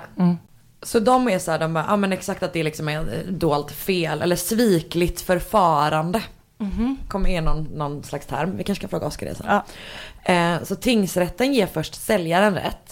Så 0.83 0.99
de 0.99 1.27
är 1.29 1.39
så 1.39 1.51
här, 1.51 1.59
de 1.59 1.73
bara, 1.73 1.85
ja 1.87 1.95
men 1.95 2.13
exakt 2.13 2.43
att 2.43 2.53
det 2.53 2.63
liksom 2.63 2.89
är 2.89 2.99
eh, 2.99 3.31
dolt 3.31 3.71
fel. 3.71 4.21
Eller 4.21 4.35
svikligt 4.35 5.21
förfarande. 5.21 6.21
Kommer 7.07 7.29
är 7.29 7.41
någon, 7.41 7.63
någon 7.63 8.03
slags 8.03 8.25
term. 8.25 8.57
Vi 8.57 8.63
kanske 8.63 8.81
kan 8.81 8.89
fråga 8.89 9.07
Oskar 9.07 9.27
det 9.27 9.35
sen. 9.35 9.47
Ja. 9.49 9.63
Eh, 10.33 10.63
så 10.63 10.75
tingsrätten 10.75 11.53
ger 11.53 11.67
först 11.67 11.95
säljaren 11.95 12.55
rätt. 12.55 12.86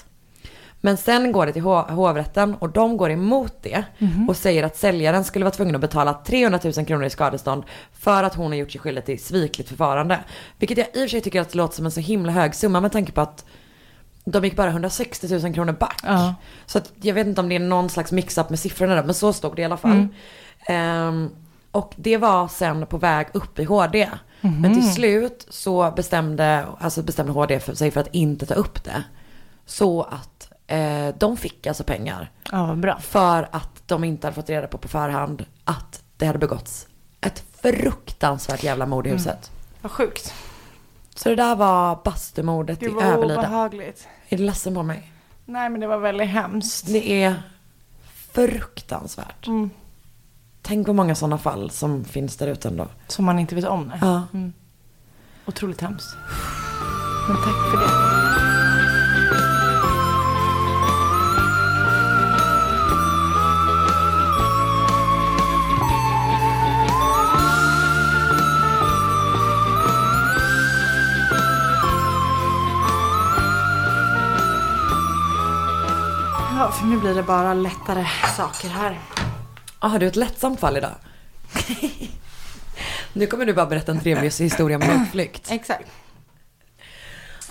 Men 0.86 0.98
sen 0.98 1.32
går 1.32 1.46
det 1.46 1.54
till 1.54 1.62
hov- 1.62 1.90
hovrätten 1.90 2.56
och 2.56 2.70
de 2.70 2.98
går 2.98 3.12
emot 3.12 3.54
det 3.62 3.84
och 4.28 4.38
säger 4.38 4.64
att 4.64 4.76
säljaren 4.78 5.24
skulle 5.24 5.46
vara 5.46 5.54
tvungen 5.56 5.76
att 5.76 5.82
betala 5.82 6.14
300 6.14 6.60
000 6.64 6.86
kronor 6.86 7.06
i 7.06 7.10
skadestånd 7.10 7.64
för 7.94 8.24
att 8.24 8.36
hon 8.36 8.52
har 8.52 8.56
gjort 8.56 8.72
sig 8.72 8.82
skyldig 8.82 9.06
till 9.06 9.24
svikligt 9.24 9.70
förfarande. 9.70 10.20
Vilket 10.60 10.78
jag 10.78 10.88
i 10.88 10.90
och 10.90 10.94
för 11.02 11.08
sig 11.08 11.22
tycker 11.22 11.42
att 11.42 11.50
det 11.50 11.58
låter 11.58 11.76
som 11.76 11.86
en 11.86 11.92
så 11.92 12.00
himla 12.00 12.32
hög 12.32 12.56
summa 12.56 12.82
med 12.82 12.92
tanke 12.92 13.12
på 13.12 13.22
att 13.22 13.46
de 14.26 14.44
gick 14.44 14.56
bara 14.56 14.70
160 14.70 15.40
000 15.40 15.54
kronor 15.54 15.74
back. 15.74 16.00
Ja. 16.04 16.36
Så 16.66 16.78
att 16.78 16.92
jag 17.02 17.14
vet 17.14 17.28
inte 17.28 17.42
om 17.42 17.50
det 17.50 17.56
är 17.56 17.60
någon 17.60 17.90
slags 17.90 18.12
mix-up 18.12 18.50
med 18.50 18.60
siffrorna 18.60 18.96
där, 18.96 19.04
men 19.04 19.14
så 19.14 19.34
stod 19.34 19.56
det 19.56 19.62
i 19.62 19.66
alla 19.66 19.78
fall. 19.78 20.08
Ehm, 20.68 21.30
och 21.72 21.94
det 21.96 22.18
var 22.18 22.48
sen 22.48 22.86
på 22.86 22.98
väg 22.98 23.28
upp 23.34 23.60
i 23.60 23.64
HD. 23.64 24.10
Men 24.42 24.74
till 24.74 24.94
slut 24.94 25.46
så 25.50 25.92
bestämde, 25.96 26.66
alltså 26.80 27.02
bestämde 27.02 27.32
HD 27.32 27.60
för 27.60 27.76
sig 27.76 27.92
för 27.92 28.02
att 28.02 28.14
inte 28.16 28.46
ta 28.46 28.54
upp 28.54 28.84
det. 28.84 29.04
Så 29.66 30.04
att 30.04 30.52
eh, 30.68 31.16
de 31.18 31.38
fick 31.38 31.68
alltså 31.68 31.84
pengar. 31.84 32.32
Ja, 32.52 32.76
bra. 32.76 33.00
För 33.00 33.50
att 33.52 33.88
de 33.88 34.04
inte 34.04 34.28
hade 34.28 34.36
fått 34.36 34.50
reda 34.50 34.68
på 34.68 34.78
på 34.78 34.88
förhand 34.88 35.46
att 35.64 36.04
det 36.18 36.26
hade 36.26 36.40
begåtts 36.40 36.88
ett 37.22 37.44
fruktansvärt 37.62 38.64
jävla 38.64 38.86
mord 38.86 39.08
i 39.08 39.10
huset. 39.10 39.52
Vad 39.82 39.92
sjukt. 39.92 40.34
Så 41.16 41.30
det 41.30 41.36
där 41.36 41.56
var 41.56 42.00
bastumordet 42.04 42.84
i 42.84 42.86
Gud 42.86 42.94
vad 42.96 43.04
Överlida. 43.04 43.40
obehagligt. 43.40 44.08
Är 44.30 44.38
du 44.38 44.44
ledsen 44.44 44.76
på 44.76 44.84
mig? 44.84 45.12
Nej, 45.46 45.70
men 45.70 45.80
det 45.82 45.88
var 45.88 45.98
väldigt 45.98 46.28
hemskt. 46.30 46.86
Det 46.88 47.24
är 47.24 47.36
fruktansvärt. 48.32 49.48
Mm. 49.48 49.70
Tänk 50.62 50.88
vad 50.88 50.96
många 50.96 51.16
sådana 51.16 51.38
fall 51.38 51.72
som 51.72 52.06
finns 52.06 52.38
där 52.38 52.48
ute 52.48 52.68
ändå. 52.68 52.88
Som 53.08 53.26
man 53.26 53.40
inte 53.40 53.56
vet 53.56 53.66
om. 53.66 53.88
Nej. 53.88 53.98
Ja. 54.02 54.24
Otroligt 55.46 55.82
hemskt. 55.82 56.16
Men 57.28 57.38
tack 57.38 57.72
för 57.72 57.78
det. 57.78 58.15
Ja, 76.66 76.72
för 76.72 76.86
nu 76.86 76.98
blir 76.98 77.16
det 77.16 77.24
bara 77.24 77.54
lättare 77.54 78.06
saker 78.38 78.70
här. 78.70 79.00
Ah, 79.80 79.88
har 79.88 80.00
du 80.00 80.08
ett 80.08 80.16
lättsamt 80.16 80.60
fall 80.60 80.78
idag? 80.78 80.92
nu 83.14 83.28
kommer 83.28 83.46
du 83.46 83.54
bara 83.54 83.66
berätta 83.66 83.92
en 83.92 84.00
trevlig 84.00 84.32
historia 84.32 84.78
om 84.78 84.84
en 84.90 85.02
utflykt. 85.02 85.52
Exakt. 85.52 85.92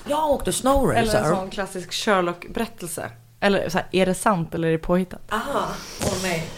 Jag 0.09 0.31
åkte 0.31 0.53
snowracer. 0.53 1.01
Eller 1.01 1.31
en 1.31 1.37
sån 1.37 1.51
klassisk 1.51 1.93
Sherlock-berättelse. 1.93 3.11
Eller 3.41 3.69
så 3.69 3.79
här, 3.79 3.87
är 3.93 4.07
det 4.07 4.15
sant 4.15 4.55
eller 4.55 4.69
är 4.69 4.73
det 4.73 4.79
påhittat? 4.79 5.33
Aha, 5.33 5.69
åh 6.05 6.23
nej. 6.23 6.49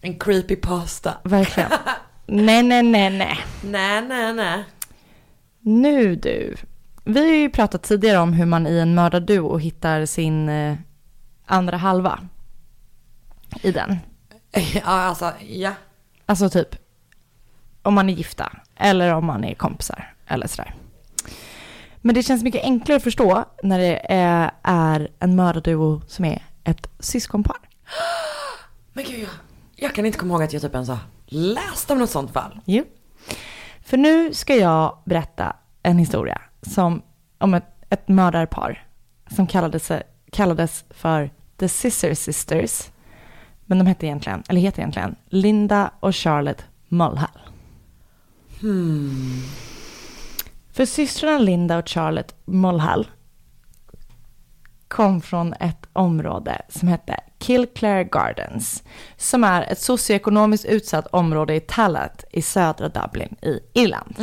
En 0.00 0.18
creepy 0.18 0.56
pasta. 0.56 1.14
Verkligen. 1.24 1.70
nej, 2.26 2.62
nej, 2.62 2.82
nej, 2.82 3.10
nej. 3.10 3.38
Nej, 3.64 4.02
nej, 4.02 4.32
nej. 4.32 4.64
Nu 5.60 6.16
du. 6.16 6.56
Vi 7.04 7.20
har 7.20 7.34
ju 7.36 7.50
pratat 7.50 7.82
tidigare 7.82 8.18
om 8.18 8.32
hur 8.32 8.46
man 8.46 8.66
i 8.66 8.78
en 8.78 8.94
mördarduo 8.94 9.56
hittar 9.56 10.06
sin 10.06 10.48
eh, 10.48 10.76
andra 11.50 11.76
halva. 11.76 12.18
I 13.62 13.72
den. 13.72 13.98
Ja, 14.74 14.82
alltså, 14.84 15.32
ja. 15.48 15.72
Alltså 16.26 16.50
typ 16.50 16.76
om 17.82 17.94
man 17.94 18.10
är 18.10 18.14
gifta 18.14 18.52
eller 18.76 19.14
om 19.14 19.26
man 19.26 19.44
är 19.44 19.54
kompisar 19.54 20.14
eller 20.26 20.46
sådär. 20.46 20.74
Men 21.96 22.14
det 22.14 22.22
känns 22.22 22.42
mycket 22.42 22.64
enklare 22.64 22.96
att 22.96 23.02
förstå 23.02 23.44
när 23.62 23.78
det 23.78 24.12
är, 24.12 24.50
är 24.62 25.10
en 25.18 25.36
mördarduo 25.36 26.02
som 26.06 26.24
är 26.24 26.42
ett 26.64 26.86
syskonpar. 26.98 27.56
Men 28.92 29.04
gud, 29.04 29.20
jag, 29.20 29.28
jag 29.76 29.94
kan 29.94 30.06
inte 30.06 30.18
komma 30.18 30.34
ihåg 30.34 30.42
att 30.42 30.52
jag 30.52 30.62
typ 30.62 30.74
ens 30.74 30.88
har 30.88 30.98
läst 31.26 31.90
om 31.90 31.98
något 31.98 32.10
sånt 32.10 32.32
fall. 32.32 32.60
Jo. 32.64 32.84
För 33.82 33.96
nu 33.96 34.34
ska 34.34 34.54
jag 34.54 34.98
berätta 35.04 35.56
en 35.82 35.98
historia 35.98 36.40
som, 36.62 37.02
om 37.38 37.54
ett, 37.54 37.66
ett 37.90 38.08
mördarpar 38.08 38.86
som 39.30 39.46
kallades, 39.46 39.92
kallades 40.32 40.84
för 40.90 41.30
The 41.60 41.68
Scissor 41.68 42.14
Sisters. 42.14 42.90
Men 43.66 43.78
de 43.78 43.86
hette 43.86 44.06
egentligen, 44.06 44.42
eller 44.48 44.60
heter 44.60 44.78
egentligen 44.78 45.16
Linda 45.26 45.90
och 46.00 46.16
Charlotte 46.16 46.64
Mulhall. 46.88 47.40
För 50.72 50.84
systrarna 50.84 51.38
Linda 51.38 51.78
och 51.78 51.88
Charlotte 51.88 52.34
Mulhall 52.44 53.06
kom 54.88 55.20
från 55.20 55.52
ett 55.52 55.86
område 55.92 56.62
som 56.68 56.88
hette 56.88 57.16
Killclare 57.38 58.04
Gardens, 58.04 58.82
som 59.16 59.44
är 59.44 59.62
ett 59.62 59.80
socioekonomiskt 59.80 60.64
utsatt 60.64 61.06
område 61.06 61.54
i 61.54 61.60
Tallaght 61.60 62.24
i 62.30 62.42
södra 62.42 62.88
Dublin 62.88 63.36
i 63.42 63.60
Irland. 63.72 64.14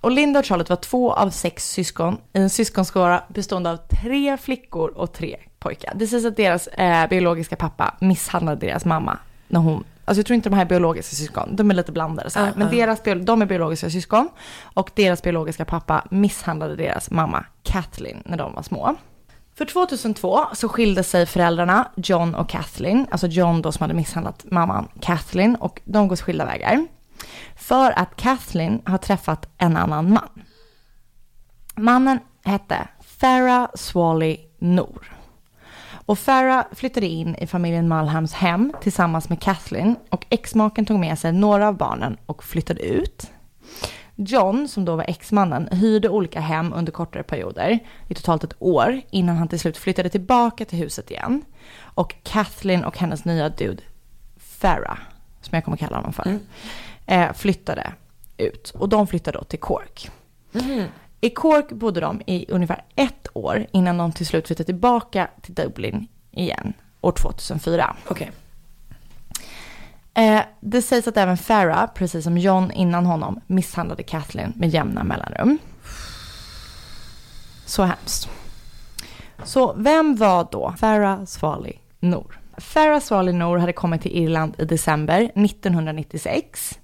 Och 0.00 0.10
Linda 0.10 0.40
och 0.40 0.46
Charlotte 0.46 0.70
var 0.70 0.76
två 0.76 1.12
av 1.12 1.30
sex 1.30 1.70
syskon 1.70 2.18
i 2.32 2.38
en 2.38 2.50
syskonskara 2.50 3.22
bestående 3.28 3.70
av 3.70 3.76
tre 3.76 4.36
flickor 4.36 4.90
och 4.90 5.12
tre 5.12 5.36
pojkar. 5.66 5.92
Det 5.94 6.06
sägs 6.06 6.24
att 6.24 6.36
deras 6.36 6.66
eh, 6.66 7.08
biologiska 7.08 7.56
pappa 7.56 7.94
misshandlade 8.00 8.66
deras 8.66 8.84
mamma 8.84 9.18
när 9.48 9.60
hon 9.60 9.84
Alltså 10.08 10.18
jag 10.18 10.26
tror 10.26 10.34
inte 10.34 10.48
de 10.48 10.54
här 10.54 10.64
är 10.64 10.68
biologiska 10.68 11.16
syskon, 11.16 11.56
de 11.56 11.70
är 11.70 11.74
lite 11.74 11.92
blandade 11.92 12.30
så 12.30 12.38
här. 12.38 12.52
Men 12.56 12.70
deras, 12.70 13.02
de 13.02 13.42
är 13.42 13.46
biologiska 13.46 13.90
syskon 13.90 14.28
och 14.62 14.90
deras 14.94 15.22
biologiska 15.22 15.64
pappa 15.64 16.04
misshandlade 16.10 16.76
deras 16.76 17.10
mamma 17.10 17.44
Kathleen 17.62 18.22
när 18.24 18.36
de 18.36 18.54
var 18.54 18.62
små. 18.62 18.96
För 19.54 19.64
2002 19.64 20.46
så 20.52 20.68
skilde 20.68 21.02
sig 21.02 21.26
föräldrarna 21.26 21.88
John 21.96 22.34
och 22.34 22.48
Kathleen, 22.48 23.06
alltså 23.10 23.26
John 23.26 23.62
då 23.62 23.72
som 23.72 23.82
hade 23.82 23.94
misshandlat 23.94 24.44
mamman 24.50 24.88
Kathleen 25.00 25.56
och 25.56 25.80
de 25.84 26.08
går 26.08 26.16
skilda 26.16 26.44
vägar. 26.44 26.86
För 27.56 27.98
att 27.98 28.16
Kathleen 28.16 28.82
har 28.84 28.98
träffat 28.98 29.48
en 29.58 29.76
annan 29.76 30.12
man. 30.12 30.42
Mannen 31.76 32.18
hette 32.44 32.88
Farah 33.00 33.68
Swally 33.74 34.36
Noor. 34.58 35.15
Och 36.06 36.18
Farah 36.18 36.64
flyttade 36.72 37.06
in 37.06 37.34
i 37.34 37.46
familjen 37.46 37.88
Malhams 37.88 38.32
hem 38.32 38.72
tillsammans 38.80 39.28
med 39.28 39.40
Kathleen 39.40 39.96
och 40.10 40.26
exmaken 40.28 40.86
tog 40.86 40.98
med 40.98 41.18
sig 41.18 41.32
några 41.32 41.68
av 41.68 41.76
barnen 41.76 42.16
och 42.26 42.44
flyttade 42.44 42.82
ut. 42.82 43.30
John, 44.14 44.68
som 44.68 44.84
då 44.84 44.96
var 44.96 45.04
exmannen, 45.08 45.68
hyrde 45.72 46.08
olika 46.08 46.40
hem 46.40 46.72
under 46.72 46.92
kortare 46.92 47.22
perioder, 47.22 47.78
i 48.08 48.14
totalt 48.14 48.44
ett 48.44 48.54
år, 48.58 49.00
innan 49.10 49.36
han 49.36 49.48
till 49.48 49.60
slut 49.60 49.76
flyttade 49.76 50.08
tillbaka 50.08 50.64
till 50.64 50.78
huset 50.78 51.10
igen. 51.10 51.42
Och 51.78 52.14
Kathleen 52.22 52.84
och 52.84 52.98
hennes 52.98 53.24
nya 53.24 53.48
dude, 53.48 53.82
Farah, 54.36 54.98
som 55.40 55.54
jag 55.54 55.64
kommer 55.64 55.76
kalla 55.76 55.96
honom 55.96 56.12
för, 56.12 56.38
eh, 57.06 57.32
flyttade 57.32 57.92
ut. 58.36 58.70
Och 58.70 58.88
de 58.88 59.06
flyttade 59.06 59.38
då 59.38 59.44
till 59.44 59.60
Cork. 59.60 60.10
I 61.26 61.30
Cork 61.30 61.68
bodde 61.68 62.00
de 62.00 62.22
i 62.26 62.46
ungefär 62.48 62.84
ett 62.96 63.28
år 63.32 63.66
innan 63.72 63.96
de 63.96 64.12
till 64.12 64.26
slut 64.26 64.46
flyttade 64.46 64.64
tillbaka 64.64 65.28
till 65.42 65.54
Dublin 65.54 66.06
igen, 66.30 66.72
år 67.00 67.12
2004. 67.12 67.96
Okej. 68.08 68.30
Eh, 70.14 70.40
det 70.60 70.82
sägs 70.82 71.08
att 71.08 71.16
även 71.16 71.36
Farah, 71.36 71.86
precis 71.94 72.24
som 72.24 72.38
John 72.38 72.70
innan 72.70 73.06
honom, 73.06 73.40
misshandlade 73.46 74.02
Kathleen 74.02 74.52
med 74.56 74.68
jämna 74.68 75.04
mellanrum. 75.04 75.58
Så 77.66 77.82
hemskt. 77.82 78.28
Så 79.44 79.74
vem 79.76 80.16
var 80.16 80.48
då 80.52 80.74
Farah 80.78 81.24
Swally 81.24 81.72
Noor? 82.00 82.40
Farah 82.56 83.00
Swally 83.00 83.32
Noor 83.32 83.58
hade 83.58 83.72
kommit 83.72 84.02
till 84.02 84.16
Irland 84.16 84.54
i 84.58 84.64
december 84.64 85.20
1996. 85.34 86.78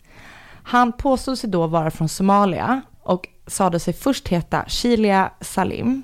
Han 0.63 0.93
påstod 0.93 1.39
sig 1.39 1.51
då 1.51 1.67
vara 1.67 1.91
från 1.91 2.09
Somalia 2.09 2.83
och 3.03 3.29
sade 3.47 3.81
sig 3.81 3.95
först 3.95 4.29
heta 4.29 4.65
Shilia 4.69 5.31
Salim. 5.41 6.03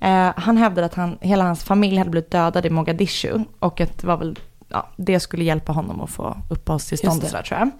Eh, 0.00 0.32
han 0.36 0.56
hävdade 0.56 0.86
att 0.86 0.94
han, 0.94 1.18
hela 1.20 1.44
hans 1.44 1.64
familj 1.64 1.96
hade 1.96 2.10
blivit 2.10 2.30
dödad 2.30 2.66
i 2.66 2.70
Mogadishu 2.70 3.40
och 3.58 3.80
att 3.80 3.98
det 3.98 4.06
var 4.06 4.16
väl, 4.16 4.38
ja, 4.68 4.88
det 4.96 5.20
skulle 5.20 5.44
hjälpa 5.44 5.72
honom 5.72 6.00
att 6.00 6.10
få 6.10 6.36
uppehållstillstånd 6.50 7.16
och 7.16 7.22
Just 7.22 7.30
sådär 7.30 7.42
tror 7.42 7.60
jag. 7.60 7.70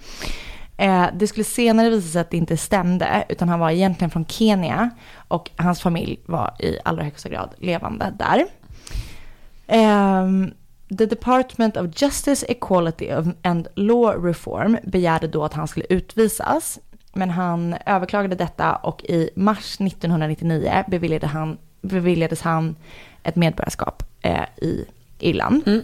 Eh, 0.76 1.06
det 1.14 1.26
skulle 1.26 1.44
senare 1.44 1.90
visa 1.90 2.08
sig 2.08 2.20
att 2.20 2.30
det 2.30 2.36
inte 2.36 2.56
stämde, 2.56 3.24
utan 3.28 3.48
han 3.48 3.60
var 3.60 3.70
egentligen 3.70 4.10
från 4.10 4.24
Kenya 4.24 4.90
och 5.28 5.50
hans 5.56 5.80
familj 5.80 6.20
var 6.26 6.54
i 6.58 6.78
allra 6.84 7.04
högsta 7.04 7.28
grad 7.28 7.50
levande 7.58 8.12
där. 8.18 8.46
Ehm, 9.66 10.52
the 10.98 11.06
Department 11.06 11.76
of 11.76 12.02
Justice, 12.02 12.46
Equality 12.48 13.10
and 13.42 13.68
Law 13.74 14.24
Reform 14.24 14.76
begärde 14.82 15.28
då 15.28 15.44
att 15.44 15.54
han 15.54 15.68
skulle 15.68 15.86
utvisas, 15.88 16.78
men 17.12 17.30
han 17.30 17.76
överklagade 17.86 18.34
detta 18.34 18.74
och 18.74 19.04
i 19.04 19.30
mars 19.36 19.80
1999 19.80 20.84
beviljade 20.88 21.26
han, 21.26 21.58
beviljades 21.80 22.42
han 22.42 22.76
ett 23.22 23.36
medborgarskap 23.36 24.02
eh, 24.22 24.44
i 24.56 24.84
Irland. 25.18 25.82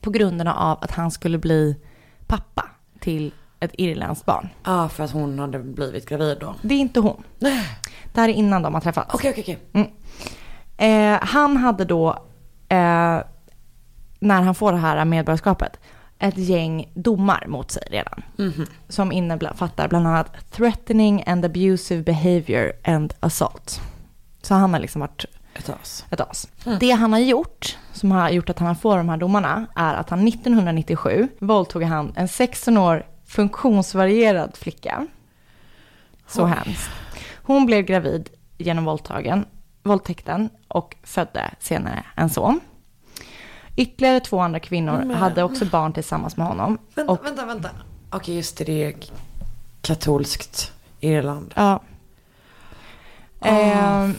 På 0.00 0.10
grunderna 0.10 0.54
av 0.54 0.78
att 0.80 0.90
han 0.90 1.10
skulle 1.10 1.38
bli 1.38 1.76
pappa 2.26 2.64
till 3.00 3.32
ett 3.60 3.70
irländskt 3.74 4.26
barn. 4.26 4.48
Ja, 4.64 4.88
för 4.88 5.04
att 5.04 5.10
hon 5.10 5.38
hade 5.38 5.58
blivit 5.58 6.08
gravid 6.08 6.38
då. 6.40 6.54
Det 6.62 6.74
är 6.74 6.78
inte 6.78 7.00
hon. 7.00 7.22
Det 8.12 8.20
här 8.20 8.28
är 8.28 8.32
innan 8.32 8.62
de 8.62 8.74
har 8.74 8.80
träffats. 8.80 9.14
Okej, 9.14 9.30
okej, 9.30 9.58
okej. 9.70 9.92
Eh, 10.76 11.18
han 11.22 11.56
hade 11.56 11.84
då, 11.84 12.10
eh, 12.68 13.18
när 14.18 14.42
han 14.42 14.54
får 14.54 14.72
det 14.72 14.78
här 14.78 15.04
medborgarskapet, 15.04 15.80
ett 16.18 16.38
gäng 16.38 16.92
domar 16.94 17.44
mot 17.48 17.70
sig 17.70 17.82
redan. 17.90 18.22
Som 18.88 19.12
innefattar 19.12 19.88
bland 19.88 20.06
annat 20.06 20.50
threatening 20.50 21.24
and 21.26 21.44
abusive 21.44 22.02
behavior 22.02 22.72
and 22.84 23.14
assault. 23.20 23.80
Så 24.42 24.54
han 24.54 24.72
har 24.72 24.80
liksom 24.80 25.00
varit 25.00 25.24
Ett 25.54 25.68
as. 25.68 26.04
ett 26.10 26.20
as. 26.20 26.48
Det 26.80 26.90
han 26.90 27.12
har 27.12 27.20
gjort, 27.20 27.78
som 27.92 28.10
har 28.10 28.30
gjort 28.30 28.50
att 28.50 28.58
han 28.58 28.76
får 28.76 28.96
de 28.96 29.08
här 29.08 29.16
domarna, 29.16 29.66
är 29.74 29.94
att 29.94 30.10
han 30.10 30.28
1997 30.28 31.28
våldtog 31.38 31.82
han 31.82 32.12
en 32.16 32.28
16 32.28 32.76
år 32.76 33.06
funktionsvarierad 33.26 34.56
flicka. 34.56 35.06
Så 36.26 36.44
hemskt. 36.44 36.90
Hon 37.42 37.66
blev 37.66 37.84
gravid 37.84 38.30
genom 38.58 38.84
våldtagen, 38.84 39.44
våldtäkten 39.82 40.50
och 40.68 40.96
födde 41.02 41.50
senare 41.58 42.04
en 42.16 42.30
son. 42.30 42.60
Ytterligare 43.76 44.20
två 44.20 44.40
andra 44.40 44.60
kvinnor 44.60 45.12
hade 45.14 45.42
också 45.42 45.64
barn 45.64 45.92
tillsammans 45.92 46.36
med 46.36 46.46
honom. 46.46 46.78
Vänta, 46.94 47.12
Och, 47.12 47.24
vänta, 47.26 47.46
vänta. 47.46 47.68
Okej, 48.10 48.36
just 48.36 48.58
det. 48.58 48.64
Det 48.64 48.84
är 48.84 48.94
katolskt 49.82 50.72
Irland. 51.00 51.52
ja. 51.56 51.82
Ehm, 53.40 54.14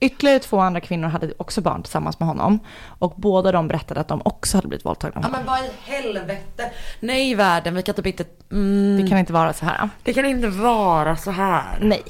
ytterligare 0.00 0.38
två 0.38 0.60
andra 0.60 0.80
kvinnor 0.80 1.08
hade 1.08 1.32
också 1.36 1.60
barn 1.60 1.82
tillsammans 1.82 2.20
med 2.20 2.28
honom. 2.28 2.58
Och 2.98 3.12
båda 3.16 3.52
de 3.52 3.68
berättade 3.68 4.00
att 4.00 4.08
de 4.08 4.22
också 4.24 4.56
hade 4.56 4.68
blivit 4.68 4.84
våldtagna. 4.86 5.20
Ja, 5.22 5.28
men 5.28 5.46
vad 5.46 5.58
i 5.58 5.70
helvete. 5.82 6.70
Nej, 7.00 7.34
världen. 7.34 7.74
Vi 7.74 7.82
kan 7.82 7.94
typ 7.94 8.06
inte... 8.06 8.24
Mm, 8.52 9.02
Det 9.02 9.08
kan 9.08 9.18
inte 9.18 9.32
vara 9.32 9.52
så 9.52 9.64
här. 9.64 9.88
det 10.02 10.12
kan 10.14 10.24
inte 10.24 10.48
vara 10.48 11.16
så 11.16 11.30
här. 11.30 11.78
Nej. 11.80 12.02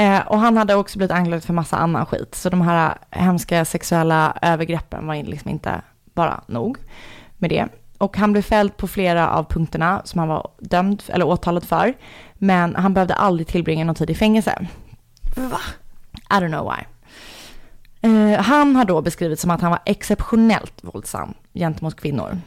Eh, 0.00 0.20
och 0.20 0.38
han 0.38 0.56
hade 0.56 0.74
också 0.74 0.98
blivit 0.98 1.12
anklagad 1.12 1.44
för 1.44 1.52
massa 1.52 1.76
annan 1.76 2.06
skit. 2.06 2.34
Så 2.34 2.50
de 2.50 2.60
här 2.60 2.98
hemska 3.10 3.64
sexuella 3.64 4.38
övergreppen 4.42 5.06
var 5.06 5.14
liksom 5.14 5.50
inte 5.50 5.82
bara 6.14 6.40
nog 6.46 6.78
med 7.38 7.50
det. 7.50 7.68
Och 7.98 8.16
han 8.16 8.32
blev 8.32 8.42
fälld 8.42 8.76
på 8.76 8.88
flera 8.88 9.30
av 9.30 9.44
punkterna 9.44 10.02
som 10.04 10.18
han 10.18 10.28
var 10.28 10.50
dömd 10.58 11.02
eller 11.08 11.26
åtalad 11.26 11.64
för. 11.64 11.94
Men 12.34 12.76
han 12.76 12.94
behövde 12.94 13.14
aldrig 13.14 13.46
tillbringa 13.46 13.84
någon 13.84 13.94
tid 13.94 14.10
i 14.10 14.14
fängelse. 14.14 14.66
Va? 15.36 15.60
I 16.30 16.34
don't 16.34 16.48
know 16.48 16.72
why. 16.72 16.84
Eh, 18.10 18.40
han 18.40 18.76
har 18.76 18.84
då 18.84 19.02
beskrivits 19.02 19.42
som 19.42 19.50
att 19.50 19.60
han 19.60 19.70
var 19.70 19.80
exceptionellt 19.86 20.74
våldsam 20.82 21.34
gentemot 21.54 22.00
kvinnor. 22.00 22.38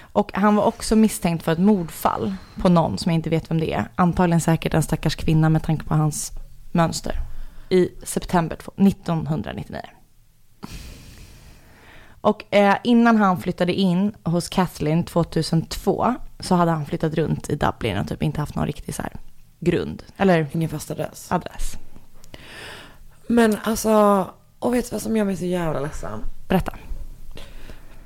Och 0.00 0.30
han 0.34 0.56
var 0.56 0.64
också 0.64 0.96
misstänkt 0.96 1.44
för 1.44 1.52
ett 1.52 1.58
mordfall 1.58 2.34
på 2.62 2.68
någon 2.68 2.98
som 2.98 3.12
jag 3.12 3.18
inte 3.18 3.30
vet 3.30 3.50
vem 3.50 3.60
det 3.60 3.72
är. 3.72 3.84
Antagligen 3.94 4.40
säkert 4.40 4.74
en 4.74 4.82
stackars 4.82 5.16
kvinna 5.16 5.48
med 5.48 5.62
tanke 5.62 5.84
på 5.84 5.94
hans 5.94 6.32
mönster. 6.72 7.16
I 7.68 7.88
september 8.02 8.56
1999. 8.76 9.80
Och 12.20 12.54
eh, 12.54 12.76
innan 12.84 13.16
han 13.16 13.40
flyttade 13.40 13.72
in 13.74 14.14
hos 14.24 14.48
Kathleen 14.48 15.04
2002 15.04 16.14
så 16.40 16.54
hade 16.54 16.70
han 16.70 16.86
flyttat 16.86 17.14
runt 17.14 17.50
i 17.50 17.56
Dublin 17.56 17.98
och 17.98 18.08
typ 18.08 18.22
inte 18.22 18.40
haft 18.40 18.54
någon 18.54 18.66
riktig 18.66 18.94
så 18.94 19.02
här 19.02 19.12
grund. 19.60 20.02
Eller 20.16 20.46
Ingen 20.52 20.68
fast 20.68 20.90
adress. 20.90 21.32
adress. 21.32 21.76
Men 23.26 23.56
alltså, 23.64 24.26
och 24.58 24.74
vet 24.74 24.90
du 24.90 24.94
vad 24.94 25.02
som 25.02 25.16
gör 25.16 25.24
mig 25.24 25.36
så 25.36 25.44
jävla 25.44 25.80
ledsen? 25.80 26.24
Berätta. 26.48 26.74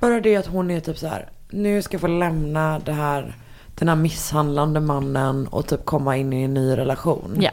Bara 0.01 0.21
det 0.21 0.37
att 0.37 0.47
hon 0.47 0.71
är 0.71 0.81
typ 0.81 0.99
så 0.99 1.07
här, 1.07 1.29
nu 1.51 1.83
ska 1.83 1.95
jag 1.95 2.01
få 2.01 2.07
lämna 2.07 2.79
det 2.79 2.93
här, 2.93 3.37
den 3.75 3.89
här 3.89 3.97
misshandlande 3.97 4.81
mannen 4.81 5.47
och 5.47 5.67
typ 5.67 5.85
komma 5.85 6.17
in 6.17 6.33
i 6.33 6.43
en 6.43 6.55
ny 6.55 6.77
relation. 6.77 7.37
Ja. 7.41 7.51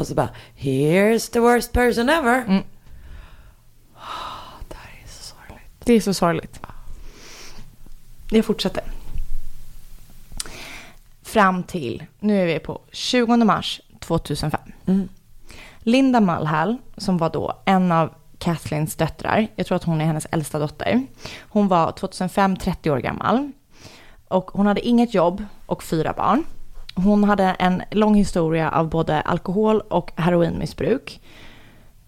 Och 0.00 0.06
så 0.06 0.14
bara, 0.14 0.30
here's 0.56 1.32
the 1.32 1.40
worst 1.40 1.72
person 1.72 2.08
ever. 2.08 2.44
Mm. 2.48 2.62
Det 4.68 4.74
här 4.74 5.00
är 5.04 5.08
så 5.08 5.22
sorgligt. 5.22 5.84
Det 5.84 5.92
är 5.92 6.00
så 6.00 6.14
sorgligt. 6.14 6.60
Jag 8.30 8.44
fortsätter. 8.44 8.82
Fram 11.22 11.62
till, 11.62 12.04
nu 12.20 12.42
är 12.42 12.46
vi 12.46 12.58
på 12.58 12.80
20 12.92 13.36
mars 13.36 13.80
2005. 14.00 14.60
Mm. 14.86 15.08
Linda 15.78 16.20
Mulhall, 16.20 16.76
som 16.96 17.18
var 17.18 17.30
då 17.30 17.62
en 17.64 17.92
av 17.92 18.14
Kathleens 18.38 18.96
döttrar, 18.96 19.46
jag 19.56 19.66
tror 19.66 19.76
att 19.76 19.84
hon 19.84 20.00
är 20.00 20.04
hennes 20.04 20.26
äldsta 20.30 20.58
dotter. 20.58 21.06
Hon 21.40 21.68
var 21.68 21.92
2005 21.92 22.56
30 22.56 22.90
år 22.90 22.98
gammal. 22.98 23.52
Och 24.28 24.50
hon 24.50 24.66
hade 24.66 24.86
inget 24.86 25.14
jobb 25.14 25.44
och 25.66 25.82
fyra 25.82 26.12
barn. 26.12 26.44
Hon 26.94 27.24
hade 27.24 27.44
en 27.44 27.82
lång 27.90 28.14
historia 28.14 28.70
av 28.70 28.88
både 28.88 29.20
alkohol 29.20 29.80
och 29.80 30.12
heroinmissbruk. 30.16 31.20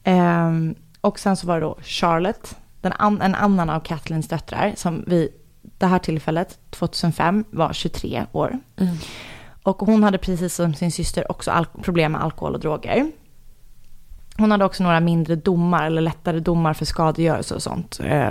Ehm, 0.05 0.75
och 1.01 1.19
sen 1.19 1.37
så 1.37 1.47
var 1.47 1.55
det 1.55 1.67
då 1.67 1.79
Charlotte, 1.83 2.57
den 2.81 2.93
an, 2.93 3.23
en 3.23 3.35
annan 3.35 3.71
av 3.71 3.81
Kathleens 3.81 4.29
döttrar, 4.29 4.73
som 4.77 5.05
vid 5.07 5.29
det 5.79 5.87
här 5.87 5.99
tillfället, 5.99 6.59
2005, 6.71 7.45
var 7.51 7.73
23 7.73 8.27
år. 8.33 8.59
Och 9.63 9.79
hon 9.79 10.03
hade 10.03 10.19
precis 10.19 10.55
som 10.55 10.75
sin 10.75 10.93
syster 10.93 11.31
också 11.31 11.65
problem 11.83 12.13
med 12.13 12.23
alkohol 12.23 12.55
och 12.55 12.61
droger. 12.61 13.11
Hon 14.37 14.51
hade 14.51 14.65
också 14.65 14.83
några 14.83 15.01
mindre 15.01 15.37
domar, 15.37 15.87
eller 15.87 16.03
lättare 16.03 16.41
domar 16.41 16.75
för 16.75 16.85
skadegörelse 16.85 17.55
och 17.55 17.63
sånt, 17.63 18.01
eh, 18.05 18.31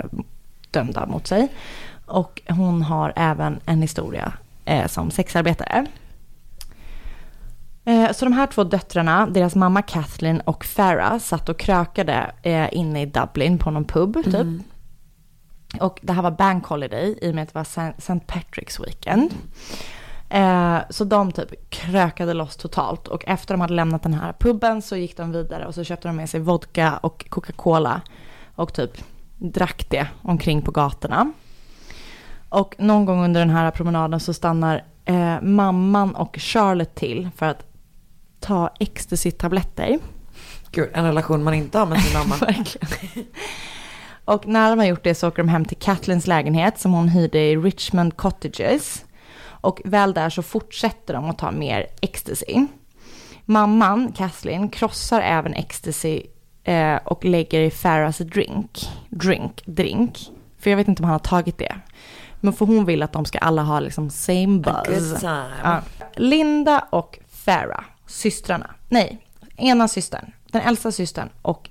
dömda 0.70 1.06
mot 1.06 1.26
sig. 1.26 1.48
Och 2.06 2.42
hon 2.48 2.82
har 2.82 3.12
även 3.16 3.60
en 3.66 3.82
historia 3.82 4.32
eh, 4.64 4.86
som 4.86 5.10
sexarbetare. 5.10 5.86
Eh, 7.84 8.12
Så 8.12 8.24
de 8.24 8.32
här 8.32 8.46
två 8.46 8.64
döttrarna, 8.64 9.26
deras 9.26 9.54
mamma 9.54 9.82
Kathleen 9.82 10.40
och 10.40 10.64
Farah, 10.64 11.18
satt 11.18 11.48
och 11.48 11.58
krökade 11.58 12.32
eh, 12.42 12.68
inne 12.74 13.02
i 13.02 13.06
Dublin 13.06 13.58
på 13.58 13.70
någon 13.70 13.84
pub 13.84 14.24
typ. 14.24 14.46
Och 15.80 15.98
det 16.02 16.12
här 16.12 16.22
var 16.22 16.30
bank 16.30 16.66
holiday 16.66 17.18
i 17.22 17.30
och 17.30 17.34
med 17.34 17.42
att 17.42 17.48
det 17.48 17.54
var 17.54 17.92
St. 17.98 18.12
Patrick's 18.26 18.84
weekend. 18.84 19.34
Eh, 20.28 20.78
så 20.90 21.04
de 21.04 21.32
typ 21.32 21.70
krökade 21.70 22.34
loss 22.34 22.56
totalt 22.56 23.08
och 23.08 23.24
efter 23.26 23.54
de 23.54 23.60
hade 23.60 23.74
lämnat 23.74 24.02
den 24.02 24.14
här 24.14 24.32
puben 24.32 24.82
så 24.82 24.96
gick 24.96 25.16
de 25.16 25.32
vidare 25.32 25.66
och 25.66 25.74
så 25.74 25.84
köpte 25.84 26.08
de 26.08 26.16
med 26.16 26.30
sig 26.30 26.40
vodka 26.40 26.96
och 27.02 27.26
Coca-Cola 27.28 28.00
och 28.54 28.74
typ 28.74 28.90
drack 29.38 29.86
det 29.90 30.06
omkring 30.22 30.62
på 30.62 30.70
gatorna. 30.70 31.32
Och 32.48 32.74
någon 32.78 33.04
gång 33.04 33.24
under 33.24 33.40
den 33.40 33.50
här 33.50 33.70
promenaden 33.70 34.20
så 34.20 34.34
stannar 34.34 34.84
eh, 35.04 35.40
mamman 35.42 36.14
och 36.14 36.36
Charlotte 36.38 36.94
till 36.94 37.30
för 37.36 37.46
att 37.46 37.71
ta 38.42 38.70
ecstasy-tabletter. 38.80 39.98
Gud, 40.70 40.90
en 40.94 41.04
relation 41.04 41.44
man 41.44 41.54
inte 41.54 41.78
har 41.78 41.86
med 41.86 42.02
sin 42.02 42.18
mamma. 42.18 42.36
Verkligen. 42.40 43.26
Och 44.24 44.46
när 44.46 44.70
de 44.70 44.78
har 44.78 44.86
gjort 44.86 45.04
det 45.04 45.14
så 45.14 45.28
åker 45.28 45.42
de 45.42 45.48
hem 45.48 45.64
till 45.64 45.76
Kathleens 45.76 46.26
lägenhet 46.26 46.80
som 46.80 46.92
hon 46.92 47.08
hyrde 47.08 47.38
i 47.38 47.56
Richmond 47.56 48.16
Cottages. 48.16 49.04
Och 49.44 49.80
väl 49.84 50.14
där 50.14 50.30
så 50.30 50.42
fortsätter 50.42 51.14
de 51.14 51.30
att 51.30 51.38
ta 51.38 51.50
mer 51.50 51.86
ecstasy. 52.00 52.66
Mamman, 53.44 54.12
Kathleen, 54.12 54.68
krossar 54.68 55.20
även 55.20 55.54
ecstasy 55.54 56.22
eh, 56.64 56.96
och 56.96 57.24
lägger 57.24 57.60
i 57.60 57.70
Farahs 57.70 58.18
drink. 58.18 58.88
Drink, 59.08 59.62
drink. 59.66 60.18
För 60.58 60.70
jag 60.70 60.76
vet 60.76 60.88
inte 60.88 61.02
om 61.02 61.04
han 61.04 61.12
har 61.12 61.18
tagit 61.18 61.58
det. 61.58 61.74
Men 62.40 62.52
för 62.52 62.66
hon 62.66 62.84
vill 62.84 63.02
att 63.02 63.12
de 63.12 63.24
ska 63.24 63.38
alla 63.38 63.62
ha 63.62 63.80
liksom 63.80 64.10
same 64.10 64.58
buzz. 64.58 65.22
Ja. 65.22 65.80
Linda 66.16 66.86
och 66.90 67.18
Farah, 67.28 67.84
systrarna. 68.12 68.74
Nej, 68.88 69.26
ena 69.56 69.88
systern, 69.88 70.32
den 70.44 70.62
äldsta 70.62 70.92
systern 70.92 71.28
och 71.42 71.70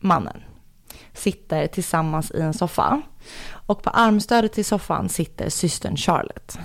mannen 0.00 0.42
sitter 1.12 1.66
tillsammans 1.66 2.30
i 2.30 2.40
en 2.40 2.54
soffa. 2.54 3.02
Och 3.66 3.82
på 3.82 3.90
armstödet 3.90 4.52
till 4.52 4.64
soffan 4.64 5.08
sitter 5.08 5.48
systern 5.48 5.96
Charlotte. 5.96 6.58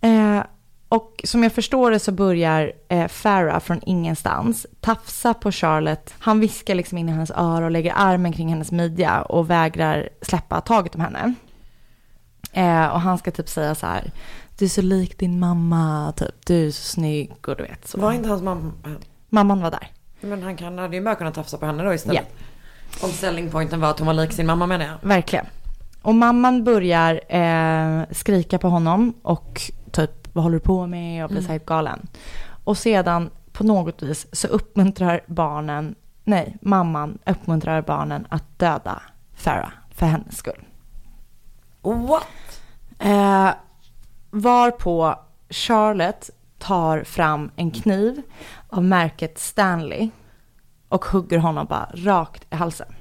Eh, 0.00 0.42
och 0.88 1.20
som 1.24 1.42
jag 1.42 1.52
förstår 1.52 1.90
det 1.90 1.98
så 1.98 2.12
börjar 2.12 2.72
eh, 2.88 3.08
Farah 3.08 3.60
från 3.60 3.80
ingenstans 3.86 4.66
tafsa 4.80 5.34
på 5.34 5.52
Charlotte. 5.52 6.14
Han 6.18 6.40
viskar 6.40 6.74
liksom 6.74 6.98
in 6.98 7.08
i 7.08 7.12
hennes 7.12 7.30
öra 7.30 7.64
och 7.64 7.70
lägger 7.70 7.92
armen 7.96 8.32
kring 8.32 8.48
hennes 8.48 8.72
midja 8.72 9.22
och 9.22 9.50
vägrar 9.50 10.08
släppa 10.22 10.60
taget 10.60 10.94
om 10.94 11.00
henne. 11.00 11.34
Eh, 12.52 12.86
och 12.86 13.00
han 13.00 13.18
ska 13.18 13.30
typ 13.30 13.48
säga 13.48 13.74
så 13.74 13.86
här, 13.86 14.12
du 14.62 14.66
är 14.66 14.70
så 14.70 14.82
lik 14.82 15.18
din 15.18 15.40
mamma, 15.40 16.12
typ, 16.16 16.46
du 16.46 16.66
är 16.66 16.70
så 16.70 16.82
snygg 16.82 17.48
och 17.48 17.56
du 17.56 17.62
vet 17.62 17.88
så. 17.88 18.00
Var 18.00 18.12
inte 18.12 18.28
hans 18.28 18.42
mamma... 18.42 18.72
Mamman 19.28 19.60
var 19.60 19.70
där. 19.70 19.90
Men 20.20 20.42
han 20.42 20.56
kan, 20.56 20.78
hade 20.78 20.96
ju 20.96 21.02
bara 21.02 21.14
kunnat 21.14 21.34
tafsa 21.34 21.58
på 21.58 21.66
henne 21.66 21.82
då 21.84 21.94
istället. 21.94 22.34
Om 23.02 23.10
selling 23.10 23.50
pointen 23.50 23.80
var 23.80 23.90
att 23.90 23.98
hon 23.98 24.06
var 24.06 24.14
lik 24.14 24.32
sin 24.32 24.46
mamma 24.46 24.66
menar 24.66 24.86
jag. 24.86 25.08
Verkligen. 25.08 25.46
Och 26.02 26.14
mamman 26.14 26.64
börjar 26.64 27.20
eh, 27.28 28.04
skrika 28.10 28.58
på 28.58 28.68
honom 28.68 29.14
och 29.22 29.62
typ 29.90 30.28
vad 30.32 30.44
håller 30.44 30.58
du 30.58 30.64
på 30.64 30.86
med 30.86 31.24
och 31.24 31.30
blir 31.30 31.40
så 31.40 31.52
här 31.52 31.60
galen. 31.66 32.06
Och 32.64 32.78
sedan 32.78 33.30
på 33.52 33.64
något 33.64 34.02
vis 34.02 34.26
så 34.32 34.48
uppmuntrar 34.48 35.20
barnen, 35.26 35.94
nej 36.24 36.56
mamman 36.60 37.18
uppmuntrar 37.26 37.82
barnen 37.82 38.26
att 38.30 38.58
döda 38.58 39.02
Farah 39.34 39.72
för 39.90 40.06
hennes 40.06 40.36
skull. 40.36 40.64
What? 41.82 42.26
Eh, 42.98 43.50
varpå 44.32 45.18
Charlotte 45.50 46.30
tar 46.58 47.04
fram 47.04 47.50
en 47.56 47.70
kniv 47.70 48.22
av 48.68 48.84
märket 48.84 49.38
Stanley 49.38 50.10
och 50.88 51.04
hugger 51.04 51.38
honom 51.38 51.66
bara 51.66 51.90
rakt 51.94 52.46
i 52.50 52.54
halsen. 52.54 52.94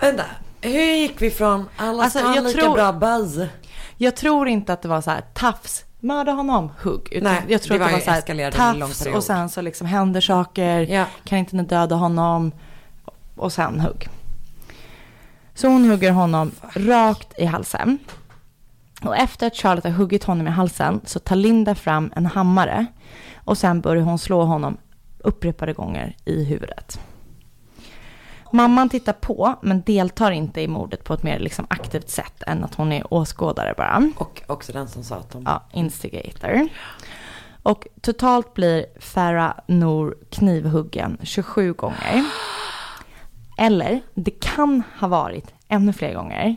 Vänta, 0.00 0.24
hur 0.60 0.96
gick 0.96 1.22
vi 1.22 1.30
från 1.30 1.68
alla 1.76 2.02
Alltså, 2.02 2.18
jag 2.18 2.44
lika 2.44 2.60
tror- 2.60 2.74
bra 2.74 2.92
buzz? 2.92 3.38
Jag 3.96 4.16
tror 4.16 4.48
inte 4.48 4.72
att 4.72 4.82
det 4.82 4.88
var 4.88 5.00
så 5.00 5.10
här 5.10 5.24
tafs, 5.34 5.84
mörda 6.00 6.32
honom, 6.32 6.70
hugg. 6.82 7.08
Utan 7.12 7.32
Nej, 7.32 7.42
jag 7.48 7.62
tror 7.62 7.78
det 7.78 7.84
att 7.84 7.90
det 7.90 7.96
var 7.96 8.00
så 8.00 8.10
här 8.10 8.50
tafs 8.50 9.06
och 9.06 9.24
sen 9.24 9.48
så 9.48 9.60
liksom 9.60 9.86
händer 9.86 10.20
saker. 10.20 10.80
Ja. 10.80 11.04
Kan 11.24 11.38
inte 11.38 11.56
ni 11.56 11.62
döda 11.62 11.94
honom? 11.94 12.52
Och 13.36 13.52
sen 13.52 13.80
hugg. 13.80 14.08
Så 15.56 15.68
hon 15.68 15.90
hugger 15.90 16.12
honom 16.12 16.52
rakt 16.74 17.38
i 17.38 17.44
halsen. 17.44 17.98
Och 19.02 19.16
efter 19.16 19.46
att 19.46 19.56
Charlotte 19.56 19.84
har 19.84 19.90
huggit 19.90 20.24
honom 20.24 20.46
i 20.46 20.50
halsen 20.50 21.00
så 21.04 21.18
tar 21.18 21.36
Linda 21.36 21.74
fram 21.74 22.12
en 22.16 22.26
hammare. 22.26 22.86
Och 23.44 23.58
sen 23.58 23.80
börjar 23.80 24.02
hon 24.02 24.18
slå 24.18 24.42
honom 24.42 24.76
upprepade 25.18 25.72
gånger 25.72 26.16
i 26.24 26.44
huvudet. 26.44 27.00
Mamman 28.52 28.88
tittar 28.88 29.12
på 29.12 29.54
men 29.62 29.82
deltar 29.82 30.30
inte 30.30 30.60
i 30.60 30.68
mordet 30.68 31.04
på 31.04 31.14
ett 31.14 31.22
mer 31.22 31.38
liksom 31.38 31.66
aktivt 31.70 32.10
sätt 32.10 32.42
än 32.46 32.64
att 32.64 32.74
hon 32.74 32.92
är 32.92 33.14
åskådare 33.14 33.74
bara. 33.76 34.10
Och 34.16 34.42
också 34.46 34.72
den 34.72 34.88
som 34.88 35.04
sa 35.04 35.16
att 35.16 35.30
de... 35.30 35.42
Ja, 35.46 35.62
instigator. 35.72 36.68
Och 37.62 37.86
totalt 38.00 38.54
blir 38.54 38.86
Farah 39.00 39.52
Noor 39.66 40.16
knivhuggen 40.30 41.18
27 41.22 41.72
gånger. 41.72 42.24
Eller 43.56 44.00
det 44.14 44.30
kan 44.30 44.82
ha 45.00 45.08
varit 45.08 45.54
ännu 45.68 45.92
fler 45.92 46.14
gånger. 46.14 46.56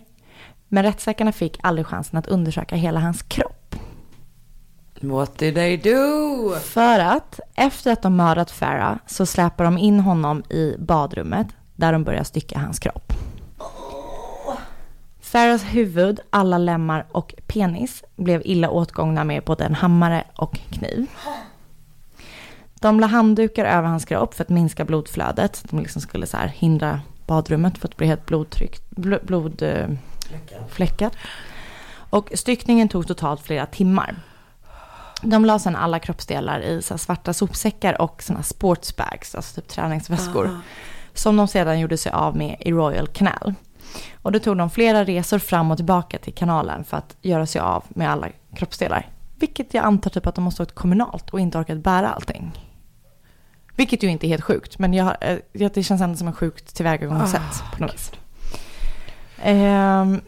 Men 0.68 0.84
rättsläkarna 0.84 1.32
fick 1.32 1.60
aldrig 1.64 1.88
chansen 1.88 2.20
att 2.20 2.28
undersöka 2.28 2.76
hela 2.76 3.00
hans 3.00 3.22
kropp. 3.22 3.76
What 5.02 5.38
did 5.38 5.56
they 5.56 5.78
do? 5.78 6.56
För 6.56 7.00
att 7.00 7.40
efter 7.56 7.94
att 7.94 8.02
de 8.02 8.16
mördat 8.16 8.52
Farah 8.52 8.98
så 9.08 9.26
släpar 9.26 9.64
de 9.64 9.78
in 9.78 10.00
honom 10.00 10.44
i 10.50 10.76
badrummet 10.80 11.48
där 11.76 11.92
de 11.94 12.04
börjar 12.04 12.24
stycka 12.24 12.60
hans 12.60 12.80
kropp. 12.80 13.14
Farahs 15.22 15.64
huvud, 15.64 16.20
alla 16.30 16.58
lemmar 16.58 17.06
och 17.12 17.36
penis 17.48 18.04
blev 18.16 18.42
illa 18.46 18.70
åtgångna 18.70 19.24
med 19.24 19.44
både 19.44 19.66
en 19.66 19.76
hammare 19.76 20.24
och 20.36 20.60
kniv. 20.70 21.08
De 22.80 23.00
la 23.00 23.08
handdukar 23.08 23.66
över 23.66 23.88
hans 23.88 24.06
kropp 24.06 24.34
för 24.34 24.44
att 24.44 24.50
minska 24.50 24.86
blodflödet. 24.86 25.64
De 25.70 25.80
liksom 25.80 26.02
skulle 26.02 26.28
så 26.28 26.38
hindra 26.38 27.02
badrummet 27.28 27.78
för 27.78 27.88
att 27.88 27.98
bli 27.98 28.08
helt 28.08 28.26
blodtryckt, 28.26 28.84
bl- 28.90 29.26
blod, 29.26 29.62
eh. 29.62 29.88
Och 32.10 32.30
styckningen 32.36 32.90
tog 32.90 33.08
totalt 33.08 33.42
flera 33.42 33.66
timmar. 33.66 34.16
De 35.22 35.46
la 35.46 35.60
sedan 35.60 35.76
alla 35.76 36.00
kroppsdelar 36.00 36.60
i 36.60 36.82
så 36.82 36.98
svarta 36.98 37.34
sopsäckar 37.34 38.02
och 38.02 38.24
såna 38.24 38.44
sportsbags, 38.44 39.36
alltså 39.36 39.62
typ 39.62 39.68
träningsväskor. 39.70 40.46
Som 41.14 41.38
de 41.38 41.48
sedan 41.48 41.80
gjorde 41.80 41.98
sig 41.98 42.12
av 42.12 42.38
med 42.38 42.56
i 42.60 42.72
Royal 42.72 43.08
Canal. 43.08 43.54
Och 44.22 44.32
då 44.32 44.40
tog 44.40 44.58
de 44.58 44.70
flera 44.70 45.04
resor 45.04 45.40
fram 45.40 45.72
och 45.72 45.78
tillbaka 45.78 46.18
till 46.18 46.34
kanalen 46.34 46.84
för 46.84 46.98
att 46.98 47.16
göra 47.22 47.46
sig 47.46 47.62
av 47.62 47.84
med 47.90 48.12
alla 48.12 48.28
kroppsdelar. 48.56 49.08
Vilket 49.36 49.74
jag 49.74 49.86
antar 49.86 50.10
typ 50.10 50.28
att 50.28 50.36
de 50.36 50.44
måste 50.44 50.62
ha 50.62 50.66
ett 50.66 50.76
kommunalt 50.76 51.30
och 51.30 51.40
inte 51.40 51.58
orkat 51.58 51.78
bära 51.78 52.10
allting. 52.10 52.69
Vilket 53.80 54.04
ju 54.04 54.08
inte 54.08 54.28
är 54.28 54.30
helt 54.30 54.44
sjukt, 54.44 54.80
men 54.80 54.94
jag, 54.94 55.16
eh, 55.22 55.38
jag, 55.52 55.72
det 55.74 55.84
känns 55.84 56.02
ändå 56.02 56.16
som 56.18 56.28
en 56.28 56.34
sjukt 56.34 56.76
tillvägagångssätt 56.76 57.64
på 57.74 57.84
något 57.84 57.94
vis. 57.94 58.12
Ehm, 59.44 60.22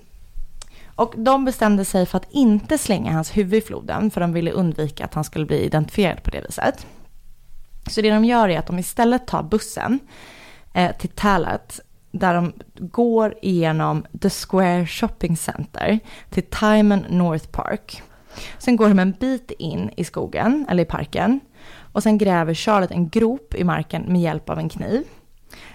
och 0.95 1.13
de 1.17 1.45
bestämde 1.45 1.85
sig 1.85 2.05
för 2.05 2.17
att 2.17 2.27
inte 2.31 2.77
slänga 2.77 3.11
hans 3.11 3.37
huvud 3.37 3.63
i 3.63 3.67
floden 3.67 4.11
för 4.11 4.21
de 4.21 4.33
ville 4.33 4.51
undvika 4.51 5.05
att 5.05 5.13
han 5.13 5.23
skulle 5.23 5.45
bli 5.45 5.65
identifierad 5.65 6.23
på 6.23 6.29
det 6.29 6.41
viset. 6.41 6.87
Så 7.89 8.01
det 8.01 8.09
de 8.09 8.25
gör 8.25 8.49
är 8.49 8.59
att 8.59 8.67
de 8.67 8.79
istället 8.79 9.27
tar 9.27 9.43
bussen 9.43 9.99
eh, 10.73 10.95
till 10.97 11.09
Talat 11.09 11.79
där 12.11 12.33
de 12.33 12.53
går 12.75 13.35
igenom 13.41 14.05
The 14.21 14.29
Square 14.29 14.87
Shopping 14.87 15.37
Center 15.37 15.99
till 16.29 16.43
Timon 16.43 17.05
North 17.09 17.47
Park. 17.47 18.03
Sen 18.57 18.75
går 18.75 18.87
de 18.87 18.99
en 18.99 19.11
bit 19.11 19.51
in 19.51 19.89
i 19.97 20.03
skogen, 20.03 20.65
eller 20.69 20.83
i 20.83 20.85
parken. 20.85 21.39
Och 21.91 22.03
sen 22.03 22.17
gräver 22.17 22.53
Charlotte 22.53 22.91
en 22.91 23.09
grop 23.09 23.53
i 23.55 23.63
marken 23.63 24.01
med 24.07 24.21
hjälp 24.21 24.49
av 24.49 24.59
en 24.59 24.69
kniv. 24.69 25.03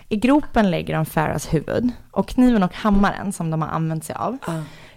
I 0.09 0.17
gropen 0.17 0.71
lägger 0.71 0.95
de 0.95 1.07
Farahs 1.07 1.55
huvud 1.55 1.91
och 2.11 2.29
kniven 2.29 2.63
och 2.63 2.75
hammaren 2.75 3.33
som 3.33 3.51
de 3.51 3.63
har 3.63 3.69
använt 3.69 4.05
sig 4.05 4.17
av 4.17 4.39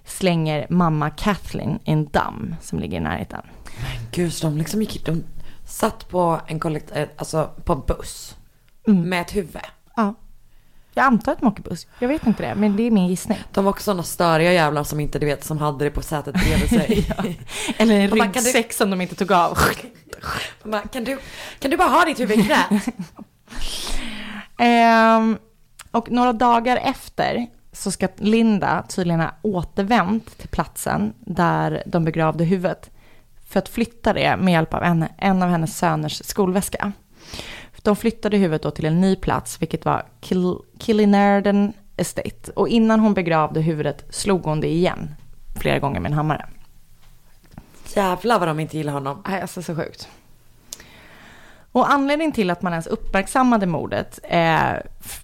slänger 0.06 0.68
mamma 0.70 1.10
Kathleen 1.10 1.80
i 1.86 1.92
en 1.92 2.06
damm 2.10 2.56
som 2.62 2.80
ligger 2.80 2.98
i 2.98 3.00
närheten. 3.00 3.42
Gud, 4.12 4.34
så 4.34 4.48
de 4.48 4.58
liksom 4.58 4.82
gick... 4.82 5.06
De 5.06 5.24
satt 5.68 6.10
på 6.10 6.42
en 6.48 6.60
kollekt... 6.60 6.92
eh, 6.96 7.08
Alltså 7.16 7.50
på 7.64 7.74
en 7.74 7.82
buss. 7.88 8.36
Mm. 8.88 9.10
Med 9.10 9.22
ett 9.22 9.36
huvud. 9.36 9.62
Ja. 9.96 10.14
Jag 10.94 11.06
antar 11.06 11.32
att 11.32 11.40
de 11.40 11.48
åker 11.48 11.64
buss. 11.64 11.88
Jag 12.00 12.08
vet 12.08 12.28
inte 12.28 12.44
det, 12.44 12.56
men 12.56 12.76
det 12.76 12.84
är 12.84 12.92
min 12.92 13.08
gissning. 13.08 13.38
De 13.54 13.64
var 13.66 13.72
också 13.72 13.84
sådana 13.84 14.04
störiga 14.04 14.54
jävlar 14.54 14.84
som 14.84 15.00
inte 15.00 15.20
du 15.20 15.26
vet 15.26 15.44
som 15.44 15.58
hade 15.58 15.86
det 15.86 15.92
på 15.92 16.02
sätet 16.02 16.34
bredvid 16.36 16.70
sig. 16.70 17.10
Eller 17.78 18.00
en 18.00 18.10
ryggsäck 18.10 18.74
som 18.74 18.90
de 18.90 19.02
inte 19.02 19.16
tog 19.16 19.32
av. 19.32 19.58
Bara, 20.64 20.82
kan, 20.82 21.04
du, 21.04 21.20
kan 21.60 21.72
du 21.72 21.78
bara 21.78 21.90
ha 21.90 22.06
ditt 22.06 22.20
huvud 22.20 22.40
i 22.40 22.44
knät? 22.44 22.70
Ehm, 24.62 25.38
och 25.92 26.12
några 26.12 26.34
dagar 26.34 26.78
efter 26.78 27.48
så 27.72 27.92
ska 27.92 28.08
Linda 28.18 28.84
tydligen 28.90 29.20
ha 29.20 29.32
återvänt 29.42 30.38
till 30.38 30.50
platsen 30.50 31.14
där 31.20 31.84
de 31.86 32.06
begravde 32.06 32.44
huvudet 32.44 32.90
för 33.50 33.60
att 33.60 33.70
flytta 33.70 34.14
det 34.14 34.38
med 34.38 34.52
hjälp 34.52 34.74
av 34.74 34.84
en, 34.84 35.06
en 35.18 35.44
av 35.44 35.50
hennes 35.50 35.78
söners 35.78 36.22
skolväska. 36.26 36.92
De 37.82 37.96
flyttade 37.96 38.38
huvudet 38.38 38.62
då 38.62 38.72
till 38.72 38.86
en 38.86 39.02
ny 39.02 39.16
plats, 39.16 39.62
vilket 39.62 39.86
var 39.86 40.06
Kill, 40.20 40.56
Killinerden 40.80 41.74
Estate. 41.98 42.52
Och 42.56 42.68
innan 42.68 43.00
hon 43.00 43.14
begravde 43.14 43.62
huvudet 43.62 44.06
slog 44.10 44.44
hon 44.44 44.62
det 44.62 44.68
igen 44.68 45.16
flera 45.60 45.80
gånger 45.80 46.00
med 46.00 46.10
en 46.10 46.18
hammare. 46.18 46.46
Jävlar 47.96 48.40
vad 48.40 48.48
de 48.48 48.60
inte 48.60 48.78
gillar 48.78 48.94
honom. 48.94 49.24
Nej, 49.28 49.42
alltså 49.42 49.62
så 49.62 49.76
sjukt. 49.76 50.10
Och 51.72 51.92
anledningen 51.92 52.32
till 52.32 52.50
att 52.50 52.62
man 52.62 52.74
ens 52.74 52.88
uppmärksammade 52.88 53.66
mordet 53.66 54.20
eh, 54.24 54.74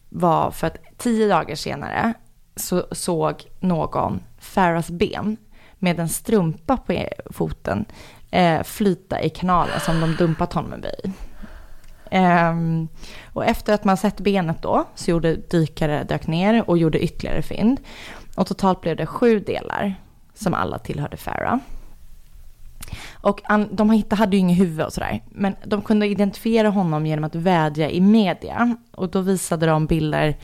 var 0.10 0.52
för 0.52 0.68
att 0.68 0.78
tio 0.98 1.28
dagar 1.28 1.56
senare 1.56 2.14
så 2.56 2.86
såg 2.92 3.44
någon 3.60 4.20
Farahs 4.38 4.90
ben 4.90 5.38
med 5.76 6.00
en 6.00 6.10
strumpa 6.10 6.78
på 6.78 6.94
e-, 6.94 7.14
foten 7.26 7.86
eh, 8.32 8.64
flyta 8.64 9.22
i 9.22 9.30
kanalen 9.30 9.80
som 9.80 10.02
de 10.02 10.16
dumpat 10.16 10.54
honom 10.54 10.84
i. 10.84 11.12
Eh, 12.12 12.56
och 13.34 13.46
efter 13.46 13.74
att 13.74 13.84
man 13.84 13.98
sett 13.98 14.20
benet 14.20 14.62
då 14.62 14.86
så 14.96 15.12
gjorde 15.12 15.36
dykare 15.36 16.04
dök 16.04 16.28
ner 16.28 16.70
och 16.70 16.78
gjorde 16.78 17.04
ytterligare 17.04 17.42
fynd. 17.42 17.80
Och 18.36 18.48
totalt 18.48 18.82
blev 18.82 18.98
det 18.98 19.06
sju 19.06 19.40
delar 19.40 19.96
som 20.34 20.54
alla 20.54 20.80
tillhörde 20.80 21.18
Farah. 21.18 21.58
Och 23.14 23.42
de 23.72 23.90
hittade, 23.90 24.16
hade 24.16 24.36
ju 24.36 24.40
inget 24.40 24.60
huvud 24.60 24.86
och 24.86 24.94
sådär. 24.94 25.24
Men 25.30 25.56
de 25.66 25.82
kunde 25.82 26.08
identifiera 26.08 26.70
honom 26.70 27.06
genom 27.06 27.24
att 27.24 27.36
vädja 27.36 27.90
i 27.90 28.02
media. 28.02 28.76
Och 28.92 29.10
då 29.10 29.22
visade 29.22 29.66
de 29.66 29.86
bilder 29.86 30.38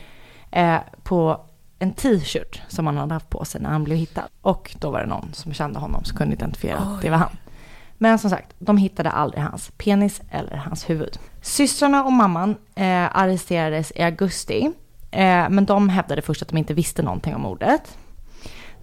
eh, 0.50 0.78
på 1.02 1.40
en 1.78 1.92
t-shirt 1.92 2.62
som 2.68 2.86
han 2.86 2.96
hade 2.96 3.14
haft 3.14 3.30
på 3.30 3.44
sig 3.44 3.60
när 3.60 3.70
han 3.70 3.84
blev 3.84 3.98
hittad. 3.98 4.28
Och 4.40 4.76
då 4.78 4.90
var 4.90 5.00
det 5.00 5.06
någon 5.06 5.30
som 5.32 5.52
kände 5.52 5.78
honom 5.78 6.04
som 6.04 6.16
kunde 6.16 6.34
identifiera 6.34 6.78
att 6.78 7.02
det 7.02 7.10
var 7.10 7.16
han. 7.16 7.36
Men 7.98 8.18
som 8.18 8.30
sagt, 8.30 8.54
de 8.58 8.76
hittade 8.76 9.10
aldrig 9.10 9.42
hans 9.42 9.72
penis 9.76 10.20
eller 10.30 10.56
hans 10.56 10.90
huvud. 10.90 11.18
Systrarna 11.40 12.04
och 12.04 12.12
mamman 12.12 12.56
eh, 12.74 13.16
arresterades 13.16 13.92
i 13.96 14.02
augusti. 14.02 14.72
Eh, 15.10 15.48
men 15.50 15.64
de 15.64 15.88
hävdade 15.88 16.22
först 16.22 16.42
att 16.42 16.48
de 16.48 16.58
inte 16.58 16.74
visste 16.74 17.02
någonting 17.02 17.34
om 17.34 17.40
mordet. 17.40 17.98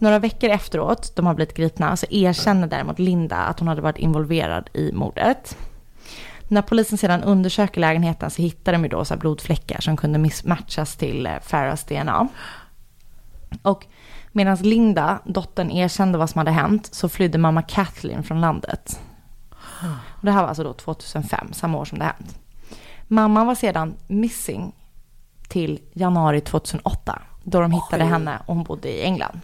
Några 0.01 0.19
veckor 0.19 0.49
efteråt, 0.49 1.15
de 1.15 1.25
har 1.25 1.33
blivit 1.33 1.57
gripna, 1.57 1.97
så 1.97 2.05
erkänner 2.09 2.67
däremot 2.67 2.99
Linda 2.99 3.35
att 3.35 3.59
hon 3.59 3.67
hade 3.67 3.81
varit 3.81 3.97
involverad 3.97 4.69
i 4.73 4.91
mordet. 4.91 5.57
När 6.47 6.61
polisen 6.61 6.97
sedan 6.97 7.23
undersöker 7.23 7.81
lägenheten 7.81 8.29
så 8.29 8.41
hittar 8.41 8.71
de 8.71 8.83
ju 8.83 8.89
då 8.89 9.05
så 9.05 9.17
blodfläckar 9.17 9.81
som 9.81 9.97
kunde 9.97 10.19
mismatchas 10.19 10.95
till 10.95 11.25
eh, 11.25 11.39
Farahs 11.41 11.83
DNA. 11.83 12.27
Och 13.61 13.85
medan 14.31 14.57
Linda, 14.57 15.19
dottern, 15.25 15.71
erkände 15.71 16.17
vad 16.17 16.29
som 16.29 16.39
hade 16.39 16.51
hänt 16.51 16.89
så 16.93 17.09
flydde 17.09 17.37
mamma 17.37 17.61
Kathleen 17.61 18.23
från 18.23 18.41
landet. 18.41 18.99
Och 20.07 20.25
det 20.25 20.31
här 20.31 20.41
var 20.41 20.47
alltså 20.47 20.63
då 20.63 20.73
2005, 20.73 21.53
samma 21.53 21.77
år 21.77 21.85
som 21.85 21.99
det 21.99 22.05
hänt. 22.05 22.39
Mamman 23.07 23.47
var 23.47 23.55
sedan 23.55 23.95
missing 24.07 24.75
till 25.47 25.79
januari 25.93 26.41
2008 26.41 27.21
då 27.43 27.61
de 27.61 27.71
hittade 27.71 28.03
Oj. 28.03 28.09
henne 28.09 28.39
och 28.45 28.55
hon 28.55 28.63
bodde 28.63 28.89
i 28.89 29.03
England. 29.03 29.39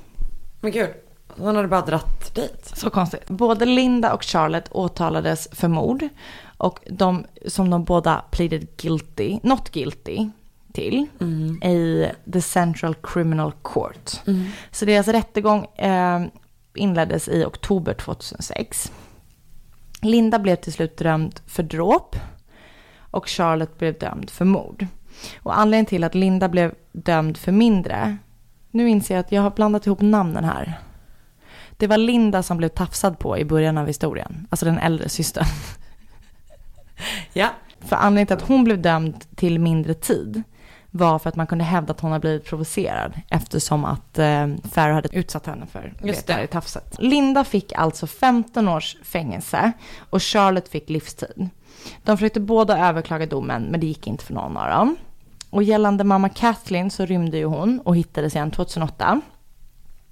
Men 0.61 0.71
gud, 0.71 0.89
hon 1.27 1.55
hade 1.55 1.67
bara 1.67 1.85
dratt 1.85 2.35
dit. 2.35 2.71
Så 2.75 2.89
konstigt. 2.89 3.29
Både 3.29 3.65
Linda 3.65 4.13
och 4.13 4.23
Charlotte 4.23 4.69
åtalades 4.71 5.47
för 5.51 5.67
mord 5.67 6.09
och 6.57 6.79
de 6.89 7.25
som 7.47 7.69
de 7.69 7.83
båda 7.83 8.23
pleaded 8.31 8.67
guilty, 8.77 9.39
not 9.43 9.69
guilty 9.69 10.29
till 10.73 11.07
i 11.63 12.07
the 12.33 12.41
Central 12.41 12.95
Criminal 13.03 13.51
Court. 13.61 14.21
Så 14.71 14.85
deras 14.85 15.07
rättegång 15.07 15.65
eh, 15.65 16.21
inleddes 16.75 17.27
i 17.27 17.45
oktober 17.45 17.93
2006. 17.93 18.91
Linda 20.01 20.39
blev 20.39 20.55
till 20.55 20.73
slut 20.73 20.97
dömd 20.97 21.39
för 21.45 21.63
dråp 21.63 22.15
och 22.97 23.29
Charlotte 23.29 23.77
blev 23.77 23.97
dömd 23.97 24.29
för 24.29 24.45
mord. 24.45 24.87
Och 25.39 25.59
anledningen 25.59 25.85
till 25.85 26.03
att 26.03 26.15
Linda 26.15 26.49
blev 26.49 26.73
dömd 26.91 27.37
för 27.37 27.51
mindre, 27.51 28.17
nu 28.75 28.89
inser 28.89 29.15
jag 29.15 29.19
att 29.19 29.31
jag 29.31 29.41
har 29.41 29.51
blandat 29.51 29.87
ihop 29.87 30.01
namnen 30.01 30.43
här. 30.43 30.79
Det 31.77 31.87
var 31.87 31.97
Linda 31.97 32.43
som 32.43 32.57
blev 32.57 32.69
tafsad 32.69 33.19
på 33.19 33.37
i 33.37 33.45
början 33.45 33.77
av 33.77 33.87
historien, 33.87 34.47
alltså 34.49 34.65
den 34.65 34.77
äldre 34.77 35.09
systern. 35.09 35.45
Ja. 37.33 37.49
För 37.79 37.95
anledningen 37.95 38.27
till 38.27 38.35
att 38.35 38.47
hon 38.47 38.63
blev 38.63 38.81
dömd 38.81 39.25
till 39.35 39.59
mindre 39.59 39.93
tid 39.93 40.43
var 40.91 41.19
för 41.19 41.29
att 41.29 41.35
man 41.35 41.47
kunde 41.47 41.63
hävda 41.63 41.91
att 41.93 41.99
hon 41.99 42.11
har 42.11 42.19
blivit 42.19 42.45
provocerad 42.45 43.13
eftersom 43.29 43.85
att 43.85 44.19
eh, 44.19 44.47
Farah 44.71 44.95
hade 44.95 45.15
utsatt 45.17 45.45
henne 45.45 45.65
för 45.65 45.93
Just 46.03 46.27
det 46.27 46.33
här 46.33 46.47
tafset. 46.47 46.95
Linda 46.99 47.43
fick 47.43 47.73
alltså 47.73 48.07
15 48.07 48.67
års 48.67 48.97
fängelse 49.03 49.71
och 50.09 50.23
Charlotte 50.23 50.69
fick 50.69 50.89
livstid. 50.89 51.49
De 52.03 52.17
försökte 52.17 52.39
båda 52.39 52.87
överklaga 52.89 53.25
domen 53.25 53.63
men 53.63 53.79
det 53.79 53.87
gick 53.87 54.07
inte 54.07 54.25
för 54.25 54.33
någon 54.33 54.57
av 54.57 54.69
dem. 54.69 54.95
Och 55.55 55.63
gällande 55.63 56.03
mamma 56.03 56.29
Kathleen 56.29 56.91
så 56.91 57.05
rymde 57.05 57.37
ju 57.37 57.45
hon 57.45 57.79
och 57.79 57.95
hittades 57.95 58.35
igen 58.35 58.51
2008. 58.51 59.21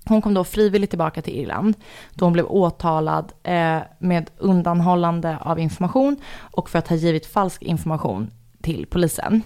Hon 0.06 0.22
kom 0.22 0.34
då 0.34 0.44
frivilligt 0.44 0.90
tillbaka 0.90 1.22
till 1.22 1.40
Irland 1.40 1.76
då 2.14 2.26
hon 2.26 2.34
blev 2.34 2.46
åtalad 2.46 3.32
eh, 3.44 3.80
med 4.00 4.30
undanhållande 4.38 5.38
av 5.42 5.60
information 5.60 6.18
och 6.36 6.70
för 6.70 6.80
att 6.80 6.88
ha 6.88 6.96
givit 6.96 7.26
falsk 7.26 7.62
information 7.62 8.32
till 8.62 8.86
polisen. 8.90 9.42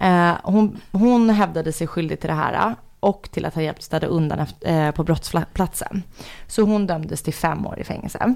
Eh, 0.00 0.34
hon, 0.42 0.80
hon 0.92 1.30
hävdade 1.30 1.72
sig 1.72 1.86
skyldig 1.86 2.20
till 2.20 2.28
det 2.28 2.34
här 2.34 2.74
och 3.00 3.28
till 3.32 3.44
att 3.44 3.54
ha 3.54 3.62
hjälpt 3.62 3.82
städa 3.82 4.06
undan 4.06 4.38
efter, 4.38 4.86
eh, 4.86 4.92
på 4.92 5.04
brottsplatsen. 5.04 6.02
Så 6.46 6.62
hon 6.62 6.86
dömdes 6.86 7.22
till 7.22 7.34
fem 7.34 7.66
år 7.66 7.78
i 7.78 7.84
fängelse. 7.84 8.34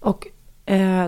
Och 0.00 0.26
eh, 0.26 0.32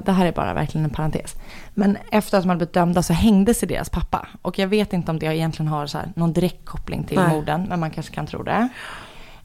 det 0.04 0.12
här 0.12 0.26
är 0.26 0.32
bara 0.32 0.54
verkligen 0.54 0.84
en 0.84 0.90
parentes. 0.90 1.36
Men 1.74 1.98
efter 2.10 2.38
att 2.38 2.44
de 2.44 2.48
hade 2.48 2.58
blivit 2.58 2.74
dömda 2.74 3.02
så 3.02 3.12
hängde 3.12 3.54
sig 3.54 3.68
deras 3.68 3.90
pappa. 3.90 4.28
Och 4.42 4.58
jag 4.58 4.68
vet 4.68 4.92
inte 4.92 5.10
om 5.10 5.18
det 5.18 5.26
egentligen 5.26 5.68
har 5.68 5.86
så 5.86 5.98
här, 5.98 6.12
någon 6.16 6.32
direkt 6.32 6.64
koppling 6.64 7.04
till 7.04 7.16
Nej. 7.16 7.28
morden, 7.28 7.66
men 7.68 7.80
man 7.80 7.90
kanske 7.90 8.14
kan 8.14 8.26
tro 8.26 8.42
det. 8.42 8.68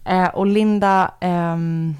Eh, 0.05 0.27
och 0.27 0.45
Linda 0.45 1.11
ehm, 1.19 1.95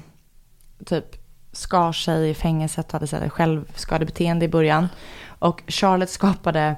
typ 0.84 1.04
skar 1.52 1.92
sig 1.92 2.30
i 2.30 2.34
fängelset 2.34 2.86
och 2.86 2.92
hade 2.92 3.06
så 3.06 3.16
här 3.16 3.28
självskadebeteende 3.28 4.44
i 4.44 4.48
början. 4.48 4.88
Och 5.38 5.62
Charlotte 5.66 6.10
skapade 6.10 6.76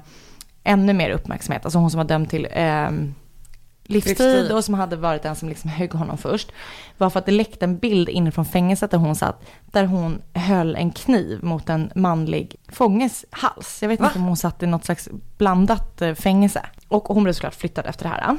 ännu 0.65 0.93
mer 0.93 1.11
uppmärksamhet. 1.11 1.65
Alltså 1.65 1.79
hon 1.79 1.91
som 1.91 1.99
var 1.99 2.05
dömd 2.05 2.31
till 2.31 2.49
ehm, 2.51 3.15
livstid, 3.89 4.19
Livstid. 4.19 4.53
och 4.53 4.65
som 4.65 4.75
hade 4.75 4.97
varit 4.97 5.23
den 5.23 5.37
som 5.37 5.49
liksom 5.49 5.71
högg 5.71 5.93
honom 5.93 6.19
först. 6.19 6.53
Var 6.99 7.11
för 7.11 7.19
att 7.19 7.27
det 7.27 7.33
läckte 7.33 7.65
en 7.65 7.79
bild 7.79 8.09
inifrån 8.09 8.45
fängelset 8.45 8.91
där 8.91 8.99
hon 8.99 9.17
satt. 9.17 9.43
Där 9.67 9.85
hon 9.85 10.23
höll 10.35 10.77
en 10.77 10.91
kniv 10.91 11.45
mot 11.45 11.69
en 11.69 11.93
manlig 11.95 12.57
fånges 12.69 13.25
hals. 13.31 13.79
Jag 13.83 13.89
vet 13.89 14.01
Va? 14.01 14.07
inte 14.07 14.19
om 14.19 14.25
hon 14.25 14.37
satt 14.37 14.63
i 14.63 14.67
något 14.67 14.85
slags 14.85 15.09
blandat 15.39 16.03
eh, 16.03 16.15
fängelse. 16.15 16.67
Och 16.89 17.05
hon 17.05 17.25
blev 17.25 17.33
såklart 17.33 17.55
flyttad 17.55 17.87
efter 17.87 18.05
det 18.05 18.11
här. 18.11 18.37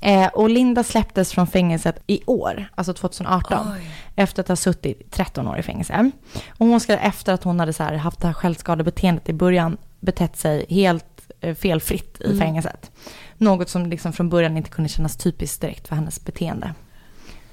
Eh, 0.00 0.26
och 0.26 0.50
Linda 0.50 0.84
släpptes 0.84 1.32
från 1.32 1.46
fängelset 1.46 2.02
i 2.06 2.20
år, 2.26 2.66
alltså 2.74 2.94
2018. 2.94 3.66
Oj. 3.74 3.90
Efter 4.16 4.42
att 4.42 4.48
ha 4.48 4.56
suttit 4.56 5.10
13 5.10 5.48
år 5.48 5.58
i 5.58 5.62
fängelse. 5.62 6.10
Och 6.58 6.66
hon 6.66 6.80
ska 6.80 6.96
efter 6.96 7.32
att 7.32 7.44
hon 7.44 7.60
hade 7.60 7.72
så 7.72 7.82
här 7.82 7.94
haft 7.94 8.20
det 8.20 8.26
här 8.26 8.34
självskadebeteendet 8.34 9.28
i 9.28 9.32
början 9.32 9.76
betett 10.00 10.36
sig 10.36 10.66
helt 10.68 11.30
eh, 11.40 11.54
felfritt 11.54 12.20
i 12.20 12.38
fängelset. 12.38 12.90
Något 13.38 13.68
som 13.68 13.86
liksom 13.86 14.12
från 14.12 14.28
början 14.28 14.56
inte 14.56 14.70
kunde 14.70 14.88
kännas 14.88 15.16
typiskt 15.16 15.60
direkt 15.60 15.88
för 15.88 15.96
hennes 15.96 16.24
beteende. 16.24 16.74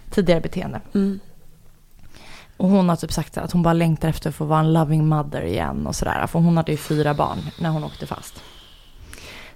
Tidigare 0.09 0.41
beteende. 0.41 0.81
Och 2.57 2.69
hon 2.69 2.89
har 2.89 2.95
typ 2.95 3.11
sagt 3.11 3.37
att 3.37 3.51
hon 3.51 3.63
bara 3.63 3.73
längtar 3.73 4.09
efter 4.09 4.29
att 4.29 4.35
få 4.35 4.45
vara 4.45 4.59
en 4.59 4.73
loving 4.73 5.07
mother 5.07 5.41
igen 5.41 5.87
och 5.87 5.95
sådär. 5.95 6.27
För 6.27 6.39
hon 6.39 6.57
hade 6.57 6.71
ju 6.71 6.77
fyra 6.77 7.13
barn 7.13 7.37
när 7.59 7.69
hon 7.69 7.83
åkte 7.83 8.07
fast. 8.07 8.43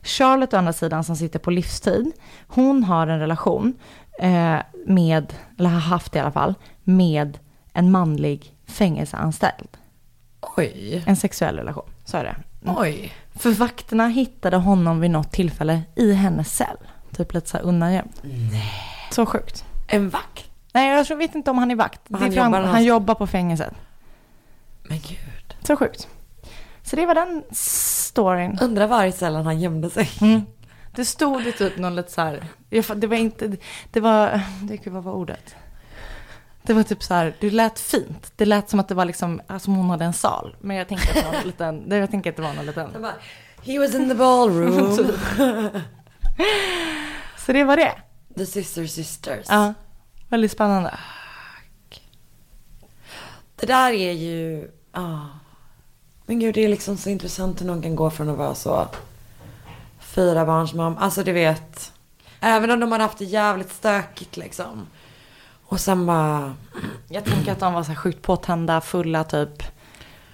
Charlotte 0.01 0.53
å 0.53 0.57
andra 0.57 0.73
sidan 0.73 1.03
som 1.03 1.15
sitter 1.15 1.39
på 1.39 1.51
livstid, 1.51 2.11
hon 2.47 2.83
har 2.83 3.07
en 3.07 3.19
relation 3.19 3.73
eh, 4.19 4.57
med, 4.85 5.33
eller 5.57 5.69
har 5.69 5.79
haft 5.79 6.15
i 6.15 6.19
alla 6.19 6.31
fall, 6.31 6.53
med 6.83 7.37
en 7.73 7.91
manlig 7.91 8.55
fängelseanställd. 8.65 9.77
Oj. 10.57 11.03
En 11.05 11.15
sexuell 11.15 11.57
relation, 11.57 11.89
så 12.05 12.17
är 12.17 12.23
det. 12.23 12.35
Oj. 12.67 13.13
För 13.35 13.51
vakterna 13.51 14.07
hittade 14.07 14.57
honom 14.57 14.99
vid 14.99 15.11
något 15.11 15.31
tillfälle 15.31 15.81
i 15.95 16.13
hennes 16.13 16.55
cell. 16.55 16.77
Typ 17.15 17.33
lite 17.33 17.49
så 17.49 17.57
här 17.57 17.63
undangömd. 17.63 18.11
Nej. 18.51 18.71
Så 19.11 19.25
sjukt. 19.25 19.65
En 19.87 20.09
vakt? 20.09 20.49
Nej, 20.73 20.89
jag 20.89 21.05
tror- 21.05 21.17
vet 21.17 21.35
inte 21.35 21.51
om 21.51 21.57
han 21.57 21.71
är 21.71 21.75
vakt. 21.75 22.01
Han 22.11 22.21
han, 22.21 22.31
jobbar 22.31 22.41
han 22.43 22.51
någonstans. 22.51 22.85
jobbar 22.85 23.15
på 23.15 23.27
fängelset. 23.27 23.73
Men 24.83 24.97
gud. 24.99 25.55
Så 25.67 25.75
sjukt. 25.75 26.07
Så 26.83 26.95
det 26.95 27.05
var 27.05 27.15
den 27.15 27.43
storyn. 27.51 28.59
Undrar 28.61 28.87
var 28.87 29.05
i 29.05 29.11
cellen 29.11 29.45
han 29.45 29.59
gömde 29.59 29.89
sig. 29.89 30.09
Mm. 30.21 30.41
Det 30.95 31.05
stod 31.05 31.43
det 31.43 31.51
typ 31.51 31.77
någon 31.77 31.95
lite 31.95 32.11
så 32.11 32.21
här, 32.21 32.45
jag 32.69 32.83
fa- 32.85 32.95
det 32.95 33.07
var 33.07 33.17
inte, 33.17 33.57
det 33.91 33.99
var, 33.99 34.41
det, 34.61 34.77
gud, 34.77 34.93
vad 34.93 35.03
var 35.03 35.11
ordet? 35.11 35.55
Det 36.65 36.73
var 36.73 36.83
typ 36.83 37.03
så 37.03 37.13
här, 37.13 37.35
det 37.39 37.51
lät 37.51 37.79
fint. 37.79 38.31
Det 38.35 38.45
lät 38.45 38.69
som 38.69 38.79
att 38.79 38.87
det 38.87 38.95
var 38.95 39.05
liksom, 39.05 39.41
alltså 39.47 39.71
hon 39.71 39.89
hade 39.89 40.05
en 40.05 40.13
sal. 40.13 40.55
Men 40.61 40.77
jag 40.77 40.87
tänkte 40.87 41.09
att 41.09 41.15
det 41.15 41.23
var 41.25 41.33
någon 41.33 41.47
liten, 41.47 41.99
jag 41.99 42.11
tänker 42.11 42.29
att 42.29 42.35
det 42.35 42.41
var 42.41 42.53
någon 42.53 42.65
liten. 42.65 43.01
Bara, 43.01 43.13
He 43.63 43.79
was 43.79 43.95
in 43.95 44.09
the 44.09 44.15
ballroom. 44.15 44.95
Så 47.37 47.53
det 47.53 47.63
var 47.63 47.77
det. 47.77 47.95
The 48.37 48.45
sister 48.45 48.85
sisters. 48.85 49.45
Ja, 49.49 49.73
väldigt 50.29 50.51
spännande. 50.51 50.93
Det 53.55 53.65
där 53.65 53.91
är 53.91 54.11
ju, 54.11 54.71
ja. 54.93 55.27
Men 56.25 56.39
gud, 56.39 56.55
det 56.55 56.63
är 56.63 56.69
liksom 56.69 56.97
så 56.97 57.09
intressant 57.09 57.61
hur 57.61 57.65
någon 57.65 57.81
kan 57.81 57.95
gå 57.95 58.09
från 58.09 58.29
att 58.29 58.37
vara 58.37 58.55
så 58.55 58.87
fyra 59.99 60.45
barns 60.45 60.73
mamma. 60.73 60.99
Alltså 60.99 61.23
du 61.23 61.31
vet. 61.31 61.91
Även 62.39 62.71
om 62.71 62.79
de 62.79 62.91
hade 62.91 63.03
haft 63.03 63.17
det 63.17 63.25
jävligt 63.25 63.71
stökigt 63.71 64.37
liksom. 64.37 64.87
Och 65.67 65.79
sen 65.79 66.05
bara, 66.05 66.55
Jag 67.09 67.25
tänker 67.25 67.51
att 67.51 67.59
de 67.59 67.73
var 67.73 67.83
så 67.83 67.87
här 67.91 67.95
sjukt 67.95 68.21
påtända, 68.21 68.81
fulla 68.81 69.23
typ. 69.23 69.63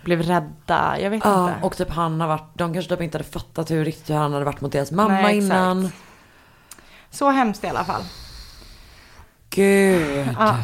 Blev 0.03 0.21
rädda, 0.21 0.99
jag 0.99 1.09
vet 1.09 1.25
ja, 1.25 1.49
inte. 1.49 1.65
och 1.65 1.77
typ 1.77 1.89
han 1.89 2.21
har 2.21 2.27
varit, 2.27 2.51
de 2.53 2.73
kanske 2.73 2.89
typ 2.95 3.01
inte 3.01 3.17
hade 3.17 3.29
fattat 3.29 3.71
hur 3.71 3.85
riktigt 3.85 4.15
han 4.15 4.33
hade 4.33 4.45
varit 4.45 4.61
mot 4.61 4.71
deras 4.71 4.91
mamma 4.91 5.13
Nej, 5.13 5.37
innan. 5.37 5.91
Så 7.09 7.29
hemskt 7.29 7.63
i 7.63 7.67
alla 7.67 7.85
fall. 7.85 8.01
Gud. 9.49 10.27
Ja. 10.39 10.55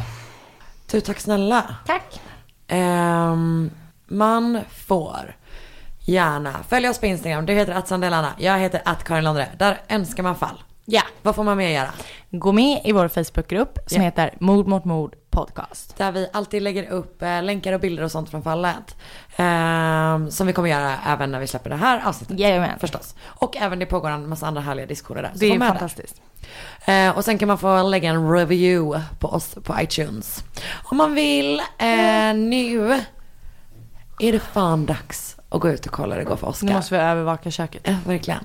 Du, 0.90 1.00
tack 1.00 1.20
snälla. 1.20 1.76
Tack. 1.86 2.20
Ehm, 2.68 3.70
man 4.06 4.60
får 4.70 5.36
gärna 6.00 6.62
följa 6.68 6.90
oss 6.90 6.98
på 6.98 7.06
Instagram. 7.06 7.46
Du 7.46 7.52
heter 7.52 7.72
att 7.72 7.88
Sandelana. 7.88 8.32
Jag 8.38 8.58
heter 8.58 8.82
att 8.84 9.04
Karin 9.04 9.24
Landre. 9.24 9.48
Där 9.58 9.80
önskar 9.88 10.22
man 10.22 10.36
fall. 10.36 10.62
Ja. 10.90 11.02
Vad 11.22 11.34
får 11.34 11.44
man 11.44 11.56
mer 11.56 11.68
göra? 11.68 11.88
Gå 12.30 12.52
med 12.52 12.80
i 12.84 12.92
vår 12.92 13.08
Facebookgrupp 13.08 13.78
som 13.86 13.96
Ja. 13.96 14.02
heter 14.02 14.34
Mord 14.40 14.66
mot 14.66 14.84
mord 14.84 15.14
podcast. 15.30 15.96
Där 15.96 16.12
vi 16.12 16.28
alltid 16.32 16.62
lägger 16.62 16.90
upp 16.90 17.22
eh, 17.22 17.42
länkar 17.42 17.72
och 17.72 17.80
bilder 17.80 18.02
och 18.02 18.10
sånt 18.10 18.30
från 18.30 18.42
fallet. 18.42 18.96
Ehm, 19.36 20.30
som 20.30 20.46
vi 20.46 20.52
kommer 20.52 20.68
göra 20.70 20.94
även 21.06 21.30
när 21.30 21.40
vi 21.40 21.46
släpper 21.46 21.70
det 21.70 21.76
här 21.76 22.02
avsnittet. 22.08 22.38
Jajamän. 22.38 22.78
Förstås. 22.78 23.14
Och 23.24 23.56
även 23.56 23.78
det 23.78 23.86
pågår 23.86 24.10
en 24.10 24.28
massa 24.28 24.46
andra 24.46 24.60
härliga 24.60 24.86
diskussioner 24.86 25.22
där. 25.22 25.30
Så 25.32 25.38
Det 25.38 25.54
är 25.54 25.58
fantastiskt. 25.58 26.20
Eh, 26.86 27.16
och 27.16 27.24
sen 27.24 27.38
kan 27.38 27.48
man 27.48 27.58
få 27.58 27.82
lägga 27.82 28.10
en 28.10 28.30
review 28.32 29.04
på 29.18 29.28
oss 29.28 29.54
på 29.64 29.74
iTunes. 29.80 30.44
Om 30.84 30.96
man 30.96 31.14
vill. 31.14 31.60
Eh, 31.78 32.34
nu 32.34 33.00
är 34.18 34.32
det 34.32 34.40
fan 34.40 34.86
dags 34.86 35.36
att 35.48 35.60
gå 35.60 35.68
ut 35.70 35.86
och 35.86 35.92
kolla 35.92 36.14
hur 36.14 36.22
det 36.22 36.28
går 36.28 36.36
för 36.36 36.46
Oscar. 36.46 36.66
Nu 36.66 36.72
måste 36.72 36.94
vi 36.94 37.00
övervaka 37.00 37.50
köket. 37.50 37.82
Ja, 37.84 37.94
verkligen. 38.06 38.44